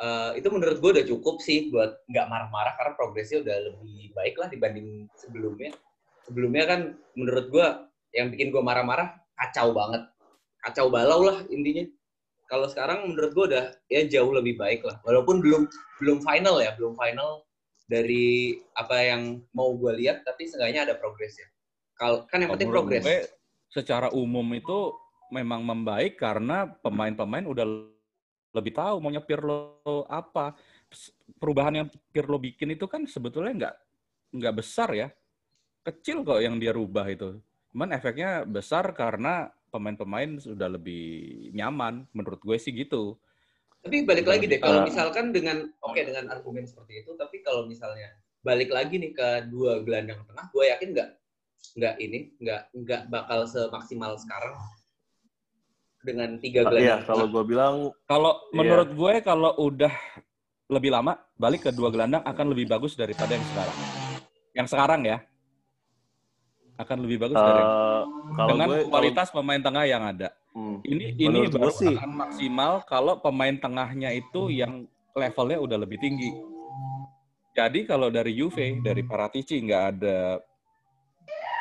Eh, 0.01 0.41
itu 0.41 0.49
menurut 0.49 0.81
gue 0.81 0.91
udah 0.97 1.05
cukup 1.05 1.37
sih 1.45 1.69
buat 1.69 2.01
nggak 2.09 2.25
marah-marah 2.25 2.73
karena 2.73 2.93
progresnya 2.97 3.45
udah 3.45 3.57
lebih 3.69 4.09
baik 4.17 4.35
lah 4.41 4.49
dibanding 4.49 5.05
sebelumnya. 5.13 5.69
Sebelumnya 6.25 6.63
kan 6.65 6.81
menurut 7.13 7.45
gue 7.53 7.67
yang 8.17 8.33
bikin 8.33 8.49
gue 8.49 8.63
marah-marah 8.65 9.21
kacau 9.37 9.69
banget, 9.69 10.09
kacau 10.65 10.89
balau 10.89 11.21
lah 11.21 11.45
intinya. 11.53 11.85
Kalau 12.49 12.65
sekarang 12.65 13.13
menurut 13.13 13.31
gue 13.37 13.45
udah 13.53 13.65
ya 13.93 14.09
jauh 14.09 14.33
lebih 14.33 14.57
baik 14.57 14.81
lah, 14.81 14.97
walaupun 15.05 15.37
belum 15.37 15.69
belum 16.01 16.25
final 16.25 16.57
ya, 16.65 16.73
belum 16.81 16.97
final 16.97 17.45
dari 17.85 18.57
apa 18.73 18.95
yang 19.05 19.45
mau 19.53 19.77
gue 19.77 20.01
lihat, 20.01 20.25
tapi 20.25 20.49
seenggaknya 20.49 20.89
ada 20.89 20.95
progres 20.97 21.37
ya. 21.37 21.45
Kalau 21.99 22.23
kan 22.31 22.39
yang 22.39 22.55
penting 22.55 22.71
progres. 22.71 23.03
gue, 23.03 23.27
secara 23.67 24.07
umum 24.15 24.47
itu 24.55 24.95
memang 25.35 25.61
membaik 25.61 26.15
karena 26.15 26.65
pemain-pemain 26.79 27.43
udah 27.43 27.67
lebih 28.55 28.73
tahu 28.73 29.03
maunya 29.03 29.19
Pirlo 29.19 29.83
apa. 30.07 30.55
Perubahan 31.37 31.85
yang 31.85 31.87
Pirlo 32.09 32.39
bikin 32.39 32.73
itu 32.73 32.87
kan 32.87 33.03
sebetulnya 33.03 33.53
nggak 33.53 33.75
nggak 34.39 34.55
besar 34.55 34.89
ya. 34.95 35.07
Kecil 35.83 36.23
kok 36.23 36.39
yang 36.39 36.55
dia 36.55 36.71
rubah 36.71 37.05
itu. 37.11 37.35
Cuman 37.75 37.93
efeknya 37.93 38.47
besar 38.47 38.89
karena 38.95 39.51
pemain-pemain 39.69 40.39
sudah 40.39 40.71
lebih 40.71 41.51
nyaman. 41.53 42.07
Menurut 42.15 42.39
gue 42.41 42.57
sih 42.57 42.71
gitu. 42.73 43.19
Tapi 43.79 44.03
balik 44.03 44.27
lagi 44.27 44.43
deh, 44.43 44.59
kalau 44.59 44.83
misalkan 44.83 45.31
dengan 45.31 45.71
oke 45.79 45.99
dengan 46.03 46.27
argumen 46.27 46.67
seperti 46.67 46.99
itu, 46.99 47.15
tapi 47.15 47.39
kalau 47.39 47.63
misalnya 47.63 48.11
balik 48.43 48.75
lagi 48.75 48.99
nih 48.99 49.15
ke 49.15 49.47
dua 49.47 49.79
gelandang 49.87 50.19
tengah, 50.27 50.51
gue 50.51 50.65
yakin 50.67 50.89
nggak 50.91 51.09
nggak 51.71 51.95
ini 51.97 52.19
nggak 52.37 52.61
nggak 52.73 53.01
bakal 53.07 53.45
semaksimal 53.45 54.15
sekarang 54.15 54.57
dengan 55.99 56.39
tiga 56.39 56.63
Iya, 56.63 56.69
gelandang. 56.95 57.01
kalau 57.03 57.17
tengah. 57.19 57.33
gue 57.33 57.43
bilang 57.45 57.75
Kalau 58.05 58.31
Iya. 58.45 58.55
menurut 58.55 58.89
gue 58.89 59.13
kalau 59.21 59.51
udah 59.59 59.93
lebih 60.69 60.89
lama 60.89 61.13
balik 61.35 61.65
ke 61.65 61.71
dua 61.71 61.89
gelandang 61.89 62.23
akan 62.23 62.45
lebih 62.47 62.65
bagus 62.67 62.93
daripada 62.93 63.33
yang 63.33 63.43
sekarang. 63.43 63.77
Yang 64.53 64.67
sekarang 64.69 65.01
ya 65.03 65.17
akan 66.75 66.97
lebih 67.03 67.17
bagus 67.19 67.35
dari 67.35 67.59
yang 67.59 67.69
eh, 67.69 68.03
kalau 68.31 68.49
dengan 68.49 68.67
gue 68.69 68.79
kualitas 68.87 69.27
pemain 69.29 69.59
tengah 69.59 69.83
yang 69.83 70.03
ada. 70.05 70.29
Hmm. 70.49 70.79
Ini 70.81 71.05
ini 71.17 71.39
baru 71.45 71.69
sih- 71.69 71.91
akan 71.91 72.11
maksimal 72.17 72.73
kalau 72.83 73.19
pemain 73.19 73.53
tengahnya 73.53 74.09
itu 74.11 74.47
yang 74.49 74.87
levelnya 75.11 75.59
udah 75.59 75.77
lebih 75.77 75.99
tinggi. 75.99 76.31
Jadi 77.51 77.83
kalau 77.83 78.07
dari 78.07 78.31
Juve, 78.31 78.79
dari 78.79 79.03
Paratici 79.03 79.59
nggak 79.59 79.83
ada 79.91 80.39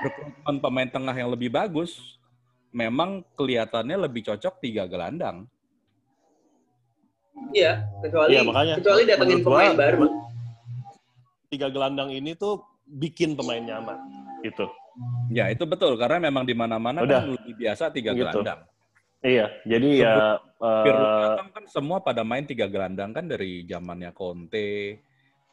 rekrutmen 0.02 0.56
pemain 0.62 0.88
tengah 0.88 1.14
yang 1.14 1.30
lebih 1.30 1.50
bagus, 1.50 2.18
memang 2.70 3.24
kelihatannya 3.34 3.96
lebih 3.98 4.28
cocok 4.30 4.54
tiga 4.62 4.84
gelandang. 4.86 5.46
Iya, 7.54 7.86
kecuali 8.02 8.34
Iya, 8.36 8.42
makanya 8.44 8.74
kecuali 8.82 9.02
datengin 9.06 9.38
menurut 9.40 9.46
gua, 9.46 9.56
pemain 9.56 9.74
baru. 9.78 9.98
tiga 11.48 11.68
gelandang 11.72 12.10
ini 12.12 12.36
tuh 12.36 12.60
bikin 12.84 13.32
pemain 13.32 13.62
nyaman 13.62 13.96
gitu. 14.44 14.68
Ya 15.30 15.48
itu 15.48 15.64
betul 15.64 15.94
karena 15.96 16.28
memang 16.28 16.44
di 16.44 16.52
mana-mana 16.52 17.00
Udah. 17.06 17.22
kan 17.24 17.30
lebih 17.32 17.54
biasa 17.56 17.88
tiga 17.94 18.12
Gitu. 18.12 18.20
gelandang. 18.20 18.60
Iya, 19.18 19.50
jadi 19.66 19.88
ya 19.98 20.14
Pirlo 20.58 21.06
eh, 21.06 21.18
datang 21.26 21.48
kan 21.54 21.64
semua 21.70 21.98
pada 22.02 22.22
main 22.22 22.46
tiga 22.46 22.66
gelandang 22.70 23.10
kan 23.14 23.26
dari 23.26 23.62
zamannya 23.66 24.10
Conte, 24.14 24.98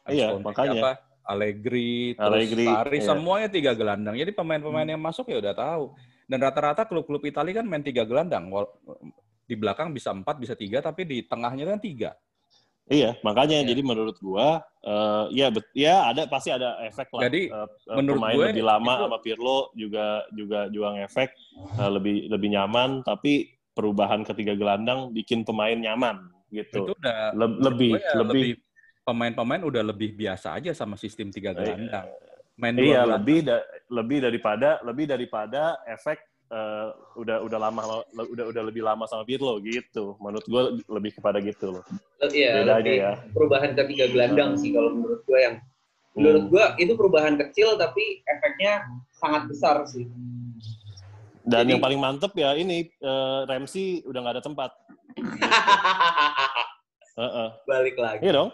Iya, 0.06 0.34
Conte 0.34 0.46
makanya. 0.46 0.70
siapa? 0.74 0.90
Allegri, 1.26 2.14
terus 2.14 2.30
Allegri, 2.30 2.66
Sarri, 2.70 2.98
iya. 3.02 3.06
semuanya 3.10 3.48
tiga 3.50 3.72
gelandang. 3.74 4.14
Jadi 4.14 4.30
pemain-pemain 4.30 4.86
yang 4.86 5.02
masuk 5.02 5.26
ya 5.26 5.42
udah 5.42 5.54
tahu. 5.54 5.84
Dan 6.26 6.38
rata-rata 6.38 6.86
klub-klub 6.86 7.22
Italia 7.22 7.62
kan 7.62 7.66
main 7.66 7.82
tiga 7.82 8.06
gelandang. 8.06 8.46
Di 9.46 9.54
belakang 9.54 9.90
bisa 9.90 10.10
empat, 10.10 10.38
bisa 10.38 10.54
tiga, 10.54 10.78
tapi 10.78 11.02
di 11.02 11.18
tengahnya 11.22 11.66
kan 11.74 11.82
tiga. 11.82 12.14
iya, 12.86 13.18
makanya 13.26 13.66
Iya. 13.66 13.74
jadi 13.74 13.82
menurut 13.82 14.14
gua 14.22 14.62
eh 14.78 15.24
ya 15.34 15.50
bet, 15.50 15.66
ya 15.74 16.06
ada 16.06 16.22
pasti 16.30 16.54
ada 16.54 16.78
efek 16.86 17.10
lah. 17.10 17.26
Jadi, 17.26 17.50
eh, 17.50 17.66
menurut 17.90 18.22
pemain 18.22 18.34
gue 18.38 18.46
lebih 18.46 18.62
lama 18.62 18.92
itu- 18.94 19.02
sama 19.02 19.18
Pirlo 19.18 19.58
juga 19.74 20.06
juga 20.30 20.60
juga 20.70 20.88
ngefek 20.94 21.30
eh, 21.82 21.90
lebih 21.90 22.30
lebih 22.30 22.48
nyaman, 22.54 23.02
tapi 23.02 23.58
perubahan 23.74 24.22
ketiga 24.22 24.54
gelandang 24.54 25.10
bikin 25.10 25.42
pemain 25.42 25.74
nyaman 25.74 26.30
gitu. 26.54 26.86
Itu 26.86 26.94
udah 26.94 27.34
Le- 27.34 27.58
menurut 27.58 27.66
lebih 27.74 27.90
ya 27.98 28.12
lebih 28.22 28.50
pemain-pemain 29.06 29.62
udah 29.62 29.82
lebih 29.86 30.12
biasa 30.12 30.58
aja 30.58 30.74
sama 30.74 30.98
sistem 30.98 31.30
tiga 31.30 31.54
gelandang. 31.54 32.10
Main 32.58 32.74
Iya, 32.74 33.06
gelandang. 33.06 33.08
lebih 33.14 33.38
da- 33.40 33.66
lebih 33.88 34.18
daripada 34.20 34.68
lebih 34.82 35.04
daripada 35.06 35.78
efek 35.86 36.18
eh, 36.46 36.88
udah 37.16 37.42
udah 37.42 37.58
lama 37.60 37.80
le- 38.08 38.28
udah 38.28 38.44
udah 38.50 38.62
lebih 38.62 38.80
lama 38.80 39.04
sama 39.06 39.22
Pirlo 39.22 39.58
gitu. 39.58 40.14
Menurut 40.18 40.44
gue 40.44 40.62
lebih 40.88 41.12
kepada 41.12 41.38
gitu 41.38 41.72
loh. 41.72 41.84
Iya, 42.20 42.62
Beda 42.62 42.72
aja 42.78 42.92
ya. 42.92 43.12
perubahan 43.30 43.74
ketiga 43.74 44.04
gelandang 44.06 44.54
sih 44.54 44.70
kalau 44.70 44.92
menurut 44.92 45.22
gue 45.22 45.36
yang 45.36 45.54
menurut 46.14 46.42
Hmm. 46.42 46.48
gue 46.48 46.64
itu 46.80 46.92
perubahan 46.94 47.34
kecil 47.36 47.74
tapi 47.74 48.22
efeknya 48.24 48.86
sangat 49.12 49.46
besar 49.46 49.82
sih. 49.86 50.06
Dan 51.42 51.62
Jadi- 51.62 51.70
yang 51.74 51.82
paling 51.82 51.98
mantep 51.98 52.30
ya 52.32 52.54
ini 52.54 52.90
eh, 52.90 53.40
Ramsey 53.44 54.02
udah 54.02 54.18
nggak 54.20 54.34
ada 54.38 54.42
tempat. 54.42 54.70
Heeh. 57.16 57.48
Balik 57.64 57.96
lagi. 57.96 58.20
Iya 58.22 58.32
dong. 58.34 58.50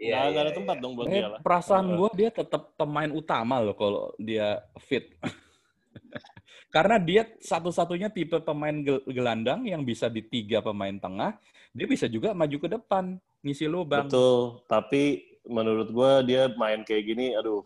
Iya, 0.00 0.32
nggak 0.32 0.32
iya, 0.32 0.48
ada 0.48 0.52
tempat 0.56 0.76
iya. 0.80 0.82
dong 0.82 0.92
buat 0.96 1.06
dia 1.12 1.28
lah. 1.28 1.40
perasaan 1.44 1.86
gue 1.92 2.10
dia 2.16 2.30
tetap 2.32 2.72
pemain 2.72 3.10
utama 3.12 3.60
loh 3.60 3.76
kalau 3.76 4.08
dia 4.16 4.64
fit. 4.80 5.12
Karena 6.74 6.96
dia 6.96 7.28
satu-satunya 7.36 8.08
tipe 8.08 8.40
pemain 8.40 8.72
gel- 8.72 9.04
gelandang 9.04 9.68
yang 9.68 9.84
bisa 9.84 10.08
di 10.08 10.24
tiga 10.24 10.64
pemain 10.64 10.96
tengah, 10.96 11.36
dia 11.76 11.84
bisa 11.84 12.08
juga 12.08 12.32
maju 12.32 12.56
ke 12.56 12.68
depan, 12.70 13.20
ngisi 13.44 13.68
lubang. 13.68 14.08
Betul, 14.08 14.64
tapi 14.64 15.36
menurut 15.44 15.92
gue 15.92 16.32
dia 16.32 16.48
main 16.56 16.80
kayak 16.80 17.04
gini, 17.04 17.36
aduh, 17.36 17.60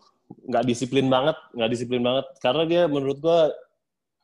nggak 0.49 0.65
disiplin 0.67 1.07
banget, 1.07 1.37
nggak 1.55 1.71
disiplin 1.71 2.03
banget. 2.03 2.25
Karena 2.43 2.63
dia 2.67 2.83
menurut 2.89 3.17
gue 3.21 3.39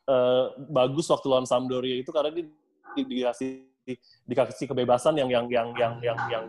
eh, 0.10 0.46
bagus 0.68 1.08
waktu 1.08 1.28
lawan 1.32 1.48
Sampdoria 1.48 1.96
itu 1.96 2.12
karena 2.12 2.34
dia 2.36 3.32
di- 3.86 4.00
dikasih 4.30 4.70
kebebasan 4.70 5.18
yang 5.18 5.30
yang 5.30 5.46
yang 5.50 5.70
yang 5.76 5.94
yang 6.02 6.18
yang 6.30 6.46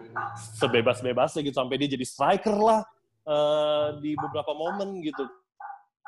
sebebas-bebasnya 0.60 1.40
gitu 1.44 1.56
sampai 1.56 1.80
dia 1.80 1.88
jadi 1.92 2.04
striker 2.04 2.56
lah 2.56 2.80
eh, 3.26 3.88
di 4.00 4.12
beberapa 4.16 4.52
momen 4.52 5.00
gitu 5.00 5.24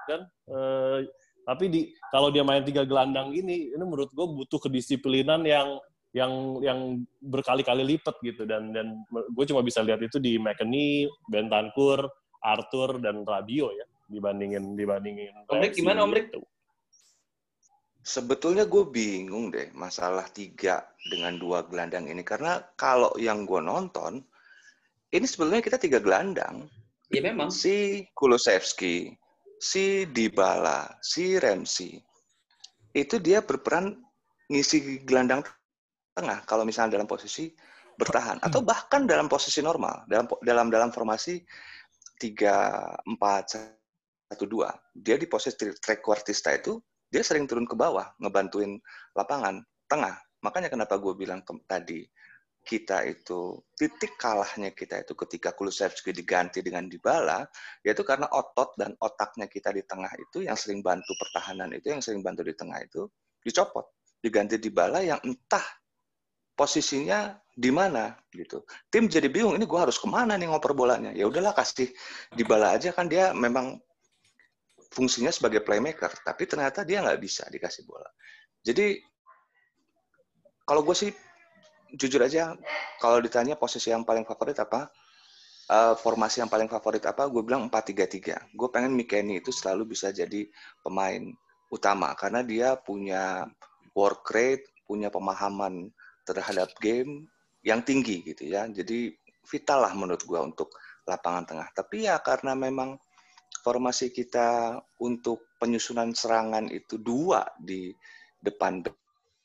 kan. 0.04 0.20
Eh, 0.28 0.98
tapi 1.44 1.64
di 1.68 1.80
kalau 2.08 2.32
dia 2.32 2.40
main 2.40 2.64
tiga 2.64 2.88
gelandang 2.88 3.36
ini, 3.36 3.72
ini 3.72 3.84
menurut 3.84 4.08
gue 4.12 4.24
butuh 4.24 4.60
kedisiplinan 4.60 5.44
yang 5.44 5.76
yang 6.14 6.32
yang 6.62 6.78
berkali-kali 7.20 7.82
lipat 7.82 8.16
gitu 8.22 8.46
dan 8.46 8.70
dan 8.70 9.02
gue 9.10 9.44
cuma 9.50 9.60
bisa 9.66 9.82
lihat 9.82 10.00
itu 10.00 10.22
di 10.22 10.38
McKennie, 10.38 11.10
Bentancur, 11.26 12.06
Arthur 12.38 13.02
dan 13.02 13.26
Rabiot 13.26 13.74
ya 13.74 13.86
dibandingin 14.04 14.76
dibandingin 14.76 15.32
Om 15.48 15.58
Rick 15.58 15.74
Ramsey 15.74 15.80
gimana, 15.80 15.98
Om 16.04 16.12
Rick? 16.12 16.26
gitu. 16.30 16.40
Sebetulnya 18.04 18.68
gue 18.68 18.84
bingung 18.84 19.48
deh 19.48 19.72
masalah 19.72 20.28
tiga 20.28 20.84
dengan 21.08 21.40
dua 21.40 21.64
gelandang 21.64 22.04
ini. 22.04 22.20
Karena 22.20 22.60
kalau 22.76 23.16
yang 23.16 23.48
gue 23.48 23.64
nonton, 23.64 24.20
ini 25.08 25.24
sebetulnya 25.24 25.64
kita 25.64 25.80
tiga 25.80 26.04
gelandang. 26.04 26.68
Ya 27.08 27.24
memang. 27.24 27.48
Si 27.48 28.04
Kulusevski, 28.12 29.16
si 29.56 30.04
Dybala, 30.04 31.00
si 31.00 31.40
Ramsey. 31.40 31.96
Itu 32.92 33.16
dia 33.24 33.40
berperan 33.40 33.96
ngisi 34.52 35.00
gelandang 35.08 35.40
tengah 36.12 36.44
kalau 36.44 36.68
misalnya 36.68 37.00
dalam 37.00 37.08
posisi 37.08 37.48
bertahan 37.94 38.42
atau 38.42 38.60
bahkan 38.60 39.06
dalam 39.06 39.30
posisi 39.30 39.62
normal 39.62 40.06
dalam 40.10 40.26
dalam 40.42 40.66
dalam 40.68 40.90
formasi 40.90 41.42
3 42.18 43.06
4 43.06 43.16
1 43.16 44.34
2 44.34 44.98
dia 44.98 45.16
di 45.18 45.26
posisi 45.30 45.70
trequartista 45.78 46.50
itu 46.54 46.78
dia 47.14 47.22
sering 47.22 47.46
turun 47.46 47.62
ke 47.62 47.78
bawah 47.78 48.10
ngebantuin 48.18 48.82
lapangan 49.14 49.62
tengah. 49.86 50.18
Makanya 50.42 50.66
kenapa 50.66 50.98
gue 50.98 51.14
bilang 51.14 51.46
ke, 51.46 51.54
tadi 51.70 52.02
kita 52.66 53.06
itu 53.06 53.62
titik 53.78 54.18
kalahnya 54.18 54.74
kita 54.74 55.06
itu 55.06 55.14
ketika 55.14 55.54
Kulusevski 55.54 56.10
diganti 56.10 56.58
dengan 56.58 56.90
Dybala 56.90 57.46
yaitu 57.86 58.02
karena 58.02 58.26
otot 58.34 58.74
dan 58.74 58.98
otaknya 58.98 59.46
kita 59.46 59.70
di 59.70 59.86
tengah 59.86 60.10
itu 60.18 60.42
yang 60.42 60.58
sering 60.58 60.82
bantu 60.82 61.14
pertahanan 61.20 61.70
itu 61.76 61.92
yang 61.94 62.02
sering 62.02 62.24
bantu 62.24 62.42
di 62.42 62.56
tengah 62.58 62.82
itu 62.82 63.06
dicopot. 63.46 63.86
Diganti 64.18 64.58
Dybala 64.58 65.06
yang 65.06 65.22
entah 65.22 65.62
posisinya 66.58 67.36
di 67.54 67.70
mana 67.70 68.10
gitu. 68.34 68.66
Tim 68.90 69.06
jadi 69.06 69.30
bingung 69.30 69.54
ini 69.54 69.70
gue 69.70 69.78
harus 69.78 70.02
ke 70.02 70.10
mana 70.10 70.34
nih 70.34 70.50
ngoper 70.50 70.74
bolanya? 70.74 71.14
Ya 71.14 71.30
udahlah 71.30 71.54
kasih 71.54 71.92
Dybala 72.34 72.74
aja. 72.74 72.90
Kan 72.90 73.06
dia 73.06 73.30
memang 73.30 73.78
fungsinya 74.94 75.34
sebagai 75.34 75.66
playmaker 75.66 76.14
tapi 76.22 76.46
ternyata 76.46 76.86
dia 76.86 77.02
nggak 77.02 77.18
bisa 77.18 77.42
dikasih 77.50 77.82
bola. 77.82 78.06
Jadi 78.62 79.02
kalau 80.62 80.86
gue 80.86 80.94
sih 80.94 81.10
jujur 81.98 82.22
aja 82.22 82.54
kalau 83.02 83.18
ditanya 83.18 83.58
posisi 83.58 83.90
yang 83.90 84.06
paling 84.06 84.22
favorit 84.22 84.56
apa 84.62 84.88
uh, 85.68 85.94
formasi 85.98 86.40
yang 86.40 86.50
paling 86.50 86.70
favorit 86.70 87.04
apa 87.04 87.28
gue 87.28 87.42
bilang 87.44 87.68
4-3-3 87.68 88.54
gue 88.56 88.68
pengen 88.72 88.96
Mikeni 88.96 89.42
itu 89.42 89.52
selalu 89.52 89.92
bisa 89.94 90.10
jadi 90.10 90.48
pemain 90.80 91.34
utama 91.68 92.14
karena 92.14 92.40
dia 92.40 92.78
punya 92.78 93.44
work 93.94 94.26
rate 94.32 94.64
punya 94.84 95.08
pemahaman 95.08 95.90
terhadap 96.24 96.72
game 96.80 97.28
yang 97.64 97.80
tinggi 97.80 98.20
gitu 98.22 98.52
ya. 98.52 98.68
Jadi 98.68 99.16
vital 99.48 99.88
lah 99.88 99.92
menurut 99.96 100.22
gue 100.22 100.40
untuk 100.40 100.68
lapangan 101.08 101.44
tengah. 101.48 101.68
Tapi 101.72 102.08
ya 102.08 102.20
karena 102.20 102.52
memang 102.52 102.96
formasi 103.64 104.12
kita 104.12 104.76
untuk 105.00 105.56
penyusunan 105.56 106.12
serangan 106.12 106.68
itu 106.68 107.00
dua 107.00 107.48
di 107.56 107.88
depan 108.44 108.84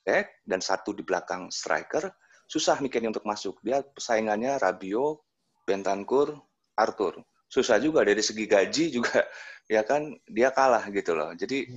back 0.03 0.43
dan 0.43 0.59
satu 0.59 0.91
di 0.91 1.07
belakang 1.07 1.47
striker 1.47 2.11
susah 2.49 2.81
Mikeni 2.81 3.13
untuk 3.13 3.29
masuk. 3.29 3.61
Dia 3.61 3.85
persaingannya 3.85 4.57
Rabiot, 4.57 5.21
Bentancur, 5.69 6.33
Arthur. 6.73 7.21
Susah 7.45 7.77
juga 7.77 8.01
dari 8.01 8.25
segi 8.25 8.49
gaji 8.49 8.85
juga 8.89 9.21
ya 9.73 9.85
kan 9.85 10.17
dia 10.25 10.49
kalah 10.49 10.89
gitu 10.89 11.13
loh. 11.13 11.29
Jadi 11.37 11.69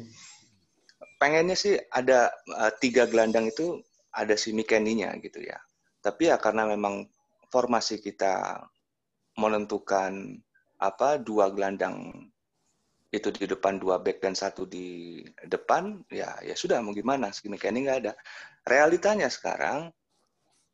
pengennya 1.21 1.55
sih 1.55 1.77
ada 1.93 2.33
uh, 2.57 2.73
tiga 2.81 3.05
gelandang 3.05 3.53
itu 3.53 3.85
ada 4.17 4.33
si 4.35 4.57
Mikeninya 4.57 5.13
gitu 5.21 5.45
ya. 5.45 5.61
Tapi 6.01 6.33
ya 6.33 6.41
karena 6.41 6.67
memang 6.67 7.05
formasi 7.53 8.01
kita 8.01 8.65
menentukan 9.37 10.41
apa 10.83 11.21
dua 11.21 11.53
gelandang 11.53 12.27
itu 13.13 13.29
di 13.29 13.45
depan 13.45 13.77
dua 13.77 14.01
back 14.01 14.25
dan 14.25 14.33
satu 14.33 14.65
di 14.65 15.21
depan 15.45 16.01
ya 16.09 16.33
ya 16.41 16.57
sudah 16.57 16.81
mau 16.81 16.97
gimana 16.97 17.29
si 17.29 17.45
Mikeni 17.45 17.85
nggak 17.85 17.99
ada. 18.09 18.13
Realitanya 18.65 19.29
sekarang 19.29 19.93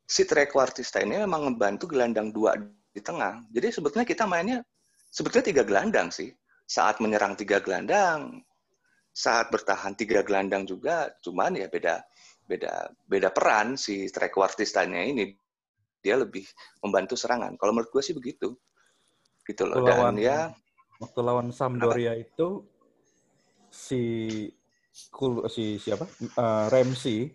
si 0.07 0.23
trequartista 0.23 1.03
ini 1.03 1.19
memang 1.19 1.51
membantu 1.51 1.91
gelandang 1.91 2.31
dua 2.31 2.55
di 2.95 3.01
tengah. 3.03 3.43
Jadi 3.51 3.67
sebetulnya 3.75 4.07
kita 4.07 4.23
mainnya 4.23 4.63
sebetulnya 5.11 5.51
tiga 5.51 5.63
gelandang 5.67 6.07
sih. 6.15 6.31
Saat 6.63 7.03
menyerang 7.03 7.35
tiga 7.35 7.59
gelandang, 7.59 8.39
saat 9.11 9.51
bertahan 9.51 9.99
tiga 9.99 10.23
gelandang 10.23 10.63
juga, 10.63 11.11
cuman 11.19 11.59
ya 11.59 11.67
beda 11.67 11.99
beda 12.47 12.93
beda 13.03 13.29
peran 13.35 13.75
si 13.75 14.07
trequartistanya 14.07 15.03
ini. 15.03 15.35
Dia 15.99 16.15
lebih 16.15 16.47
membantu 16.79 17.19
serangan. 17.19 17.59
Kalau 17.59 17.75
menurut 17.75 17.91
gue 17.91 17.99
sih 17.99 18.15
begitu. 18.15 18.55
Gitu 19.43 19.67
loh. 19.67 19.83
Dan 19.83 20.15
ya 20.15 20.47
waktu 20.99 21.19
lawan 21.23 21.49
Sampdoria 21.49 22.13
itu 22.13 22.67
si 23.71 24.01
Kul, 25.09 25.47
si 25.47 25.79
siapa? 25.79 26.03
Eh, 26.21 26.65
Ramsey 26.69 27.31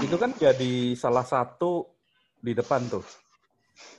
itu 0.00 0.16
kan 0.16 0.32
jadi 0.32 0.96
salah 0.96 1.22
satu 1.22 1.84
di 2.40 2.56
depan 2.56 2.88
tuh. 2.88 3.04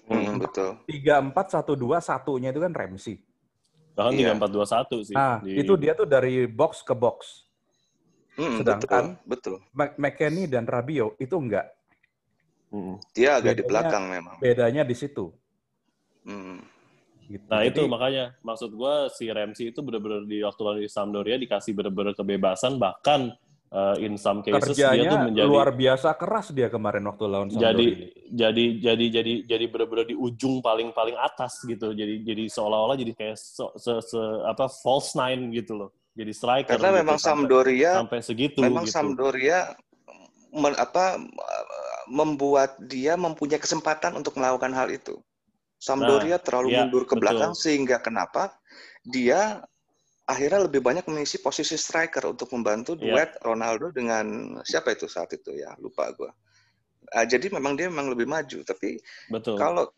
hmm, 0.10 0.42
betul. 0.42 0.70
Tiga 0.90 1.22
empat 1.22 1.54
satu 1.54 1.78
dua 1.78 2.02
satunya 2.02 2.50
itu 2.50 2.60
kan 2.60 2.74
Ramsey. 2.74 3.22
Bahkan 3.94 4.12
Iya. 4.12 4.20
tiga 4.20 4.32
empat 4.36 4.50
dua 4.50 4.66
satu 4.66 5.06
sih. 5.06 5.14
Nah, 5.14 5.38
di- 5.40 5.62
itu 5.62 5.74
dia 5.78 5.94
tuh 5.94 6.10
dari 6.10 6.50
box 6.50 6.82
ke 6.82 6.98
box. 6.98 7.46
Hmm, 8.34 8.58
Sedangkan- 8.58 9.22
betul, 9.22 9.62
betul. 9.62 9.70
Mc- 9.78 9.98
McKennie 10.02 10.50
dan 10.50 10.66
Rabiot 10.66 11.14
itu 11.22 11.36
enggak. 11.38 11.70
Mm. 12.74 12.98
Dia 13.14 13.38
agak 13.38 13.54
di 13.54 13.62
Bedanya- 13.62 13.70
belakang 13.70 14.04
memang. 14.10 14.36
Bedanya 14.42 14.82
di 14.82 14.96
situ. 14.98 15.30
Hmm. 16.26 16.58
Gitu. 17.24 17.46
Nah 17.48 17.62
itu 17.64 17.82
Jadi, 17.88 17.92
makanya 17.92 18.26
maksud 18.44 18.70
gue 18.76 18.96
si 19.16 19.26
Ramsey 19.32 19.72
itu 19.72 19.80
bener-bener 19.80 20.28
di 20.28 20.44
waktu 20.44 20.62
lalu 20.62 20.80
di 20.84 20.90
Sampdoria 20.92 21.38
dikasih 21.40 21.72
bener-bener 21.72 22.14
kebebasan 22.14 22.76
bahkan 22.76 23.32
uh, 23.72 23.96
in 23.96 24.20
some 24.20 24.44
cases 24.44 24.76
dia 24.76 24.92
tuh 24.92 24.92
kerjanya 24.92 25.12
menjadi 25.32 25.48
luar 25.48 25.70
biasa 25.72 26.10
keras 26.20 26.52
dia 26.52 26.68
kemarin 26.68 27.04
waktu 27.08 27.24
lawan 27.26 27.48
jadi 27.48 27.60
Sampdoria. 27.64 27.96
jadi 28.36 28.66
jadi 28.84 29.06
jadi 29.08 29.34
jadi 29.48 29.66
bener-bener 29.72 30.06
di 30.12 30.16
ujung 30.20 30.60
paling 30.60 30.92
paling 30.92 31.16
atas 31.16 31.64
gitu 31.64 31.96
jadi 31.96 32.20
jadi 32.28 32.44
seolah-olah 32.52 33.00
jadi 33.00 33.12
kayak 33.16 33.38
se, 33.40 33.64
se- 33.80 34.04
se- 34.04 34.42
apa 34.44 34.68
false 34.68 35.16
nine 35.16 35.48
gitu 35.56 35.80
loh 35.80 35.90
jadi 36.14 36.32
striker 36.36 36.76
Karena 36.78 36.92
gitu, 36.92 37.00
memang 37.02 37.18
sampai, 37.18 37.32
Sampdoria 37.32 37.92
sampai 37.98 38.20
segitu 38.20 38.60
memang 38.62 38.84
gitu 38.84 38.94
Sampdoria 38.94 39.58
men- 40.54 40.78
apa 40.78 41.18
membuat 42.08 42.78
dia 42.84 43.16
mempunyai 43.18 43.58
kesempatan 43.58 44.14
untuk 44.20 44.38
melakukan 44.38 44.76
hal 44.76 44.92
itu. 44.92 45.18
Sampdoria 45.84 46.40
terlalu 46.40 46.70
iya, 46.72 46.80
mundur 46.88 47.04
ke 47.04 47.20
betul. 47.20 47.22
belakang 47.28 47.52
sehingga 47.52 48.00
kenapa 48.00 48.56
dia 49.04 49.60
akhirnya 50.24 50.64
lebih 50.72 50.80
banyak 50.80 51.04
mengisi 51.12 51.44
posisi 51.44 51.76
striker 51.76 52.24
untuk 52.32 52.48
membantu 52.56 52.96
Iya. 52.96 53.04
duet 53.04 53.32
Ronaldo 53.44 53.92
dengan 53.92 54.56
siapa 54.64 54.96
itu 54.96 55.12
saat 55.12 55.36
itu 55.36 55.52
ya 55.52 55.76
lupa 55.84 56.08
gua. 56.16 56.32
Ah, 57.12 57.28
jadi 57.28 57.52
memang 57.52 57.76
dia 57.76 57.92
memang 57.92 58.16
lebih 58.16 58.24
maju 58.24 58.64
tapi 58.64 58.96
betul 59.28 59.60
kalau 59.60 59.92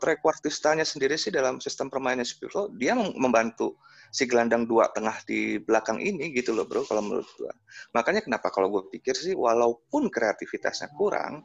trequartistanya 0.00 0.88
sendiri 0.88 1.20
sih 1.20 1.28
dalam 1.28 1.60
sistem 1.60 1.92
permainan 1.92 2.24
Spiro 2.24 2.72
dia 2.72 2.96
mem- 2.96 3.12
membantu 3.20 3.76
si 4.08 4.24
gelandang 4.24 4.64
dua 4.64 4.88
tengah 4.96 5.20
di 5.28 5.60
belakang 5.60 6.00
ini 6.00 6.32
gitu 6.32 6.56
loh 6.56 6.64
bro 6.64 6.88
kalau 6.88 7.04
menurut 7.04 7.28
gua. 7.36 7.52
Makanya 7.92 8.24
kenapa 8.24 8.48
kalau 8.48 8.72
gue 8.72 8.88
pikir 8.88 9.12
sih 9.12 9.36
walaupun 9.36 10.08
kreativitasnya 10.08 10.96
kurang 10.96 11.44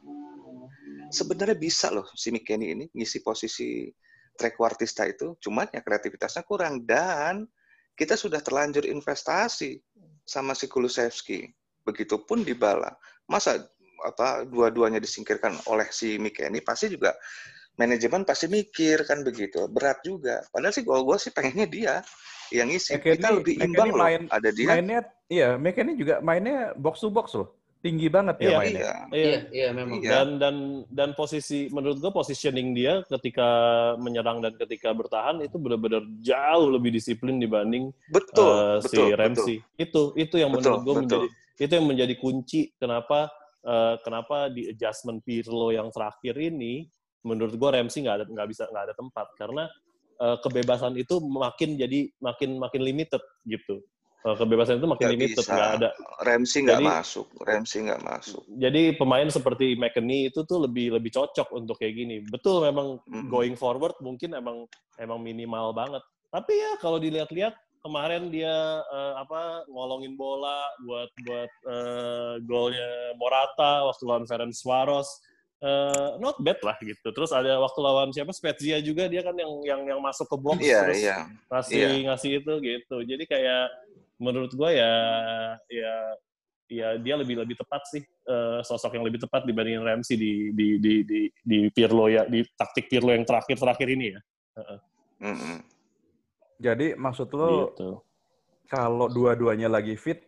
sebenarnya 1.14 1.53
bisa 1.55 1.93
loh 1.93 2.09
si 2.11 2.34
Mikeni 2.34 2.74
ini 2.74 2.86
ngisi 2.91 3.22
posisi 3.22 3.86
trequartista 4.34 5.05
itu 5.05 5.38
cuman 5.38 5.70
ya 5.70 5.80
kreativitasnya 5.80 6.41
kurang 6.43 6.82
dan 6.84 7.45
kita 7.93 8.18
sudah 8.18 8.41
terlanjur 8.41 8.89
investasi 8.89 9.78
sama 10.26 10.57
si 10.57 10.66
Kulusevski. 10.66 11.45
Begitupun 11.86 12.41
Dybala. 12.41 12.89
Masa 13.30 13.61
apa 14.01 14.41
dua-duanya 14.43 14.97
disingkirkan 14.97 15.53
oleh 15.70 15.86
si 15.93 16.18
Mikeni 16.18 16.66
pasti 16.66 16.89
juga 16.89 17.14
manajemen 17.78 18.26
pasti 18.26 18.49
mikir 18.49 19.05
kan 19.05 19.22
begitu. 19.22 19.70
Berat 19.70 20.01
juga. 20.01 20.41
Padahal 20.49 20.74
sih 20.74 20.82
gol 20.82 21.05
gue 21.05 21.18
sih 21.22 21.30
pengennya 21.30 21.68
dia 21.70 21.93
yang 22.49 22.74
isi. 22.74 22.97
McKennie- 22.97 23.22
Kita 23.22 23.30
lebih 23.30 23.55
imbang 23.61 23.89
loh. 23.93 24.01
main- 24.01 24.30
Ada 24.32 24.49
dia. 24.49 24.68
Mainnya, 24.74 24.99
iya, 25.30 25.49
McKennie 25.59 25.97
juga 25.99 26.18
mainnya 26.24 26.74
box 26.74 27.03
to 27.03 27.14
box 27.14 27.38
loh. 27.38 27.53
Tinggi 27.84 28.08
banget 28.08 28.40
ya 28.40 28.48
Iya, 28.48 28.58
mainnya. 28.64 28.80
Iya. 28.80 28.96
Iya. 29.12 29.12
Iya, 29.12 29.40
iya 29.52 29.68
memang. 29.76 30.00
Iya. 30.00 30.10
Dan 30.16 30.28
dan 30.40 30.56
dan 30.88 31.10
posisi 31.20 31.68
menurut 31.68 32.00
gue 32.00 32.12
positioning 32.16 32.72
dia 32.72 33.04
ketika 33.12 33.50
menyerang 34.00 34.40
dan 34.40 34.56
ketika 34.56 34.96
bertahan 34.96 35.44
itu 35.44 35.60
benar-benar 35.60 36.00
jauh 36.24 36.72
lebih 36.72 36.96
disiplin 36.96 37.44
dibanding 37.44 37.92
Betul, 38.08 38.80
eh, 38.80 38.88
si 38.88 38.96
betul, 38.96 39.08
Ramsey. 39.20 39.58
Itu 39.76 40.16
itu 40.16 40.36
yang 40.40 40.56
Betul, 40.56 40.80
menurut 40.80 40.80
gue 40.80 40.94
betul. 40.96 41.02
menjadi 41.04 41.28
itu 41.60 41.74
yang 41.76 41.88
menjadi 41.92 42.14
kunci 42.16 42.62
kenapa 42.80 43.20
eh, 43.68 43.96
kenapa 44.00 44.48
di 44.48 44.72
adjustment 44.72 45.20
Pirlo 45.28 45.76
yang 45.76 45.92
terakhir 45.92 46.40
ini 46.40 46.88
menurut 47.28 47.52
gue 47.60 47.68
Ramsey 47.68 48.08
nggak 48.08 48.16
ada 48.16 48.26
nggak 48.32 48.48
bisa 48.48 48.64
nggak 48.72 48.84
ada 48.88 48.96
tempat 48.96 49.28
karena 49.36 49.64
eh, 50.24 50.38
kebebasan 50.40 50.96
itu 50.96 51.20
makin 51.20 51.76
jadi 51.76 52.08
makin 52.24 52.64
makin 52.64 52.80
limited 52.80 53.20
gitu. 53.44 53.84
Eh, 54.24 54.36
kebebasan 54.40 54.80
itu 54.80 54.88
makin 54.88 55.04
Nggak 55.04 55.16
limited 55.20 55.44
bisa. 55.44 55.52
nggak 55.52 55.72
ada 55.84 55.90
Ramsey 56.24 56.60
nggak 56.64 56.80
masuk. 56.80 57.28
Ramsey 57.44 57.80
nggak 57.84 58.02
masuk. 58.08 58.42
jadi 58.56 58.96
pemain 58.96 59.28
seperti 59.28 59.76
McKennie 59.76 60.32
itu 60.32 60.48
tuh 60.48 60.64
lebih 60.64 60.96
lebih 60.96 61.12
cocok 61.12 61.52
untuk 61.52 61.76
kayak 61.76 61.92
gini. 61.92 62.24
Betul 62.24 62.64
memang 62.64 63.04
Mm-mm. 63.04 63.28
going 63.28 63.60
forward 63.60 63.92
mungkin 64.00 64.32
emang 64.32 64.64
emang 64.96 65.20
minimal 65.20 65.76
banget. 65.76 66.00
Tapi 66.32 66.56
ya 66.56 66.72
kalau 66.80 67.04
dilihat-lihat 67.04 67.52
kemarin 67.84 68.32
dia 68.32 68.80
eh, 68.80 69.14
apa 69.20 69.68
ngolongin 69.68 70.16
bola 70.16 70.72
buat 70.88 71.12
buat 71.28 71.52
eh, 71.68 72.34
golnya 72.48 72.88
Morata 73.20 73.92
waktu 73.92 74.04
lawan 74.08 74.24
Ferencvaros 74.24 75.20
eh, 75.60 76.16
not 76.24 76.40
bad 76.40 76.64
lah 76.64 76.80
gitu. 76.80 77.12
Terus 77.12 77.36
ada 77.36 77.60
waktu 77.60 77.80
lawan 77.84 78.16
siapa 78.16 78.32
Spezia 78.32 78.80
juga 78.80 79.12
dia 79.12 79.20
kan 79.20 79.36
yang 79.36 79.52
yang 79.68 79.82
yang 79.84 80.00
masuk 80.00 80.32
ke 80.32 80.38
box 80.40 80.64
Iya, 80.64 80.80
terus 80.88 81.04
iya. 81.04 81.18
ngasih 81.52 81.84
ngasih 82.08 82.32
itu 82.40 82.54
gitu. 82.64 82.98
Jadi 83.04 83.26
kayak 83.28 83.68
menurut 84.22 84.51
gue 84.53 84.70
ya 84.78 84.93
ya 85.70 85.93
ya 86.72 86.88
dia 86.97 87.16
lebih 87.20 87.38
lebih 87.43 87.55
tepat 87.59 87.82
sih 87.91 88.01
eh, 88.05 88.59
sosok 88.66 88.97
yang 88.97 89.05
lebih 89.05 89.22
tepat 89.22 89.45
dibandingin 89.45 89.84
Ramsey 89.86 90.18
di 90.18 90.34
di 90.53 90.68
di 90.82 90.93
di, 91.05 91.20
di 91.43 91.59
Pirlo 91.70 92.09
ya 92.09 92.26
di 92.26 92.41
taktik 92.57 92.89
Pirlo 92.89 93.14
yang 93.14 93.26
terakhir 93.28 93.57
terakhir 93.59 93.88
ini 93.89 94.05
ya. 94.14 94.22
Mm-mm. 95.24 95.57
Jadi 96.61 96.95
maksud 96.95 97.30
lo 97.34 97.74
Gitu. 97.74 97.89
kalau 98.72 99.11
dua-duanya 99.11 99.68
lagi 99.68 99.93
fit, 99.99 100.24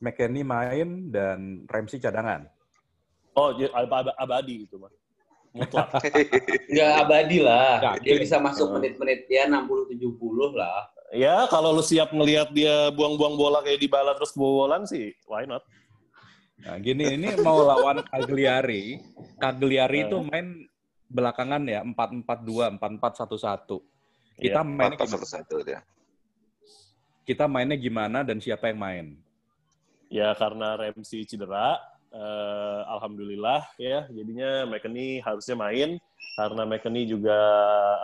McKennie 0.00 0.46
main 0.46 1.10
dan 1.12 1.66
Ramsey 1.68 2.00
cadangan. 2.00 2.46
Oh, 3.36 3.52
ab- 3.52 4.16
abadi 4.16 4.64
itu 4.64 4.76
mah. 4.80 4.90
Mutlak. 5.50 5.98
Nggak 6.72 6.90
abadi 7.06 7.38
lah. 7.42 7.82
Nggak, 7.82 7.96
Dia 8.06 8.14
bisa 8.22 8.36
masuk 8.38 8.78
menit-menit 8.78 9.26
ya 9.26 9.50
60-70 9.50 10.54
lah. 10.54 10.80
ya, 11.10 11.50
kalau 11.50 11.74
lu 11.74 11.82
siap 11.82 12.14
ngelihat 12.14 12.54
dia 12.54 12.94
buang-buang 12.94 13.34
bola 13.34 13.58
kayak 13.66 13.82
di 13.82 13.90
bala 13.90 14.14
terus 14.14 14.30
kebobolan 14.30 14.86
sih, 14.86 15.10
why 15.26 15.42
not? 15.42 15.66
Nah, 16.60 16.78
gini 16.78 17.18
ini 17.18 17.34
mau 17.42 17.66
lawan 17.66 18.04
Cagliari. 18.06 19.02
Cagliari 19.40 20.06
itu 20.06 20.22
main 20.22 20.70
belakangan 21.10 21.66
ya 21.66 21.82
4-4-2, 21.82 22.78
4-4-1-1. 22.78 23.82
Kita 24.40 24.60
gimana? 24.62 24.94
satu 25.02 25.26
satu 25.26 25.56
dia. 25.66 25.82
Kita 27.26 27.50
mainnya 27.50 27.76
gimana 27.76 28.22
dan 28.22 28.38
siapa 28.38 28.70
yang 28.70 28.80
main? 28.80 29.06
Ya 30.10 30.34
karena 30.34 30.74
Ramsey 30.74 31.22
cedera, 31.22 31.78
eh, 32.10 32.80
alhamdulillah 32.86 33.66
ya 33.78 34.06
jadinya 34.10 34.66
McKennie 34.66 35.22
harusnya 35.22 35.56
main 35.56 35.96
karena 36.34 36.62
McKennie 36.66 37.06
juga 37.06 37.38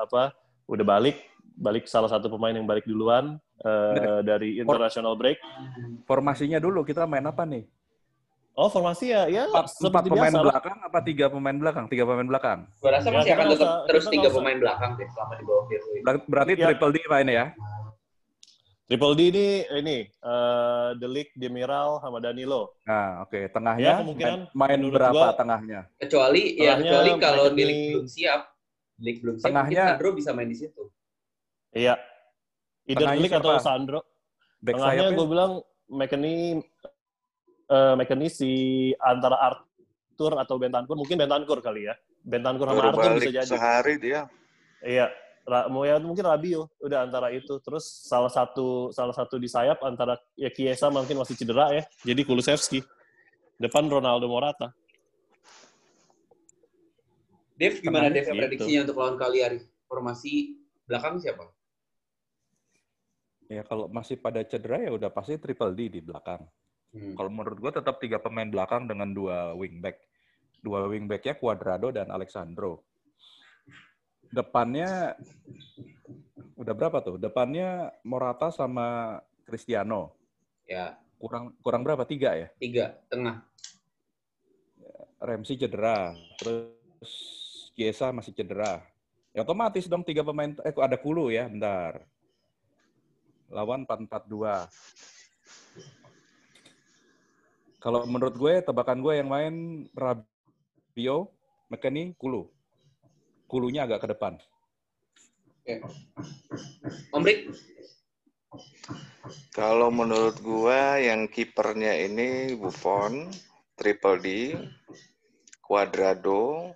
apa 0.02 0.34
udah 0.66 0.84
balik 0.86 1.16
balik 1.56 1.88
salah 1.88 2.10
satu 2.10 2.28
pemain 2.28 2.52
yang 2.52 2.68
balik 2.68 2.84
duluan 2.84 3.40
eh, 3.64 4.20
dari 4.22 4.60
international 4.60 5.16
break. 5.16 5.40
Formasinya 6.04 6.60
dulu 6.60 6.84
kita 6.84 7.08
main 7.08 7.24
apa 7.26 7.42
nih? 7.48 7.64
Oh 8.56 8.72
formasi 8.72 9.12
ya 9.12 9.28
ya 9.28 9.44
Empat, 9.52 9.68
empat 9.68 9.68
seperti 9.68 10.08
pemain 10.16 10.32
biasa. 10.32 10.44
belakang 10.48 10.76
apa 10.80 10.98
tiga 11.04 11.26
pemain 11.28 11.56
belakang? 11.60 11.84
Tiga 11.92 12.04
pemain 12.08 12.24
belakang. 12.24 12.58
Gue 12.80 12.88
rasa 12.88 13.08
Ya, 13.12 13.16
masih 13.20 13.32
akan 13.36 13.46
tetap 13.52 13.70
terus 13.84 14.04
tiga 14.08 14.28
pemain 14.32 14.56
belakang 14.56 14.90
deh 14.96 15.08
selama 15.12 15.32
di 15.36 15.44
bawah. 15.44 15.64
Ber- 16.00 16.24
Berarti 16.24 16.52
Ya. 16.56 16.66
triple 16.72 16.90
D 16.92 16.96
main 17.04 17.28
ya? 17.28 17.46
Triple 18.86 19.14
D 19.18 19.20
ini 19.26 19.46
ini 19.74 19.96
eh 20.06 20.88
Delik, 20.94 21.34
Demiral, 21.34 21.98
sama 21.98 22.22
Danilo. 22.22 22.78
Nah, 22.86 23.26
oke. 23.26 23.50
Tengahnya 23.50 23.82
Ya, 23.82 23.92
main, 23.92 24.00
kemungkinan 24.00 24.38
main 24.54 24.78
menurut 24.78 24.94
berapa 24.94 25.12
gua- 25.12 25.34
tengahnya? 25.34 25.80
Kecuali 25.98 26.42
ya 26.54 26.78
Tengahnya 26.78 26.86
kecuali 26.86 27.10
kalau 27.18 27.44
Milik 27.50 27.78
belum 27.90 28.06
siap. 28.06 28.40
Milik 28.96 29.16
belum 29.20 29.34
siap, 29.36 29.44
mungkin 29.44 29.50
Tengahnya- 29.50 29.86
Sandro 29.90 30.08
bisa 30.14 30.30
main 30.30 30.46
di 30.46 30.54
situ. 30.56 30.82
Iya. 31.74 31.94
Either 32.86 33.06
Delik 33.10 33.32
atau? 33.34 33.58
Sandro. 33.58 34.00
Back 34.56 34.74
Tengahnya 34.78 35.08
gue 35.12 35.26
bilang 35.26 35.52
McKennie 35.86 36.62
eh 37.66 37.94
McKennie 37.94 38.30
si 38.30 38.50
antara 38.96 39.34
Arthur 39.36 40.38
atau 40.38 40.54
Bentancur 40.56 40.94
mungkin 40.94 41.18
Bentancur 41.18 41.58
kali 41.58 41.84
ya 41.84 41.94
Bentancur 42.22 42.64
sama 42.64 42.78
Baru 42.80 42.88
Arthur 42.94 43.12
balik 43.12 43.26
bisa 43.26 43.34
jadi 43.36 43.50
sehari 43.50 43.94
dia. 43.98 44.20
iya 44.80 45.10
ya 45.86 45.96
mungkin 46.02 46.26
Rabio 46.26 46.66
udah 46.82 47.06
antara 47.06 47.30
itu 47.30 47.62
terus 47.62 47.86
salah 47.86 48.30
satu 48.30 48.90
salah 48.90 49.14
satu 49.14 49.38
di 49.38 49.46
sayap 49.46 49.78
antara 49.86 50.18
ya 50.34 50.50
Kiesa 50.50 50.90
mungkin 50.90 51.22
masih 51.22 51.38
cedera 51.38 51.70
ya 51.70 51.82
jadi 52.02 52.26
Kulusevski 52.26 52.82
depan 53.62 53.86
Ronaldo 53.86 54.26
Morata 54.26 54.74
Dev 57.56 57.80
gimana 57.80 58.12
Dev 58.12 58.28
gitu. 58.28 58.36
prediksinya 58.36 58.80
untuk 58.84 58.96
lawan 59.00 59.16
Cagliari? 59.16 59.60
Formasi 59.88 60.60
belakang 60.84 61.16
siapa? 61.16 61.48
Ya 63.48 63.64
kalau 63.64 63.88
masih 63.88 64.20
pada 64.20 64.44
cedera 64.44 64.84
ya 64.84 64.92
udah 64.92 65.08
pasti 65.08 65.40
triple 65.40 65.72
D 65.72 65.88
di 65.88 66.00
belakang. 66.04 66.44
Hmm. 66.92 67.16
Kalau 67.16 67.30
menurut 67.32 67.56
gua 67.56 67.72
tetap 67.72 67.96
tiga 67.96 68.20
pemain 68.20 68.46
belakang 68.46 68.84
dengan 68.84 69.08
dua 69.10 69.56
wingback. 69.56 69.96
Dua 70.60 70.84
wingbacknya 70.84 71.38
Cuadrado 71.40 71.88
dan 71.94 72.12
Alexandro. 72.12 72.84
Depannya 74.32 75.14
udah 76.56 76.74
berapa 76.74 76.98
tuh? 77.04 77.16
Depannya 77.20 77.92
Morata 78.02 78.50
sama 78.50 79.18
Cristiano. 79.46 80.14
Ya, 80.66 80.98
Kurang 81.16 81.56
kurang 81.64 81.80
berapa? 81.80 82.04
Tiga 82.04 82.36
ya? 82.36 82.48
tiga 82.60 82.92
tengah. 83.08 83.40
Ramsey 85.16 85.56
cedera, 85.56 86.12
terus 86.36 86.76
Chiesa 87.72 88.12
masih 88.12 88.36
cedera. 88.36 88.84
Ya 89.32 89.40
otomatis 89.40 89.88
dong 89.88 90.04
tiga 90.04 90.20
pemain 90.20 90.52
eh 90.60 90.72
ada 90.76 90.96
Kulu 91.00 91.32
ya, 91.32 91.48
bentar. 91.48 92.04
Lawan 93.48 93.88
4-4-2. 93.88 94.68
Kalau 97.80 98.02
menurut 98.04 98.34
gue 98.36 98.54
tebakan 98.60 98.98
gue 99.00 99.14
yang 99.16 99.28
main 99.30 99.54
Rabio, 99.94 101.30
McKennie, 101.70 102.12
Kulu. 102.18 102.50
Kulunya 103.46 103.86
agak 103.86 104.02
ke 104.02 104.08
depan. 104.10 104.34
Om 107.14 107.22
Rick, 107.26 107.50
Kalau 109.50 109.90
menurut 109.90 110.38
gua 110.38 111.02
yang 111.02 111.26
kipernya 111.26 111.98
ini 112.06 112.54
Buffon, 112.54 113.26
Triple 113.74 114.18
D, 114.22 114.28
Cuadrado, 115.58 116.70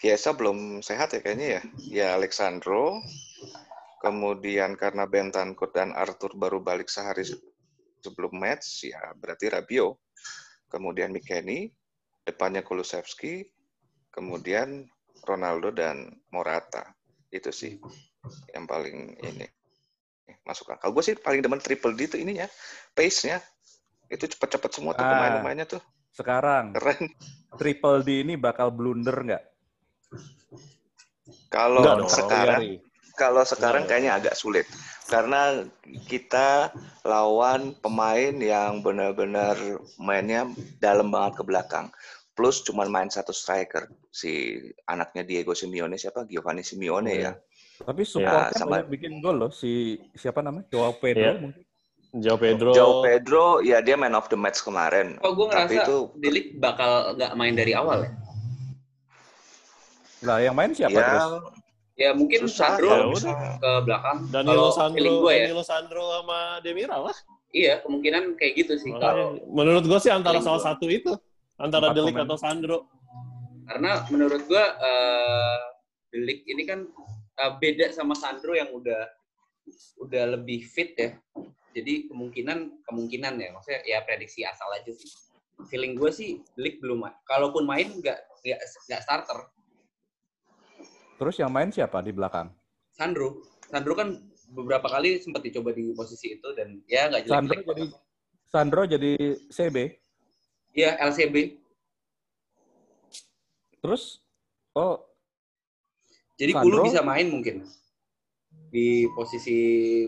Chiesa 0.00 0.32
belum 0.32 0.80
sehat 0.80 1.12
ya 1.12 1.20
kayaknya 1.20 1.48
ya. 1.60 1.62
Ya 1.76 2.08
Alexandro, 2.16 3.04
kemudian 4.00 4.80
karena 4.80 5.04
Bentancur 5.04 5.68
dan 5.76 5.92
Arthur 5.92 6.32
baru 6.40 6.64
balik 6.64 6.88
sehari 6.88 7.28
se- 7.28 7.36
sebelum 8.00 8.32
match, 8.32 8.88
ya 8.88 9.12
berarti 9.20 9.52
Rabio. 9.52 10.00
Kemudian 10.72 11.12
Mikeni, 11.12 11.68
depannya 12.24 12.64
Kulusevski, 12.64 13.44
kemudian 14.08 14.88
Ronaldo 15.24 15.72
dan 15.74 16.08
Morata. 16.32 16.84
Itu 17.30 17.54
sih 17.54 17.78
yang 18.52 18.66
paling 18.66 19.16
ini 19.22 19.46
masuk 20.44 20.74
akal. 20.74 20.90
Gue 20.90 21.04
sih 21.04 21.14
paling 21.16 21.40
demen 21.42 21.60
triple 21.62 21.94
D 21.94 22.06
itu 22.10 22.16
ininya, 22.18 22.46
pace-nya. 22.94 23.38
Itu 24.10 24.26
cepet-cepet 24.26 24.70
semua 24.74 24.92
tuh 24.98 25.06
Ah. 25.06 25.10
pemain-pemainnya 25.14 25.66
tuh. 25.70 25.82
Sekarang 26.10 26.74
Keren. 26.74 27.06
Triple 27.58 28.02
D 28.02 28.26
ini 28.26 28.34
bakal 28.34 28.74
blunder 28.74 29.14
nggak? 29.14 29.44
Kalau 31.50 32.06
sekarang, 32.06 32.62
Cagliari. 32.62 32.72
kalau 33.18 33.42
sekarang 33.42 33.82
kayaknya 33.86 34.18
agak 34.18 34.34
sulit. 34.38 34.66
Karena 35.10 35.66
kita 36.06 36.70
lawan 37.02 37.74
pemain 37.82 38.34
yang 38.38 38.82
benar-benar 38.86 39.58
mainnya 39.98 40.46
dalam 40.78 41.10
banget 41.10 41.42
ke 41.42 41.44
belakang. 41.46 41.90
Plus 42.38 42.62
cuman 42.62 42.86
main 42.86 43.10
satu 43.10 43.34
striker. 43.34 43.90
Si 44.10 44.58
anaknya 44.84 45.22
Diego 45.22 45.54
Simeone 45.54 45.94
siapa? 45.94 46.26
Giovanni 46.26 46.60
Simeone 46.60 47.12
ya. 47.14 47.32
Tapi 47.80 48.02
supportnya 48.02 48.50
sama- 48.52 48.82
banyak 48.82 48.90
bikin 48.90 49.22
gol 49.22 49.38
loh. 49.38 49.50
Si 49.50 49.96
siapa 50.12 50.42
namanya? 50.42 50.66
Joao 50.68 50.92
Pedro 50.92 51.22
Iya. 51.24 51.38
mungkin. 51.38 51.62
Jao 52.10 52.34
Pedro 52.34 52.74
Joao 52.74 52.94
Pedro, 53.00 53.44
ya 53.62 53.78
dia 53.78 53.94
man 53.94 54.18
of 54.18 54.26
the 54.26 54.34
match 54.34 54.60
kemarin. 54.60 55.14
kok 55.16 55.30
gue 55.30 55.46
Tapi 55.46 55.78
ngerasa 55.78 55.86
itu 55.86 55.96
Delik 56.18 56.58
bakal 56.58 57.14
nggak 57.14 57.32
main 57.38 57.54
dari 57.54 57.70
awal 57.70 58.02
ya? 58.02 58.10
Lah 60.20 60.36
yang 60.42 60.52
main 60.52 60.74
siapa 60.74 60.90
ya, 60.92 61.06
terus? 61.06 61.24
Ya 61.94 62.10
mungkin 62.10 62.38
susah 62.44 62.76
Sandro 62.76 62.88
ya 62.88 62.98
Ya 63.30 63.36
ke 63.56 63.70
belakang. 63.84 64.18
Danilo 64.28 64.50
Kalau 64.50 64.68
Sandro, 64.72 65.10
gue 65.22 65.32
ya. 65.32 65.40
Danilo 65.46 65.62
Sandro 65.62 66.02
sama 66.10 66.38
Demiral 66.60 67.02
lah. 67.06 67.16
Iya, 67.50 67.74
kemungkinan 67.82 68.22
kayak 68.34 68.52
gitu 68.58 68.74
sih. 68.74 68.90
Kalau 68.92 69.38
menurut 69.46 69.84
gue 69.86 69.98
sih 69.98 70.10
antara 70.10 70.38
salah 70.38 70.58
gua. 70.58 70.66
satu 70.74 70.86
itu, 70.86 71.12
antara 71.56 71.94
Delik 71.94 72.18
atau 72.18 72.34
Sandro. 72.34 72.90
Karena 73.70 74.02
menurut 74.10 74.42
gua 74.50 74.74
eh 74.82 75.70
Delik 76.10 76.42
ini 76.50 76.66
kan 76.66 76.90
eh, 77.38 77.52
beda 77.62 77.94
sama 77.94 78.18
Sandro 78.18 78.50
yang 78.58 78.74
udah 78.74 79.06
udah 80.02 80.24
lebih 80.34 80.66
fit 80.66 80.98
ya. 80.98 81.14
Jadi 81.70 82.10
kemungkinan 82.10 82.82
kemungkinan 82.82 83.38
ya, 83.38 83.54
maksudnya 83.54 83.80
ya 83.86 84.02
prediksi 84.02 84.42
asal 84.42 84.66
aja 84.74 84.90
sih. 84.90 85.06
Feeling 85.70 85.94
gue 85.94 86.10
sih 86.10 86.42
Delik 86.58 86.82
belum, 86.82 87.06
kalaupun 87.30 87.62
main 87.62 87.94
nggak 87.94 88.18
nggak 88.42 88.58
nggak 88.90 89.02
starter. 89.06 89.38
Terus 91.14 91.36
yang 91.38 91.54
main 91.54 91.70
siapa 91.70 92.02
di 92.02 92.10
belakang? 92.10 92.50
Sandro, 92.90 93.44
Sandro 93.70 93.94
kan 93.94 94.18
beberapa 94.50 94.90
kali 94.90 95.22
sempat 95.22 95.46
dicoba 95.46 95.70
di 95.70 95.94
posisi 95.94 96.34
itu 96.34 96.48
dan 96.58 96.82
ya 96.90 97.06
nggak 97.06 97.22
Sandro 97.30 97.54
jelek-jelek. 97.54 97.70
jadi 97.70 97.84
Sandro 98.50 98.82
jadi 98.82 99.12
CB. 99.46 99.76
Iya 100.74 100.98
LCB. 101.06 101.59
Terus 103.80 104.20
oh 104.76 105.04
Jadi 106.40 106.52
Sandro? 106.56 106.80
Kulu 106.80 106.88
bisa 106.88 107.00
main 107.04 107.26
mungkin 107.28 107.68
di 108.72 109.04
posisi 109.12 109.58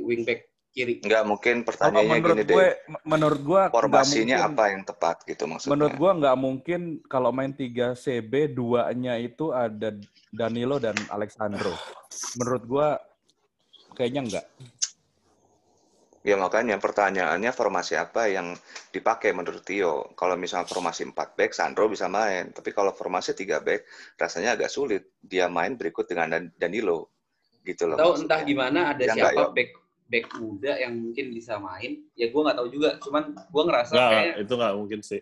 wingback 0.01 0.49
kiri. 0.73 1.05
Nggak 1.05 1.25
mungkin 1.29 1.55
kalau 1.61 1.68
pertanyaannya 1.68 2.16
menurut 2.16 2.37
gini 2.41 2.49
gue 2.49 2.64
deh. 2.64 2.73
menurut 3.05 3.41
gue 3.45 3.61
nggak 3.61 3.75
Formasinya 3.77 4.37
mungkin- 4.41 4.57
apa 4.57 4.64
yang 4.73 4.83
tepat 4.89 5.16
gitu 5.29 5.45
maksudnya? 5.45 5.73
Menurut 5.77 5.95
gua 6.01 6.11
nggak 6.16 6.37
mungkin 6.41 6.81
kalau 7.05 7.31
main 7.31 7.53
3 7.53 7.93
CB 7.93 8.33
duanya 8.57 9.14
itu 9.20 9.53
ada 9.53 9.93
Danilo 10.33 10.81
dan 10.81 10.97
Alexandro. 11.12 11.77
Menurut 12.41 12.62
gua 12.64 12.89
kayaknya 13.93 14.20
enggak. 14.25 14.47
Ya 16.23 16.39
makanya 16.39 16.79
pertanyaannya 16.79 17.51
formasi 17.51 17.99
apa 17.99 18.31
yang 18.31 18.55
dipakai 18.95 19.35
menurut 19.35 19.66
Tio. 19.66 20.14
Kalau 20.14 20.39
misalnya 20.39 20.70
formasi 20.70 21.03
4 21.03 21.35
back, 21.35 21.51
Sandro 21.51 21.91
bisa 21.91 22.07
main. 22.07 22.55
Tapi 22.55 22.70
kalau 22.70 22.95
formasi 22.95 23.35
3 23.35 23.59
back, 23.59 23.83
rasanya 24.14 24.55
agak 24.55 24.70
sulit. 24.70 25.11
Dia 25.18 25.51
main 25.51 25.75
berikut 25.75 26.07
dengan 26.07 26.31
Dan- 26.31 26.55
Danilo. 26.55 27.11
Gitu 27.66 27.91
loh. 27.91 27.99
Tahu 27.99 28.23
entah 28.23 28.39
gimana 28.47 28.95
ada 28.95 29.03
Ya, 29.03 29.14
siapa 29.18 29.35
ya. 29.35 29.51
back 29.51 29.70
back 30.07 30.27
muda 30.39 30.73
yang 30.79 30.95
mungkin 30.95 31.35
bisa 31.35 31.59
main. 31.59 32.07
Ya 32.14 32.31
gue 32.31 32.39
nggak 32.39 32.55
tahu 32.55 32.68
juga. 32.70 32.89
Cuman 33.03 33.23
gue 33.35 33.62
ngerasa 33.66 33.93
Nggak, 33.93 34.11
kayak 34.14 34.35
itu 34.39 34.53
nggak 34.55 34.75
mungkin 34.79 35.01
sih. 35.03 35.20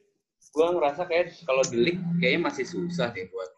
gue 0.51 0.67
ngerasa 0.67 1.03
kayak 1.07 1.27
kalau 1.47 1.63
delik 1.63 1.95
kayaknya 2.19 2.51
masih 2.51 2.67
susah 2.67 3.15
deh 3.15 3.31
buat 3.31 3.51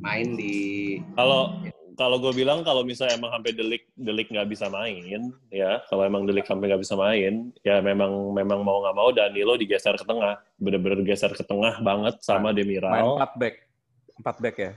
main 0.00 0.24
di 0.32 0.96
Kalau 1.12 1.52
kalau 2.00 2.16
gue 2.16 2.32
bilang 2.32 2.64
kalau 2.64 2.80
misalnya 2.80 3.20
emang 3.20 3.28
sampai 3.28 3.52
Delik 3.52 3.84
Delik 3.92 4.32
nggak 4.32 4.48
bisa 4.48 4.72
main, 4.72 5.20
ya 5.52 5.84
kalau 5.92 6.08
emang 6.08 6.24
Delik 6.24 6.48
sampai 6.48 6.72
nggak 6.72 6.80
bisa 6.80 6.96
main, 6.96 7.52
ya 7.60 7.84
memang 7.84 8.32
memang 8.32 8.64
mau 8.64 8.80
nggak 8.80 8.96
mau 8.96 9.12
Danilo 9.12 9.60
digeser 9.60 10.00
ke 10.00 10.08
tengah, 10.08 10.40
bener-bener 10.56 11.04
geser 11.04 11.28
ke 11.36 11.44
tengah 11.44 11.76
banget 11.84 12.16
sama 12.24 12.56
Main 12.56 12.56
Demiral. 12.56 13.20
4 13.20 13.36
back. 13.36 13.54
4 14.16 14.40
back 14.40 14.56
ya. 14.56 14.72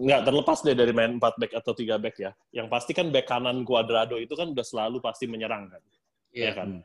Nggak 0.00 0.20
terlepas 0.24 0.58
deh 0.64 0.72
dari 0.72 0.92
main 0.96 1.20
4 1.20 1.20
back 1.20 1.52
atau 1.52 1.72
3 1.76 2.00
back 2.00 2.16
ya. 2.16 2.32
Yang 2.48 2.66
pasti 2.72 2.92
kan 2.96 3.12
back 3.12 3.26
kanan 3.28 3.60
Cuadrado 3.68 4.16
itu 4.16 4.32
kan 4.32 4.48
udah 4.48 4.64
selalu 4.64 5.04
pasti 5.04 5.28
menyerang 5.28 5.68
kan, 5.68 5.82
ya 6.32 6.48
ya 6.48 6.52
kan. 6.56 6.80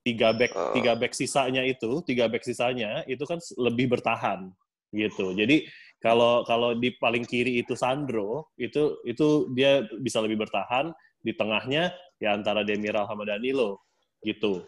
Tiga 0.00 0.32
back 0.32 0.56
Eh. 0.56 0.72
tiga 0.80 0.92
back 0.96 1.12
sisanya 1.12 1.68
itu, 1.68 2.00
tiga 2.00 2.32
back 2.32 2.40
sisanya 2.48 3.04
itu 3.04 3.28
kan 3.28 3.36
lebih 3.60 3.92
bertahan 3.92 4.48
gitu. 4.88 5.36
Jadi 5.36 5.68
kalau 5.98 6.46
kalau 6.46 6.78
di 6.78 6.94
paling 6.98 7.26
kiri 7.26 7.58
itu 7.58 7.74
Sandro, 7.74 8.54
itu 8.54 9.02
itu 9.02 9.50
dia 9.54 9.82
bisa 9.98 10.22
lebih 10.22 10.46
bertahan, 10.46 10.94
di 11.22 11.34
tengahnya 11.34 11.90
ya 12.22 12.34
antara 12.34 12.62
Demiral 12.62 13.06
sama 13.10 13.26
Danilo 13.26 13.82
gitu. 14.22 14.62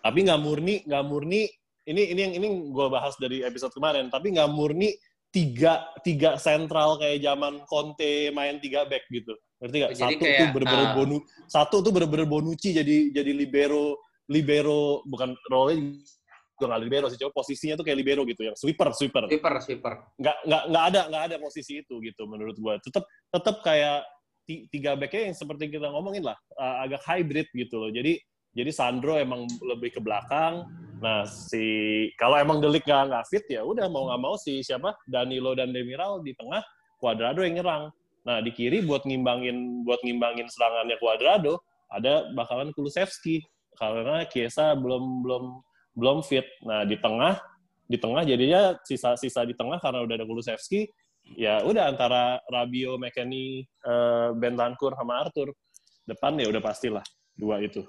Tapi 0.00 0.18
nggak 0.24 0.40
murni, 0.40 0.74
nggak 0.86 1.04
murni. 1.04 1.48
Ini 1.86 2.02
ini 2.16 2.20
yang 2.20 2.34
ini 2.42 2.46
gue 2.72 2.86
bahas 2.90 3.14
dari 3.20 3.44
episode 3.44 3.74
kemarin. 3.76 4.08
Tapi 4.08 4.34
nggak 4.34 4.50
murni 4.50 4.96
tiga 5.30 5.84
tiga 6.00 6.40
sentral 6.40 6.96
kayak 6.96 7.20
zaman 7.20 7.60
Conte 7.68 8.32
main 8.32 8.56
tiga 8.62 8.88
back 8.88 9.04
gitu. 9.12 9.36
Ngerti 9.60 9.76
nggak? 9.76 9.92
Jadi 9.94 10.00
Satu 10.00 10.16
tuh 10.16 10.26
kayak, 10.26 10.52
bener-bener 10.52 10.86
ah. 10.86 10.94
bonu, 10.96 11.16
satu 11.48 11.76
tuh 11.84 11.92
bener-bener 11.92 12.26
Bonucci 12.28 12.72
jadi 12.72 13.12
jadi 13.12 13.32
libero 13.36 14.00
libero 14.26 15.06
bukan 15.06 15.38
role 15.52 16.02
juga 16.56 16.72
nggak 16.72 16.82
libero 16.88 17.06
sih, 17.12 17.20
coba 17.20 17.32
posisinya 17.36 17.76
tuh 17.76 17.84
kayak 17.84 17.98
libero 18.00 18.24
gitu, 18.24 18.42
yang 18.48 18.56
sweeper 18.56 18.88
sweeper. 18.96 19.28
Sweeper 19.28 19.54
sweeper. 19.60 19.92
nggak 20.16 20.36
nggak 20.48 20.62
nggak 20.72 20.84
ada 20.88 21.00
nggak 21.12 21.22
ada 21.28 21.36
posisi 21.36 21.84
itu 21.84 21.94
gitu 22.00 22.22
menurut 22.24 22.56
gua. 22.56 22.80
Tetap 22.80 23.04
tetap 23.28 23.60
kayak 23.60 24.08
ti- 24.48 24.64
tiga 24.72 24.96
backnya 24.96 25.28
yang 25.28 25.36
seperti 25.36 25.68
kita 25.68 25.92
ngomongin 25.92 26.24
lah 26.24 26.38
uh, 26.56 26.86
agak 26.88 27.04
hybrid 27.04 27.44
gitu 27.52 27.76
loh. 27.76 27.92
Jadi 27.92 28.16
jadi 28.56 28.72
Sandro 28.72 29.20
emang 29.20 29.44
lebih 29.60 29.92
ke 29.92 30.00
belakang. 30.00 30.64
Nah 31.04 31.28
si 31.28 32.08
kalau 32.16 32.40
emang 32.40 32.64
Delik 32.64 32.88
nggak 32.88 33.12
nggak 33.12 33.24
fit 33.28 33.44
ya 33.52 33.60
udah 33.60 33.84
mau 33.92 34.08
nggak 34.08 34.20
mau 34.24 34.34
si 34.40 34.64
siapa? 34.64 34.96
Danilo 35.04 35.52
dan 35.52 35.76
Demiral 35.76 36.24
di 36.24 36.32
tengah 36.32 36.64
Cuadrado 36.96 37.44
yang 37.44 37.60
nyerang. 37.60 37.92
Nah 38.24 38.40
di 38.40 38.48
kiri 38.56 38.80
buat 38.80 39.04
ngimbangin 39.04 39.84
buat 39.84 40.00
ngimbangin 40.00 40.48
serangannya 40.48 40.96
Cuadrado 40.96 41.60
ada 41.92 42.32
bakalan 42.32 42.72
Kulusevski. 42.72 43.44
Karena 43.76 44.24
Kiesa 44.24 44.72
belum 44.72 45.20
belum 45.20 45.44
belum 45.96 46.20
fit 46.20 46.44
nah 46.62 46.84
di 46.84 47.00
tengah 47.00 47.40
di 47.88 47.96
tengah 47.96 48.22
jadinya 48.26 48.76
sisa-sisa 48.84 49.46
di 49.48 49.54
tengah 49.56 49.80
karena 49.80 50.04
udah 50.04 50.14
ada 50.20 50.26
Kulusevski 50.28 50.90
ya 51.34 51.58
udah 51.66 51.90
antara 51.90 52.38
Rabio, 52.46 52.94
McKennie, 53.00 53.66
eh, 53.66 54.28
Bentancur 54.38 54.94
sama 54.94 55.26
Arthur 55.26 55.50
depan 56.06 56.38
ya 56.38 56.46
udah 56.46 56.62
pastilah 56.62 57.02
dua 57.34 57.58
itu. 57.58 57.82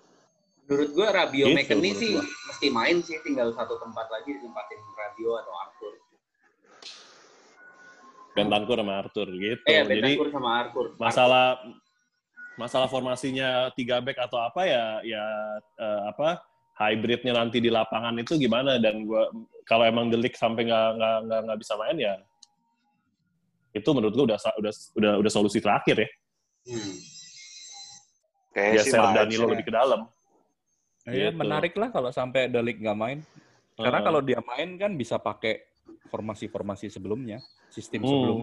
Menurut 0.65 0.89
gue 0.91 1.07
Rabio 1.07 1.45
Gitu, 1.47 1.57
McKennie 1.57 1.93
sih 1.93 2.11
gua. 2.17 2.25
mesti 2.25 2.67
main 2.73 2.97
sih, 3.05 3.21
tinggal 3.21 3.53
satu 3.53 3.77
tempat 3.77 4.09
lagi 4.09 4.33
ditempatin 4.35 4.79
Rabio 4.97 5.31
atau 5.37 5.53
Arthur. 5.53 5.93
Bentancur 8.33 8.77
sama 8.77 8.93
Arthur 9.01 9.27
gitu. 9.33 9.61
Eh, 9.65 9.81
Jadi 9.85 10.11
sama 10.29 10.49
Arthur. 10.65 10.85
masalah 10.97 11.45
masalah 12.57 12.89
formasinya 12.89 13.69
tiga 13.77 14.01
back 14.01 14.17
atau 14.17 14.41
apa 14.41 14.65
ya 14.65 14.85
ya 15.05 15.25
eh, 15.77 16.01
apa 16.09 16.41
hybridnya 16.77 17.33
nanti 17.33 17.57
di 17.57 17.73
lapangan 17.73 18.13
itu 18.17 18.37
gimana 18.37 18.77
dan 18.77 19.01
gua 19.03 19.27
kalau 19.65 19.83
emang 19.83 20.07
delik 20.07 20.37
sampai 20.37 20.69
nggak 20.69 20.87
nggak 20.97 21.15
nggak 21.25 21.39
nggak 21.49 21.59
bisa 21.59 21.73
main 21.75 21.97
ya 21.97 22.13
itu 23.73 23.89
menurut 23.91 24.13
gua 24.13 24.25
udah 24.33 24.39
udah 24.61 24.73
udah 24.97 25.11
udah 25.25 25.31
solusi 25.31 25.59
terakhir 25.59 26.05
ya 26.05 26.09
Hmm. 26.67 26.99
Kayaknya 28.51 28.81
sih 28.83 28.91
geser 28.91 28.99
main 28.99 29.15
Danilo 29.15 29.39
sih. 29.39 29.51
lebih 29.55 29.65
ke 29.65 29.73
dalam 29.73 30.01
Ya, 31.07 31.31
Gitu. 31.31 31.39
menarik 31.39 31.71
lah 31.79 31.87
kalau 31.87 32.11
sampai 32.11 32.51
Delik 32.51 32.83
nggak 32.83 32.99
main. 32.99 33.23
Karena 33.79 34.03
Heeh. 34.03 34.07
kalau 34.11 34.19
dia 34.19 34.43
main 34.43 34.75
kan 34.75 34.91
bisa 34.99 35.15
pakai 35.15 35.63
formasi-formasi 36.11 36.91
sebelumnya, 36.91 37.39
sistem 37.71 38.03
Hmm. 38.03 38.11
sebelum. 38.11 38.39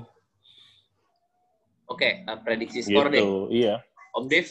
Oke, 1.85 2.25
eh, 2.25 2.39
prediksi 2.41 2.81
skor 2.81 3.13
deh. 3.13 3.21
gitu 3.21 3.53
iya 3.53 3.85
Om 4.17 4.25
Dev, 4.25 4.49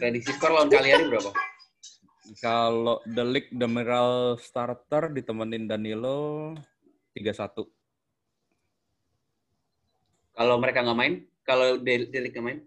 prediksi 0.00 0.32
skor 0.32 0.56
lawan 0.56 0.72
Cagliari 0.72 1.04
berapa? 1.04 1.28
Kalau 2.40 3.04
Delik 3.04 3.52
Demiral 3.52 4.40
starter 4.40 5.12
ditemenin 5.12 5.68
Danilo 5.68 6.52
3-1. 7.12 7.68
Kalau 10.34 10.56
mereka 10.56 10.80
nggak 10.80 10.98
main, 10.98 11.14
kalau 11.44 11.76
Del- 11.78 12.08
Delik 12.08 12.32
nggak 12.32 12.46
main. 12.46 12.58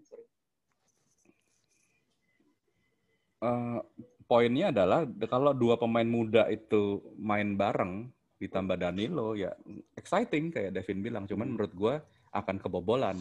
Eh, 3.37 3.79
poinnya 4.25 4.73
adalah 4.73 5.05
kalau 5.29 5.53
dua 5.53 5.77
pemain 5.77 6.05
muda 6.05 6.49
itu 6.49 7.01
main 7.17 7.53
bareng 7.53 8.09
ditambah 8.37 8.77
Danilo 8.77 9.33
ya 9.33 9.53
exciting 9.97 10.53
kayak 10.53 10.73
Devin 10.73 11.01
bilang 11.01 11.25
cuman 11.25 11.53
menurut 11.53 11.73
gua 11.73 11.95
akan 12.33 12.61
kebobolan. 12.61 13.17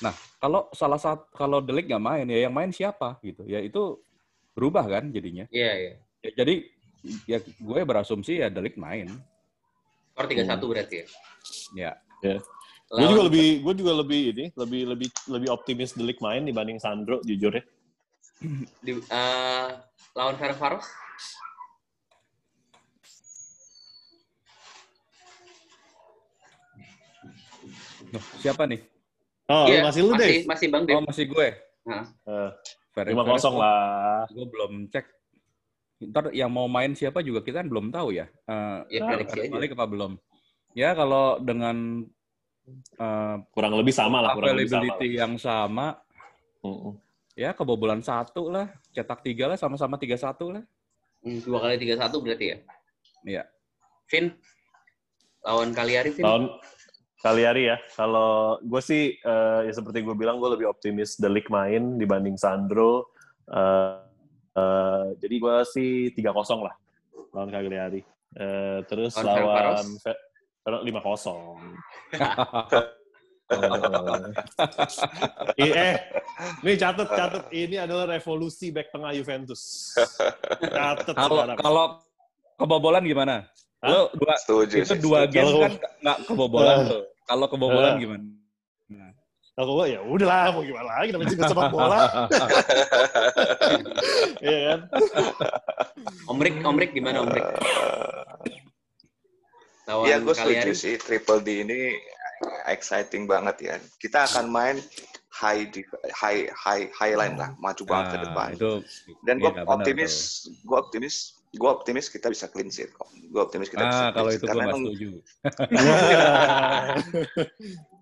Nah, 0.00 0.12
kalau 0.40 0.68
salah 0.72 1.00
satu 1.00 1.28
kalau 1.36 1.60
Delik 1.60 1.88
nggak 1.88 2.04
main 2.04 2.26
ya 2.28 2.48
yang 2.48 2.54
main 2.56 2.72
siapa 2.72 3.20
gitu. 3.20 3.44
Ya 3.44 3.60
itu 3.60 4.00
berubah 4.56 4.88
kan 4.88 5.12
jadinya. 5.12 5.44
Iya, 5.52 5.72
iya. 5.76 5.92
Ya, 6.24 6.30
jadi 6.32 6.54
ya 7.28 7.38
gue 7.44 7.80
berasumsi 7.84 8.40
ya 8.40 8.48
Delik 8.48 8.80
main. 8.80 9.12
Skor 10.16 10.26
3-1 10.26 10.64
berarti 10.64 11.04
ya. 11.04 11.06
Ya. 11.76 11.92
gue 12.24 12.40
Lawan- 12.96 13.10
juga 13.12 13.22
lebih 13.28 13.46
gue 13.60 13.74
juga 13.76 13.92
lebih 14.00 14.22
ini 14.32 14.44
lebih 14.56 14.82
lebih 14.88 15.08
lebih 15.28 15.48
optimis 15.52 15.92
delik 15.92 16.22
main 16.24 16.46
dibanding 16.46 16.78
Sandro 16.80 17.18
jujur 17.20 17.50
ya 17.52 17.62
di, 18.86 18.94
eh, 18.96 19.68
lawan 20.16 20.34
Ferencvaros 20.40 20.86
Loh, 28.14 28.24
siapa 28.40 28.64
nih? 28.70 28.80
oh 29.50 29.66
Iya, 29.66 29.80
masih 29.82 30.00
lu 30.06 30.14
masih, 30.14 30.22
deh 30.22 30.38
masih 30.46 30.66
Bang 30.70 30.84
Dev. 30.86 30.94
Oh, 30.96 31.02
masih 31.02 31.24
gue. 31.26 31.48
Nah, 31.86 32.02
lima 33.04 33.22
kosong 33.22 33.54
lah 33.60 34.24
Gue 34.32 34.46
belum 34.48 34.88
cek. 34.88 35.04
Ntar 36.08 36.32
yang 36.32 36.48
mau 36.48 36.64
main 36.64 36.92
siapa 36.92 37.20
juga 37.20 37.40
kita 37.40 37.60
kan 37.60 37.68
belum 37.68 37.88
tahu 37.88 38.12
ya. 38.12 38.24
Eh, 38.48 38.78
ya 38.96 39.00
Nah, 39.04 39.20
aja. 39.20 39.48
balik 39.48 39.76
apa 39.76 39.84
belum? 39.84 40.12
Ya 40.72 40.92
kalau 40.92 41.36
dengan 41.40 42.04
eh, 42.96 43.36
Kurang 43.52 43.72
lebih 43.76 43.92
sama 43.92 44.20
lah, 44.20 44.32
kurang 44.32 44.56
lebih 44.56 44.68
sama. 44.72 44.80
lah. 44.80 44.92
availability 44.96 45.08
yang 45.16 45.34
sama, 45.36 45.96
Mm-mm. 46.60 46.96
ya 47.32 47.52
kebobolan 47.52 48.00
satu 48.00 48.48
lah, 48.48 48.68
cetak 48.92 49.20
tiga 49.20 49.48
lah, 49.48 49.56
sama-sama 49.56 49.96
tiga 49.96 50.16
satu 50.16 50.52
lah. 50.52 50.64
Hmm, 51.20 51.40
Dua 51.40 51.58
kali 51.60 51.76
tiga 51.80 51.96
satu 51.96 52.20
berarti 52.20 52.52
ya. 52.52 52.58
Iya. 53.24 53.42
Vin 54.06 54.36
lawan 55.42 55.72
Kaliari 55.72 56.12
Vin. 56.12 56.24
Tahun 56.24 56.44
Kaliari 57.16 57.72
ya, 57.72 57.80
kalau 57.96 58.60
gue 58.60 58.82
sih 58.84 59.16
eh, 59.16 59.60
ya 59.64 59.72
seperti 59.72 60.04
gue 60.04 60.12
bilang 60.12 60.36
gue 60.36 60.52
lebih 60.52 60.68
optimis 60.68 61.16
The 61.16 61.32
League 61.32 61.48
main 61.48 61.96
dibanding 61.96 62.36
Sandro. 62.36 63.08
Eh, 63.48 63.96
eh, 64.52 65.16
jadi 65.16 65.34
gue 65.40 65.56
sih 65.64 66.12
3-0 66.12 66.60
lah 66.60 66.76
lawan 67.32 67.48
Cagliari. 67.48 68.04
Eh, 68.36 68.84
terus 68.84 69.16
Lawan 69.16 69.48
lawan 69.48 69.96
Ferencvaros? 69.96 70.04
Fe- 70.04 70.20
5-0. 70.66 70.82
I- 75.62 75.70
eh, 75.70 75.94
ini 76.66 76.74
catat 76.74 77.06
catat 77.14 77.46
ini 77.54 77.78
adalah 77.78 78.10
revolusi 78.10 78.74
back 78.74 78.90
tengah 78.90 79.14
Juventus. 79.14 79.94
Catat 80.76 81.14
Kalau 81.14 81.46
kalau 81.54 82.02
kebobolan 82.58 83.06
gimana? 83.06 83.46
Lo 83.82 84.08
dua 84.12 84.34
Setuju 84.36 84.74
itu 84.80 84.88
sih. 84.88 85.00
dua 85.00 85.20
game 85.26 85.44
Kalau- 85.46 85.62
kan 85.62 85.72
nggak 86.00 86.18
kebobolan 86.24 86.74
Ah. 86.74 86.84
tuh. 86.86 87.02
Kalau 87.24 87.46
kebobolan 87.46 87.92
Ah. 87.92 87.98
gimana? 87.98 88.24
Nah. 88.88 89.10
Kalau 89.52 89.72
gue 89.74 89.86
ya 89.88 90.00
udahlah 90.02 90.48
mau 90.50 90.62
gimana 90.62 90.88
lagi 90.94 91.10
namanya 91.10 91.30
juga 91.30 91.44
sepak 91.46 91.68
bola. 91.70 91.98
Iya 94.38 94.58
kan? 94.66 94.80
Omrik 96.26 96.54
Omrik 96.60 96.90
gimana 96.92 97.22
Omrik? 97.22 97.44
Lawan 99.86 100.04
Iya, 100.04 100.16
gue 100.18 100.34
setuju 100.34 100.70
sih. 100.72 100.94
Triple 100.98 101.40
D 101.40 101.62
ini 101.62 101.94
exciting 102.66 103.24
banget 103.24 103.56
ya. 103.62 103.74
Kita 103.96 104.26
akan 104.26 104.44
main 104.46 104.76
high 105.32 105.68
di- 105.68 105.86
high 106.12 106.48
high 106.50 106.88
high 106.90 107.14
line 107.14 107.36
lah, 107.36 107.52
maju 107.56 107.82
banget 107.84 108.06
ke 108.06 108.16
Nah, 108.16 108.24
depan. 108.24 108.48
Itu 108.52 108.72
Dan 109.22 109.34
gue 109.38 109.46
iya, 109.46 109.62
benar 109.62 109.72
optimis, 109.74 110.14
gue 110.58 110.76
optimis, 110.76 111.35
gue 111.52 111.70
optimis 111.70 112.08
kita 112.08 112.26
bisa 112.26 112.50
clean 112.50 112.68
sheet 112.68 112.90
kok. 112.90 113.06
Gue 113.30 113.42
optimis 113.42 113.70
kita 113.70 113.84
bisa 113.86 113.96
Ah, 113.96 114.00
clean 114.10 114.16
kalau 114.16 114.30
sheet. 114.30 114.40
itu 114.40 114.46
Karena 114.46 114.64
emang- 114.66 114.82
setuju. 114.82 115.08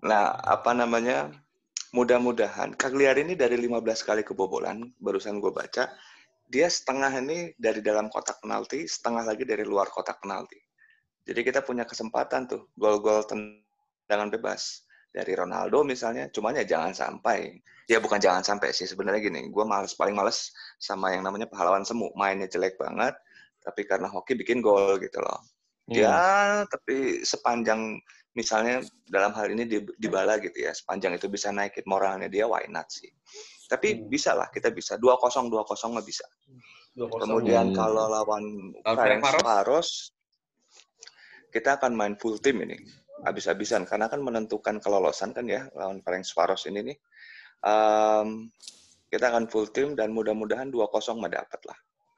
Nah, 0.05 0.37
apa 0.37 0.71
namanya? 0.73 1.29
Mudah-mudahan 1.95 2.75
Cagliari 2.75 3.23
ini 3.23 3.39
dari 3.39 3.55
15 3.55 4.03
kali 4.03 4.19
kebobolan, 4.19 4.83
barusan 4.99 5.39
gue 5.39 5.47
baca, 5.47 5.87
dia 6.51 6.67
setengah 6.67 7.07
ini 7.23 7.55
dari 7.55 7.79
dalam 7.79 8.11
kotak 8.11 8.43
penalti, 8.43 8.83
setengah 8.83 9.23
lagi 9.23 9.47
dari 9.47 9.63
luar 9.63 9.87
kotak 9.87 10.19
penalti. 10.19 10.59
Jadi 11.23 11.39
kita 11.39 11.63
punya 11.63 11.87
kesempatan 11.87 12.51
tuh 12.51 12.67
gol-gol 12.75 13.23
tendangan 13.23 14.27
bebas 14.27 14.83
dari 15.07 15.39
Ronaldo 15.39 15.87
misalnya, 15.87 16.27
cuman 16.35 16.59
ya 16.59 16.67
jangan 16.67 16.91
sampai. 16.91 17.63
Ya 17.87 18.03
bukan 18.03 18.19
jangan 18.19 18.43
sampai 18.43 18.75
sih 18.75 18.91
sebenarnya 18.91 19.23
gini, 19.23 19.47
gue 19.47 19.63
males 19.63 19.95
paling 19.95 20.19
males 20.19 20.51
sama 20.75 21.15
yang 21.15 21.23
namanya 21.23 21.47
pahlawan 21.47 21.87
semu, 21.87 22.11
mainnya 22.19 22.51
jelek 22.51 22.75
banget, 22.75 23.15
tapi 23.65 23.81
karena 23.89 24.05
hoki 24.05 24.37
bikin 24.37 24.61
gol 24.61 25.01
gitu 25.01 25.17
loh. 25.17 25.41
Hmm. 25.89 25.97
Ya, 25.97 26.17
tapi 26.69 27.25
sepanjang 27.25 27.97
misalnya 28.37 28.85
dalam 29.09 29.33
hal 29.33 29.49
ini 29.49 29.65
di, 29.65 29.81
di 29.81 30.07
bala 30.09 30.37
gitu 30.37 30.65
ya, 30.65 30.73
sepanjang 30.73 31.17
itu 31.17 31.25
bisa 31.25 31.49
naikin 31.49 31.85
moralnya 31.89 32.29
dia, 32.29 32.45
why 32.45 32.61
not 32.69 32.85
sih? 32.93 33.09
Tapi 33.65 33.97
Hmm. 33.97 34.05
bisa 34.05 34.37
lah, 34.37 34.53
kita 34.53 34.69
bisa. 34.69 34.97
2-0, 35.01 35.49
2-0 35.49 35.89
mah 35.89 36.05
bisa. 36.05 36.25
2-0. 36.93 37.17
Kemudian 37.25 37.73
Hmm. 37.73 37.77
kalau 37.77 38.05
lawan 38.05 38.43
Ferencvaros, 38.85 39.33
Ferencvaros? 39.33 39.89
kita 41.49 41.79
akan 41.81 41.91
main 41.95 42.13
full 42.19 42.37
tim 42.43 42.61
ini. 42.61 42.77
Habis-habisan, 43.25 43.87
karena 43.89 44.05
kan 44.11 44.21
menentukan 44.21 44.77
kelolosan 44.83 45.33
kan 45.33 45.47
ya, 45.49 45.65
lawan 45.73 46.03
Ferencvaros 46.05 46.67
ini 46.69 46.93
nih. 46.93 46.97
Em, 47.65 48.51
kita 49.09 49.31
akan 49.31 49.47
full 49.47 49.71
tim 49.71 49.95
dan 49.95 50.11
mudah-mudahan 50.11 50.67
2-0 50.69 51.17
mah 51.17 51.31
dapat 51.31 51.61
lah. 51.65 51.77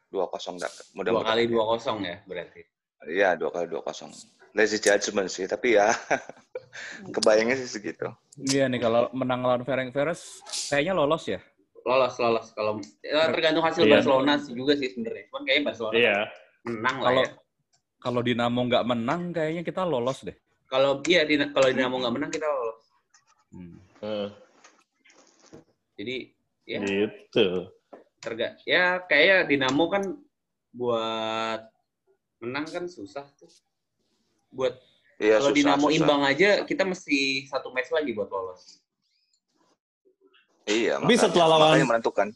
2-0 0.10 0.24
dapat. 0.58 0.84
Dua 0.86 0.96
Mudah-mudahan. 0.96 1.28
kali 1.28 1.44
dua 1.46 1.64
kosong 1.68 1.98
ya 2.02 2.16
berarti. 2.24 2.62
Iya, 3.06 3.30
dua 3.36 3.50
kali 3.50 3.68
2-0. 3.68 4.12
Lazy 4.52 4.80
judgment 4.80 5.28
sih, 5.28 5.46
tapi 5.46 5.76
ya 5.76 5.92
kebayangnya 7.14 7.56
sih 7.56 7.70
segitu. 7.70 8.10
Iya 8.40 8.66
nih 8.66 8.80
kalau 8.80 9.12
menang 9.12 9.42
lawan 9.42 9.62
Ferencvaros 9.62 10.42
kayaknya 10.68 10.94
lolos 10.94 11.28
ya. 11.28 11.38
Lolos 11.84 12.16
lolos 12.18 12.48
kalau 12.52 12.82
ya, 13.00 13.30
tergantung 13.30 13.64
hasil 13.64 13.86
Iya. 13.86 13.94
Barcelona 14.00 14.34
sih 14.38 14.52
juga 14.52 14.74
sih 14.76 14.92
sebenarnya. 14.92 15.24
Cuman 15.30 15.42
kayaknya 15.46 15.64
Barcelona 15.66 15.94
Iya. 15.96 16.18
menang 16.64 16.96
lah 16.98 17.06
Kalau 17.06 17.22
ya. 17.22 17.30
kalau 17.98 18.22
Dinamo 18.22 18.60
nggak 18.66 18.86
menang 18.86 19.22
kayaknya 19.32 19.62
kita 19.62 19.82
lolos 19.84 20.20
deh. 20.22 20.36
Kalau 20.68 21.00
iya 21.06 21.22
Dina- 21.24 21.52
kalau 21.52 21.68
Dinamo 21.70 21.96
nggak 21.98 22.14
menang 22.14 22.32
kita 22.32 22.48
lolos. 22.48 22.80
Hmm. 23.54 23.78
Eh, 24.02 24.28
Jadi 25.98 26.16
ya 26.66 26.80
Gitu. 26.82 27.46
Terga 28.28 28.48
ya 28.68 29.00
kayak 29.02 29.48
Dinamo 29.48 29.88
kan 29.88 30.04
buat 30.70 31.62
menang 32.38 32.68
kan 32.68 32.86
susah 32.86 33.24
tuh. 33.34 33.50
Buat 34.52 34.76
Iya, 35.18 35.42
kalau 35.42 35.50
susah, 35.50 35.58
Dinamo 35.58 35.88
susah. 35.90 35.98
imbang 35.98 36.22
aja 36.24 36.50
kita 36.62 36.84
mesti 36.86 37.18
satu 37.50 37.74
match 37.74 37.90
lagi 37.90 38.14
buat 38.14 38.30
lolos. 38.30 38.86
Iya, 40.68 41.00
Tapi 41.00 41.10
makanya, 41.10 41.24
setelah 41.26 41.48
lawan- 41.48 41.72
makanya 41.74 41.88
menentukan. 41.90 42.28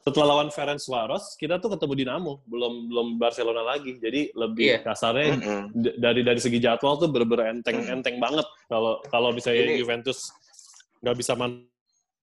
Setelah 0.00 0.26
lawan 0.32 0.48
Ferencvaros, 0.48 1.24
kita 1.36 1.58
tuh 1.58 1.76
ketemu 1.76 1.92
Dinamo, 1.96 2.32
belum 2.46 2.88
belum 2.88 3.08
Barcelona 3.18 3.66
lagi. 3.66 3.98
Jadi 3.98 4.32
lebih 4.32 4.66
Iya. 4.72 4.78
kasarnya 4.80 5.26
Mm-mm. 5.36 5.60
d- 5.74 5.96
dari 5.98 6.20
dari 6.22 6.40
segi 6.40 6.56
jadwal 6.56 6.96
tuh 6.96 7.08
bener-bener 7.08 7.52
enteng 7.52 7.84
enteng 7.84 8.16
banget. 8.16 8.46
Kalau 8.64 9.02
kalau 9.08 9.28
misalnya 9.32 9.66
Ini- 9.66 9.76
Juventus 9.76 10.32
nggak 11.00 11.16
bisa 11.18 11.32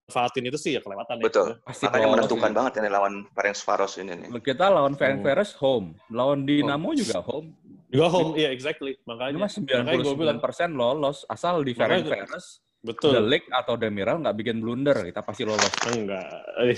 manfaatin 0.08 0.48
itu 0.48 0.56
sih 0.56 0.72
ya 0.72 0.80
kelewatan 0.80 1.20
Betul. 1.20 1.52
ya. 1.52 1.68
Pasti 1.68 1.84
Makanya 1.84 2.00
lolos 2.00 2.16
menentukan 2.16 2.48
ya. 2.48 2.56
banget 2.56 2.72
ini 2.80 2.88
lawan 2.88 3.14
Ferencvaros 3.28 3.92
ini 4.00 4.12
nih. 4.16 4.28
Kita 4.40 4.66
lawan 4.72 4.94
Ferencvaros 4.96 5.50
home, 5.60 5.88
lawan 6.08 6.48
Dinamo 6.48 6.96
juga 6.96 7.20
home. 7.20 7.52
Juga 7.92 8.08
home, 8.08 8.32
iya 8.36 8.48
exactly. 8.48 8.96
Makanya 9.04 9.36
Cuma 9.36 9.48
makanya 9.52 10.00
gue 10.00 10.16
bilang 10.16 10.38
99% 10.40 10.72
lolos 10.72 11.28
asal 11.28 11.60
di 11.60 11.76
Makanya- 11.76 12.08
Ferencvaros, 12.08 12.46
betul. 12.80 13.12
The 13.12 13.22
League 13.22 13.48
atau 13.52 13.76
Demiral 13.76 14.16
nggak 14.24 14.36
bikin 14.40 14.56
blunder, 14.64 14.96
kita 15.04 15.20
pasti 15.20 15.44
lolos. 15.44 15.72
Enggak, 15.86 16.24
Eh, 16.56 16.72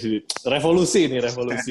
revolusi 0.50 1.06
ini 1.06 1.18
revolusi. 1.22 1.70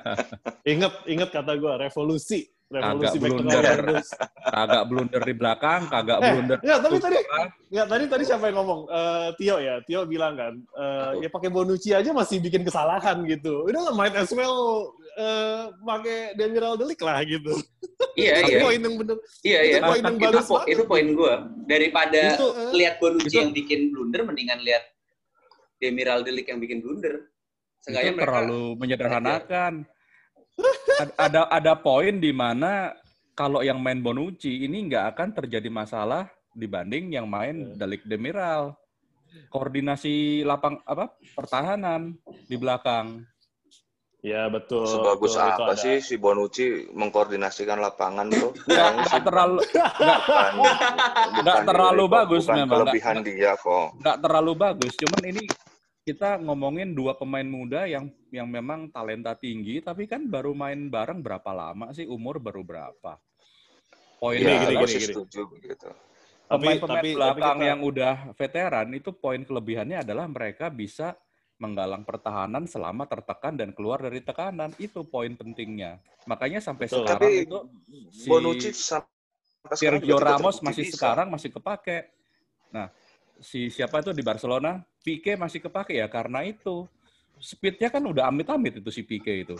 ingat 0.74 1.06
ingat 1.06 1.30
kata 1.30 1.54
gue 1.54 1.72
revolusi, 1.80 2.50
revolusi 2.70 3.18
Agak 3.18 3.20
back 3.20 3.30
tengah 3.34 3.42
blunder. 3.42 3.80
Kagak 4.46 4.82
blunder 4.86 5.22
di 5.22 5.34
belakang, 5.34 5.80
kagak 5.90 6.18
Eh, 6.18 6.28
blunder. 6.30 6.58
Ya, 6.62 6.74
tapi 6.78 6.96
tadi 6.96 7.18
Nggak, 7.70 7.86
tadi 7.86 8.04
tadi 8.06 8.22
siapa 8.24 8.44
yang 8.46 8.56
ngomong? 8.58 8.80
Eh, 8.88 9.28
Tio 9.36 9.56
ya, 9.58 9.74
Tio 9.82 10.00
bilang 10.04 10.34
kan, 10.34 10.54
eh, 10.56 11.10
ya 11.20 11.28
pakai 11.28 11.50
Bonucci 11.50 11.90
aja 11.90 12.10
masih 12.10 12.38
bikin 12.38 12.62
kesalahan 12.62 13.22
gitu. 13.26 13.66
Udah 13.66 13.90
might 13.92 14.14
as 14.14 14.30
well 14.30 14.86
eh, 15.12 15.62
pakai 15.76 16.34
Demiral 16.34 16.74
Delik 16.74 17.02
lah 17.02 17.18
gitu. 17.22 17.50
Iya 18.14 18.42
iya. 18.42 18.58
poin 18.60 18.78
yang 18.78 18.94
bener. 18.96 19.16
Iya 19.40 19.58
itu 19.60 19.76
iya. 19.76 19.82
poin 19.82 20.02
yang 20.02 20.16
Itu, 20.16 20.24
bagus 20.24 20.46
po- 20.46 20.54
banget. 20.56 20.68
itu 20.70 20.82
poin 20.84 21.06
gue. 21.10 21.34
Daripada 21.66 22.20
Itu, 22.34 22.46
eh, 22.52 22.72
lihat 22.74 22.94
Bonucci 22.98 23.26
itu- 23.28 23.38
yang 23.38 23.50
bikin 23.50 23.80
blunder, 23.90 24.20
mendingan 24.22 24.58
lihat 24.62 24.84
Demiral 25.76 26.22
Delik 26.22 26.46
yang 26.46 26.58
bikin 26.58 26.78
blunder. 26.80 27.26
Seenggaknya 27.80 28.10
itu 28.10 28.16
mereka 28.16 28.28
terlalu 28.30 28.62
menyederhanakan. 28.76 29.72
Ad- 29.82 29.98
ada 31.16 31.48
ada 31.48 31.72
poin 31.78 32.16
di 32.20 32.32
mana 32.32 32.92
kalau 33.32 33.64
yang 33.64 33.80
main 33.80 34.04
Bonucci 34.04 34.68
ini 34.68 34.84
nggak 34.84 35.16
akan 35.16 35.28
terjadi 35.32 35.72
masalah 35.72 36.28
dibanding 36.52 37.14
yang 37.14 37.24
main 37.24 37.72
Delik 37.78 38.04
Demiral. 38.04 38.76
Koordinasi 39.48 40.42
lapang 40.42 40.82
apa 40.82 41.14
pertahanan 41.38 42.18
di 42.50 42.58
belakang. 42.58 43.22
Ya 44.20 44.52
betul. 44.52 44.84
Sebagus 44.84 45.32
betul, 45.32 45.48
itu 45.48 45.62
apa 45.64 45.72
ada. 45.72 45.80
sih 45.80 45.96
si 46.04 46.14
Bonucci 46.20 46.92
mengkoordinasikan 46.92 47.80
lapangan 47.80 48.28
tuh? 48.28 48.52
Nggak, 48.68 49.24
terlalu 49.24 49.60
nggak 51.40 51.58
terlalu 51.64 52.04
bagus 52.04 52.44
bukan 52.44 52.56
memang, 52.60 52.78
kelebihan 52.84 53.16
dia 53.24 53.52
kok. 53.56 53.96
nggak 53.96 54.16
terlalu 54.20 54.52
bagus. 54.52 54.92
Cuman 55.00 55.22
ini 55.24 55.42
kita 56.00 56.40
ngomongin 56.40 56.96
dua 56.96 57.12
pemain 57.14 57.44
muda 57.44 57.84
yang 57.84 58.08
yang 58.32 58.48
memang 58.48 58.88
talenta 58.88 59.36
tinggi, 59.36 59.84
tapi 59.84 60.08
kan 60.08 60.24
baru 60.26 60.56
main 60.56 60.88
bareng 60.88 61.20
berapa 61.20 61.50
lama 61.52 61.92
sih? 61.92 62.08
Umur 62.08 62.40
baru 62.40 62.64
berapa? 62.64 63.20
Poin 64.16 64.36
Iya, 64.36 64.64
gini, 64.68 64.74
gini, 64.76 64.84
gini. 64.84 65.00
setuju. 65.12 65.42
Tapi- 66.50 66.66
Pemain-pemain 66.66 66.98
tapi- 66.98 67.14
belakang 67.14 67.40
tapi 67.40 67.60
kita- 67.62 67.70
yang 67.70 67.80
udah 67.86 68.14
veteran 68.34 68.88
itu 68.90 69.10
poin 69.14 69.40
kelebihannya 69.40 70.02
adalah 70.02 70.26
mereka 70.26 70.66
bisa 70.66 71.14
menggalang 71.60 72.02
pertahanan 72.02 72.64
selama 72.66 73.04
tertekan 73.06 73.54
dan 73.54 73.70
keluar 73.70 74.00
dari 74.02 74.18
tekanan. 74.18 74.72
Itu 74.80 75.06
poin 75.06 75.36
pentingnya. 75.36 76.00
Makanya 76.26 76.58
sampai 76.58 76.88
Betul. 76.88 77.04
sekarang 77.06 77.22
Tapi 77.22 77.44
itu 77.46 77.58
si 78.10 78.26
Bonucci 78.28 78.70
sampai 78.74 79.76
Sergio 79.76 80.16
Ramos 80.18 80.58
masih 80.64 80.88
bisa. 80.88 80.96
sekarang 80.96 81.28
masih 81.30 81.52
kepake. 81.52 82.08
Nah, 82.72 82.88
si 83.40 83.68
siapa 83.68 84.00
itu 84.00 84.12
di 84.12 84.20
Barcelona? 84.20 84.78
Pique 85.00 85.34
masih 85.34 85.60
kepake 85.60 85.96
ya 85.96 86.06
karena 86.06 86.44
itu. 86.44 86.84
Speednya 87.40 87.88
kan 87.88 88.04
udah 88.04 88.28
amit-amit 88.28 88.78
itu 88.78 88.90
si 88.92 89.00
Pique 89.02 89.32
itu. 89.42 89.56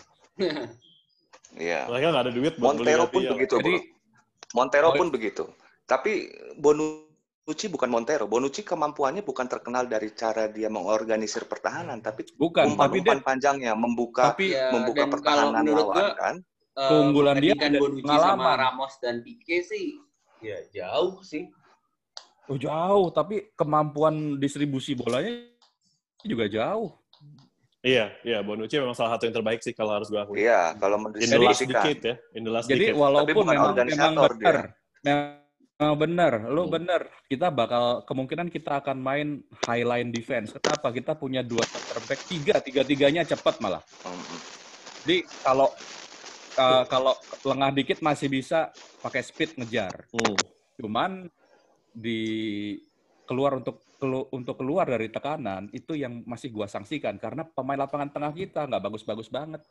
Iya. 1.56 1.88
Mereka 1.88 2.06
nggak 2.12 2.24
ada 2.28 2.32
duit 2.32 2.54
buat 2.56 2.76
beli 2.76 2.86
Montero 2.86 3.04
pun 3.08 3.20
Gabriel. 3.20 3.32
begitu, 3.34 3.54
Jadi- 3.58 3.76
bro. 3.80 3.98
Montero 4.50 4.88
Oh, 4.90 4.94
pun 4.94 5.08
begitu. 5.08 5.44
Tapi 5.86 6.12
Bonucci 6.54 7.66
bukan 7.66 7.88
Montero. 7.88 8.26
Bonucci 8.26 8.62
kemampuannya 8.62 9.22
bukan 9.22 9.46
terkenal 9.46 9.86
dari 9.86 10.10
cara 10.12 10.46
dia 10.46 10.66
mengorganisir 10.66 11.46
pertahanan, 11.46 11.98
tapi 11.98 12.26
Bukan, 12.34 12.74
tapi 12.74 13.00
dia 13.00 13.14
umpan-umpan 13.14 13.20
panjangnya 13.22 13.72
membuka 13.74 14.34
tapi 14.34 14.50
Ya, 14.50 14.70
membuka 14.70 15.06
pertahanan 15.06 15.62
lawan 15.62 15.86
gua, 15.86 16.14
kan. 16.14 16.34
eh, 16.76 16.86
Keunggulan 16.86 17.36
dia 17.38 17.54
ada 17.56 17.78
Bonucci 17.78 18.02
pengalaman. 18.02 18.30
sama 18.38 18.50
Ramos 18.54 18.92
dan 18.98 19.22
Pique 19.22 19.62
sih 19.62 19.98
ya 20.40 20.58
jauh 20.70 21.22
sih. 21.22 21.46
Oh, 22.50 22.58
jauh, 22.58 23.06
tapi 23.14 23.54
kemampuan 23.54 24.36
distribusi 24.42 24.98
bolanya 24.98 25.46
juga 26.26 26.50
jauh. 26.50 26.90
Iya, 27.80 28.12
iya 28.28 28.44
Bonucci 28.44 28.76
memang 28.76 28.92
salah 28.92 29.16
satu 29.16 29.24
yang 29.24 29.40
terbaik 29.40 29.64
sih 29.64 29.72
kalau 29.72 29.96
harus 29.96 30.12
gue 30.12 30.20
akui. 30.20 30.44
Iya, 30.44 30.76
kalau 30.76 31.00
mendistribusikan. 31.00 31.96
ya, 31.96 32.14
in 32.36 32.44
the 32.44 32.52
last 32.52 32.68
Jadi 32.68 32.92
decade. 32.92 32.98
walaupun 33.00 33.40
bukan 33.40 33.56
memang 33.56 33.72
memang 33.72 34.12
benar, 34.36 34.56
memang 35.00 35.96
benar, 35.96 36.32
lo 36.52 36.68
Hmm. 36.68 36.76
benar. 36.76 37.08
Kita 37.24 37.48
bakal 37.48 38.04
kemungkinan 38.04 38.52
kita 38.52 38.84
akan 38.84 39.00
main 39.00 39.40
high 39.64 39.80
line 39.80 40.12
defense. 40.12 40.52
Kenapa? 40.60 40.92
Kita 40.92 41.16
punya 41.16 41.40
dua 41.40 41.64
terback 41.64 42.20
tiga, 42.28 42.60
tiga 42.60 42.84
tiganya 42.84 43.24
cepat 43.24 43.56
malah. 43.64 43.80
Mm-mm. 44.04 44.40
Jadi 45.00 45.16
kalau 45.40 45.72
uh, 46.60 46.84
kalau 46.84 47.16
lengah 47.48 47.72
dikit 47.72 48.04
masih 48.04 48.28
bisa 48.28 48.68
pakai 49.00 49.24
speed 49.24 49.56
ngejar. 49.56 50.04
Hmm. 50.12 50.36
Cuman 50.76 51.32
di 51.94 52.20
keluar 53.26 53.58
untuk 53.58 53.82
kelu- 54.00 54.28
untuk 54.34 54.58
keluar 54.58 54.88
dari 54.88 55.12
tekanan 55.12 55.70
itu 55.70 55.94
yang 55.94 56.24
masih 56.26 56.50
gua 56.50 56.66
sanksikan 56.66 57.20
karena 57.20 57.46
pemain 57.46 57.78
lapangan 57.78 58.10
tengah 58.10 58.32
kita 58.34 58.66
nggak 58.66 58.82
bagus-bagus 58.82 59.28
banget. 59.30 59.62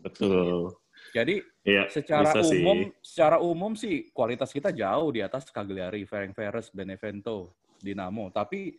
Betul. 0.00 0.72
Jadi 1.14 1.40
Iya, 1.64 1.88
secara 1.92 2.32
bisa 2.32 2.40
sih. 2.42 2.60
umum 2.60 2.78
secara 3.02 3.36
umum 3.38 3.72
sih 3.76 4.08
kualitas 4.10 4.50
kita 4.50 4.72
jauh 4.72 5.08
di 5.12 5.20
atas 5.20 5.48
Cagliari, 5.52 6.04
Ferencvaros, 6.08 6.72
Benevento, 6.72 7.54
Dinamo. 7.78 8.32
Tapi 8.32 8.74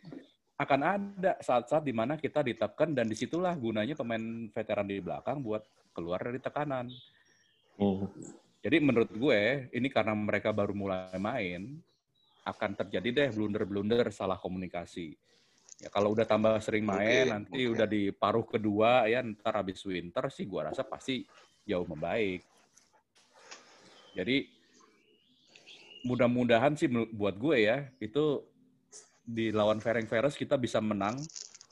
akan 0.59 0.82
ada 0.84 1.39
saat-saat 1.39 1.88
di 1.88 1.95
mana 1.95 2.20
kita 2.20 2.43
ditekan 2.43 2.91
dan 2.91 3.07
di 3.07 3.15
situlah 3.15 3.55
gunanya 3.55 3.95
pemain 3.95 4.51
veteran 4.51 4.88
di 4.91 4.99
belakang 4.99 5.39
buat 5.39 5.63
keluar 5.95 6.20
dari 6.20 6.39
tekanan. 6.43 6.91
Hmm. 7.80 8.11
Jadi 8.59 8.78
menurut 8.84 9.07
gue 9.07 9.72
ini 9.72 9.88
karena 9.88 10.11
mereka 10.11 10.51
baru 10.51 10.76
mulai 10.76 11.15
main 11.15 11.80
akan 12.50 12.72
terjadi 12.76 13.10
deh 13.14 13.30
blunder-blunder 13.32 14.10
salah 14.10 14.38
komunikasi. 14.41 15.14
Ya 15.80 15.88
kalau 15.88 16.12
udah 16.12 16.28
tambah 16.28 16.60
sering 16.60 16.84
main 16.84 17.24
Mungkin, 17.24 17.32
nanti 17.32 17.62
mungkin. 17.64 17.74
udah 17.78 17.88
di 17.88 18.04
paruh 18.12 18.43
kedua 18.43 19.08
ya 19.08 19.24
ntar 19.24 19.64
habis 19.64 19.80
winter 19.88 20.28
sih 20.28 20.43
gua 20.43 20.74
rasa 20.74 20.84
pasti 20.84 21.24
jauh 21.64 21.88
membaik. 21.88 22.43
Jadi 24.18 24.43
mudah-mudahan 26.04 26.76
sih 26.80 26.88
buat 26.91 27.36
gue 27.36 27.68
ya 27.68 27.91
itu 28.00 28.43
di 29.24 29.52
lawan 29.52 29.84
Ferencvaros 29.84 30.34
kita 30.34 30.56
bisa 30.56 30.80
menang 30.80 31.22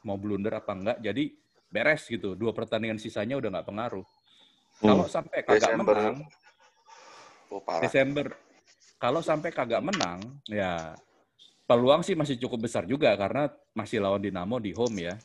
mau 0.05 0.15
blunder 0.15 0.55
apa 0.55 0.71
enggak. 0.71 0.97
Jadi 1.03 1.33
beres 1.67 2.07
gitu. 2.07 2.37
Dua 2.37 2.55
pertandingan 2.55 3.01
sisanya 3.01 3.35
udah 3.35 3.59
nggak 3.59 3.67
pengaruh. 3.67 4.05
Kalau 4.77 5.09
sampai 5.09 5.41
kagak 5.41 5.57
Desember. 5.57 5.97
menang, 5.97 6.17
Oh, 7.47 7.63
parah. 7.63 7.87
Desember. 7.87 8.27
Kalau 8.97 9.21
sampai 9.21 9.53
kagak 9.53 9.85
menang, 9.85 10.41
ya 10.49 10.97
peluang 11.69 12.01
sih 12.01 12.17
masih 12.17 12.41
cukup 12.41 12.65
besar 12.65 12.89
juga 12.89 13.13
karena 13.13 13.45
masih 13.77 14.01
lawan 14.01 14.23
Dinamo 14.23 14.57
di 14.57 14.73
home 14.73 14.97
ya. 15.05 15.15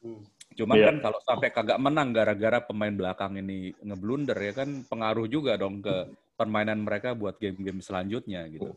Hmm. 0.00 0.24
Cuman 0.52 0.76
Iya. 0.76 0.86
kan 0.88 0.96
kalau 1.08 1.20
sampai 1.24 1.48
kagak 1.52 1.80
menang 1.80 2.12
gara-gara 2.12 2.60
pemain 2.64 2.92
belakang 2.92 3.36
ini 3.40 3.72
ngeblunder 3.80 4.36
ya 4.36 4.52
kan 4.52 4.84
pengaruh 4.88 5.28
juga 5.28 5.56
dong 5.56 5.80
ke 5.84 6.12
permainan 6.36 6.80
mereka 6.80 7.12
buat 7.12 7.36
game-game 7.36 7.80
selanjutnya 7.80 8.48
gitu. 8.48 8.72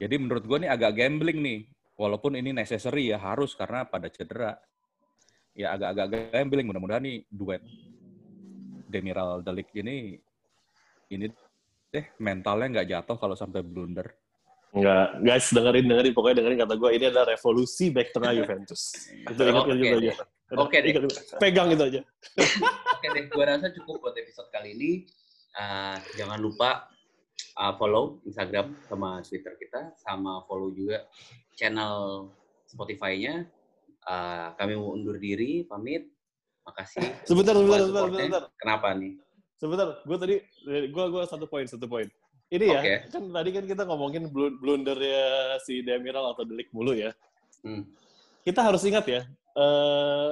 Jadi 0.00 0.14
menurut 0.16 0.44
gue 0.46 0.58
nih 0.66 0.70
agak 0.70 0.92
gambling 0.96 1.38
nih. 1.38 1.60
Walaupun 2.00 2.32
ini 2.32 2.56
necessary 2.56 3.12
ya 3.12 3.20
harus 3.20 3.52
karena 3.52 3.84
pada 3.84 4.08
cedera. 4.08 4.56
Ya 5.52 5.76
agak-agak 5.76 6.32
gambling 6.32 6.66
mudah-mudahan 6.72 7.04
nih 7.04 7.28
duet 7.28 7.60
Demiral 8.88 9.44
Delik 9.44 9.68
ini 9.76 10.16
ini 11.10 11.26
deh 11.90 12.06
mentalnya 12.22 12.66
nggak 12.70 12.88
jatuh 12.88 13.16
kalau 13.18 13.34
sampai 13.34 13.66
blunder. 13.66 14.06
Enggak, 14.70 15.18
guys 15.26 15.50
dengerin 15.50 15.86
dengerin 15.90 16.14
pokoknya 16.14 16.36
dengerin 16.38 16.58
kata 16.62 16.74
gue 16.78 16.90
ini 16.94 17.04
adalah 17.10 17.26
revolusi 17.34 17.90
back 17.90 18.14
tengah 18.14 18.30
Juventus. 18.38 18.82
Itu 19.30 19.42
ingat 19.42 19.66
Oke 19.66 19.74
gitu 19.74 19.98
deh. 19.98 19.98
aja. 19.98 20.14
Udah, 20.50 20.62
Oke 20.62 20.76
deh. 20.78 20.90
ingat 20.94 21.02
itu. 21.10 21.18
Pegang 21.42 21.68
itu 21.74 21.82
aja. 21.82 22.00
Oke 22.94 23.06
deh, 23.10 23.24
gua 23.34 23.44
rasa 23.50 23.66
cukup 23.74 23.98
buat 23.98 24.14
episode 24.14 24.46
kali 24.54 24.78
ini. 24.78 24.90
Uh, 25.58 25.98
jangan 26.14 26.38
lupa 26.38 26.86
uh, 27.58 27.74
follow 27.74 28.22
Instagram 28.22 28.78
sama 28.86 29.18
Twitter 29.26 29.58
kita, 29.58 29.90
sama 29.98 30.46
follow 30.46 30.70
juga 30.70 31.02
channel 31.58 32.30
Spotify-nya. 32.70 33.46
Uh, 34.06 34.54
kami 34.54 34.78
mau 34.78 34.94
undur 34.94 35.18
diri, 35.18 35.66
pamit. 35.66 36.06
Makasih. 36.62 37.26
Sebentar, 37.26 37.58
sebentar, 37.58 37.82
sebentar, 37.82 38.06
sebentar. 38.06 38.42
Kenapa 38.54 38.94
nih? 38.94 39.18
Sebentar, 39.60 40.00
gue 40.00 40.16
tadi, 40.16 40.36
gue 40.88 41.04
gue 41.12 41.22
satu 41.28 41.44
poin, 41.44 41.68
satu 41.68 41.84
poin. 41.84 42.08
Ini 42.48 42.64
ya, 42.66 42.80
Oke. 42.80 42.94
kan 43.12 43.22
tadi 43.28 43.50
kan 43.52 43.64
kita 43.68 43.82
ngomongin 43.84 44.26
blun- 44.26 44.56
blundernya 44.56 45.22
si 45.60 45.84
Demiral 45.84 46.32
atau 46.32 46.42
Delik 46.42 46.72
mulu 46.72 46.96
ya. 46.96 47.12
Hmm. 47.60 47.84
Kita 48.40 48.64
harus 48.64 48.80
ingat 48.82 49.04
ya, 49.04 49.22
eh, 49.54 50.30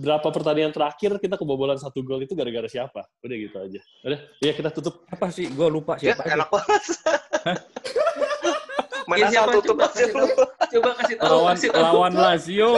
berapa 0.00 0.24
pertandingan 0.24 0.70
terakhir 0.70 1.18
kita 1.18 1.34
kebobolan 1.34 1.76
satu 1.76 2.00
gol 2.00 2.22
itu 2.22 2.32
gara-gara 2.32 2.64
siapa? 2.64 3.02
Udah 3.20 3.36
gitu 3.36 3.56
aja. 3.58 3.80
Udah, 4.00 4.18
ya 4.38 4.52
kita 4.54 4.70
tutup. 4.70 5.02
Apa 5.10 5.28
sih? 5.28 5.50
Gue 5.50 5.66
lupa 5.66 5.98
Ya, 5.98 6.14
siapa. 6.14 6.22
aja. 6.22 6.32
enak 6.38 6.48
banget. 6.48 6.82
Main 9.10 9.20
Ya, 9.20 9.28
siapa? 9.28 9.50
tutup 9.58 9.74
Coba 9.74 9.84
aja 9.84 9.92
kasih 9.92 10.12
lu. 10.14 10.26
Coba 10.70 10.90
kasih 11.02 11.16
tahu. 11.18 11.28
lawan 11.34 11.54
kasih 11.58 11.68
tahu. 11.68 11.82
lawan 11.82 12.14
Lazio 12.14 12.70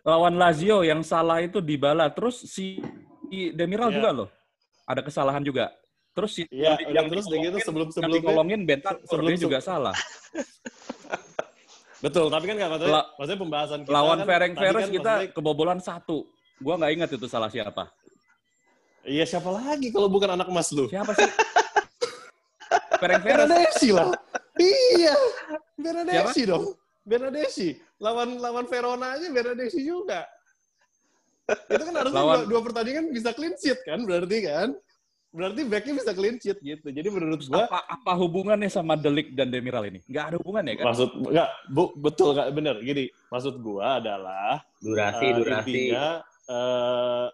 lawan 0.00 0.34
Lazio 0.36 0.76
yang 0.84 1.00
salah 1.00 1.40
itu 1.40 1.58
Dybala 1.58 2.12
terus 2.12 2.36
si 2.44 2.76
Demiral 3.50 3.88
Iya. 3.88 3.96
juga 3.96 4.10
loh 4.12 4.28
ada 4.90 5.00
kesalahan 5.00 5.40
juga 5.40 5.70
terus 6.10 6.34
si 6.34 6.42
Iya, 6.50 6.74
yang, 6.82 6.90
yang 6.90 7.06
terus 7.06 7.24
gitu 7.24 7.38
dikolongin- 7.38 7.62
sebelum 7.62 7.86
yang 7.94 8.10
dikolongin 8.12 8.60
Bentar 8.66 8.94
sebelum- 9.06 9.38
juga 9.38 9.58
salah 9.62 9.94
betul, 12.00 12.26
tapi 12.26 12.44
kan 12.44 12.54
nggak 12.56 12.70
maksudnya, 12.72 12.94
La- 12.96 13.08
maksudnya 13.14 13.40
pembahasan 13.40 13.78
kita 13.84 13.92
lawan 13.92 14.18
kan, 14.18 14.26
Veres 14.26 14.50
kan 14.80 14.90
kita 14.90 15.12
maksudnya- 15.14 15.32
kebobolan 15.32 15.78
satu 15.78 16.18
gua 16.58 16.74
nggak 16.76 16.92
ingat 16.92 17.08
itu 17.12 17.26
salah 17.26 17.48
siapa 17.48 17.86
Iya 19.00 19.24
siapa 19.24 19.48
lagi 19.48 19.88
kalau 19.88 20.08
bukan 20.08 20.28
anak 20.30 20.44
emas 20.46 20.68
lu? 20.70 20.84
siapa 20.84 21.16
sih 21.16 21.24
Ferenc 23.00 23.22
Veres 23.22 23.48
Bernadesi 23.48 23.88
lah. 23.90 24.12
iya, 24.60 25.16
Bernadesi 25.72 26.44
dong. 26.44 26.76
Bernadesi. 27.00 27.72
Lawan 27.96 28.36
lawan 28.36 28.68
Verona 28.68 29.16
aja 29.16 29.24
Bernadesi 29.26 29.80
juga. 29.80 30.28
Itu 31.66 31.82
kan 31.82 31.94
harusnya 31.96 32.16
Lawan- 32.16 32.42
dua, 32.42 32.50
dua 32.50 32.60
pertandingan 32.62 33.04
bisa 33.10 33.30
clean 33.30 33.54
sheet 33.54 33.80
kan 33.82 34.02
berarti 34.02 34.38
kan? 34.42 34.68
Berarti 35.30 35.60
backnya 35.62 35.94
bisa 35.94 36.10
clean 36.10 36.36
sheet 36.36 36.58
gitu. 36.58 36.86
Jadi 36.86 37.06
menurut 37.06 37.38
gua 37.44 37.64
apa 37.64 37.80
apa 37.86 38.12
hubungannya 38.14 38.66
sama 38.66 38.94
Delik 38.94 39.30
dan 39.32 39.46
Demiral 39.46 39.86
ini 39.86 40.02
nggak 40.04 40.24
ada 40.26 40.36
hubungannya 40.36 40.74
kan 40.74 40.90
maksud 40.90 41.10
enggak 41.22 41.48
bu, 41.68 41.82
betul 41.94 42.28
nggak 42.32 42.48
bener 42.50 42.76
gini. 42.80 43.04
Maksud 43.28 43.54
gua 43.58 43.98
adalah 43.98 44.58
Durasi, 44.76 45.24
eh, 45.24 45.32
durasi. 45.32 45.70
intinya 45.70 46.06
eh, 46.46 47.26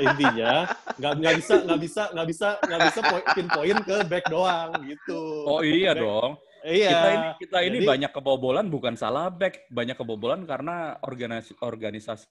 intinya 0.00 0.52
nggak 0.96 1.12
nggak 1.20 1.34
bisa 1.36 1.54
nggak 1.60 1.80
bisa 1.80 2.02
nggak 2.08 2.26
bisa 2.26 2.48
nggak 2.58 2.80
bisa 2.88 3.00
poin 3.04 3.24
pinpoint 3.34 3.80
ke 3.84 3.96
back 4.06 4.24
doang 4.26 4.70
gitu. 4.84 5.20
oh 5.44 5.60
iya 5.60 5.92
Back- 5.92 6.00
dong 6.00 6.32
Iya. 6.58 6.90
kita 6.90 7.08
ini 7.08 7.28
kita 7.38 7.58
ini 7.62 7.76
Jadi- 7.78 7.86
banyak 7.86 8.10
kebobolan 8.10 8.66
bukan 8.66 8.94
salah 8.94 9.28
back 9.28 9.68
banyak 9.68 9.94
kebobolan 9.94 10.42
karena 10.42 10.98
organisasi 11.00 11.54
organisasi 11.60 12.26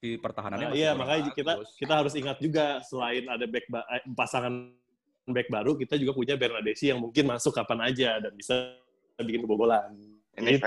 pertahanannya 0.00 0.64
Nah, 0.64 0.72
masih 0.72 0.80
iya, 0.80 0.90
kurang 0.90 1.00
makanya 1.04 1.22
kita 1.30 1.52
bagus. 1.54 1.70
kita 1.76 1.92
harus 1.92 2.12
ingat 2.16 2.36
juga 2.40 2.64
selain 2.82 3.24
ada 3.28 3.44
back 3.44 3.66
ba- 3.68 3.88
eh, 3.90 4.02
pasangan 4.10 4.54
back 5.26 5.48
baru, 5.48 5.76
kita 5.76 5.94
juga 5.94 6.12
punya 6.12 6.34
Bernadesi 6.34 6.88
yang 6.88 6.98
mungkin 6.98 7.28
masuk 7.28 7.52
kapan 7.52 7.92
aja 7.92 8.18
dan 8.18 8.32
bisa 8.32 8.74
bikin 9.20 9.44
kebobolan. 9.44 9.92
Ini 10.32 10.56
Itu. 10.56 10.64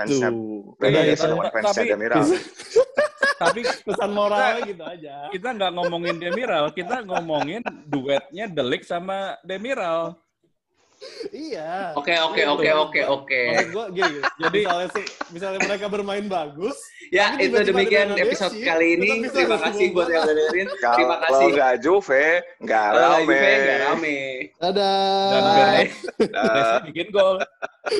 lawan 1.34 1.50
fansnya 1.50 1.66
tapi- 1.74 1.90
tapi 3.34 3.60
pesan 3.82 4.10
moralnya 4.14 4.62
gitu 4.62 4.84
aja. 4.86 5.14
kita 5.28 5.48
nggak 5.50 5.72
ngomongin 5.74 6.14
Demiral 6.16 6.64
kita 6.70 7.02
ngomongin 7.02 7.60
duetnya 7.84 8.46
Delik 8.46 8.86
sama 8.86 9.34
Demiral 9.42 10.14
Iya. 11.26 11.90
Oke, 11.94 12.14
oke, 12.14 12.36
Gitu. 12.36 12.50
oke, 12.50 12.70
oke, 12.70 13.00
oke. 13.02 13.40
Gini, 13.90 14.18
Jadi- 14.40 14.60
misalnya, 14.60 14.88
se- 14.90 15.12
misalnya 15.30 15.58
mereka 15.60 15.86
bermain 15.88 16.24
bagus, 16.24 16.76
Ya, 17.06 17.36
itu 17.36 17.52
demikian 17.62 18.10
episode 18.12 18.54
kali 18.56 18.94
ini. 18.94 19.26
Terima 19.26 19.58
kasih 19.58 19.90
buat 19.90 20.06
yang 20.06 20.22
udah 20.22 20.32
dengerin. 20.32 20.66
Terima 20.96 21.14
Kalau 21.16 21.38
kasih. 21.38 21.48
nggak 21.52 21.72
Juve, 21.78 22.26
nggak 22.58 22.86
Kalau 22.86 23.04
rame. 23.04 23.22
Juve, 23.22 23.40
nggak 23.60 23.78
rame. 23.84 24.18
dadah. 24.58 25.30
dan 25.30 25.42
Bye. 25.44 25.86
Bernadesi 26.16 26.74
bikin 26.86 27.06
gol 27.10 27.36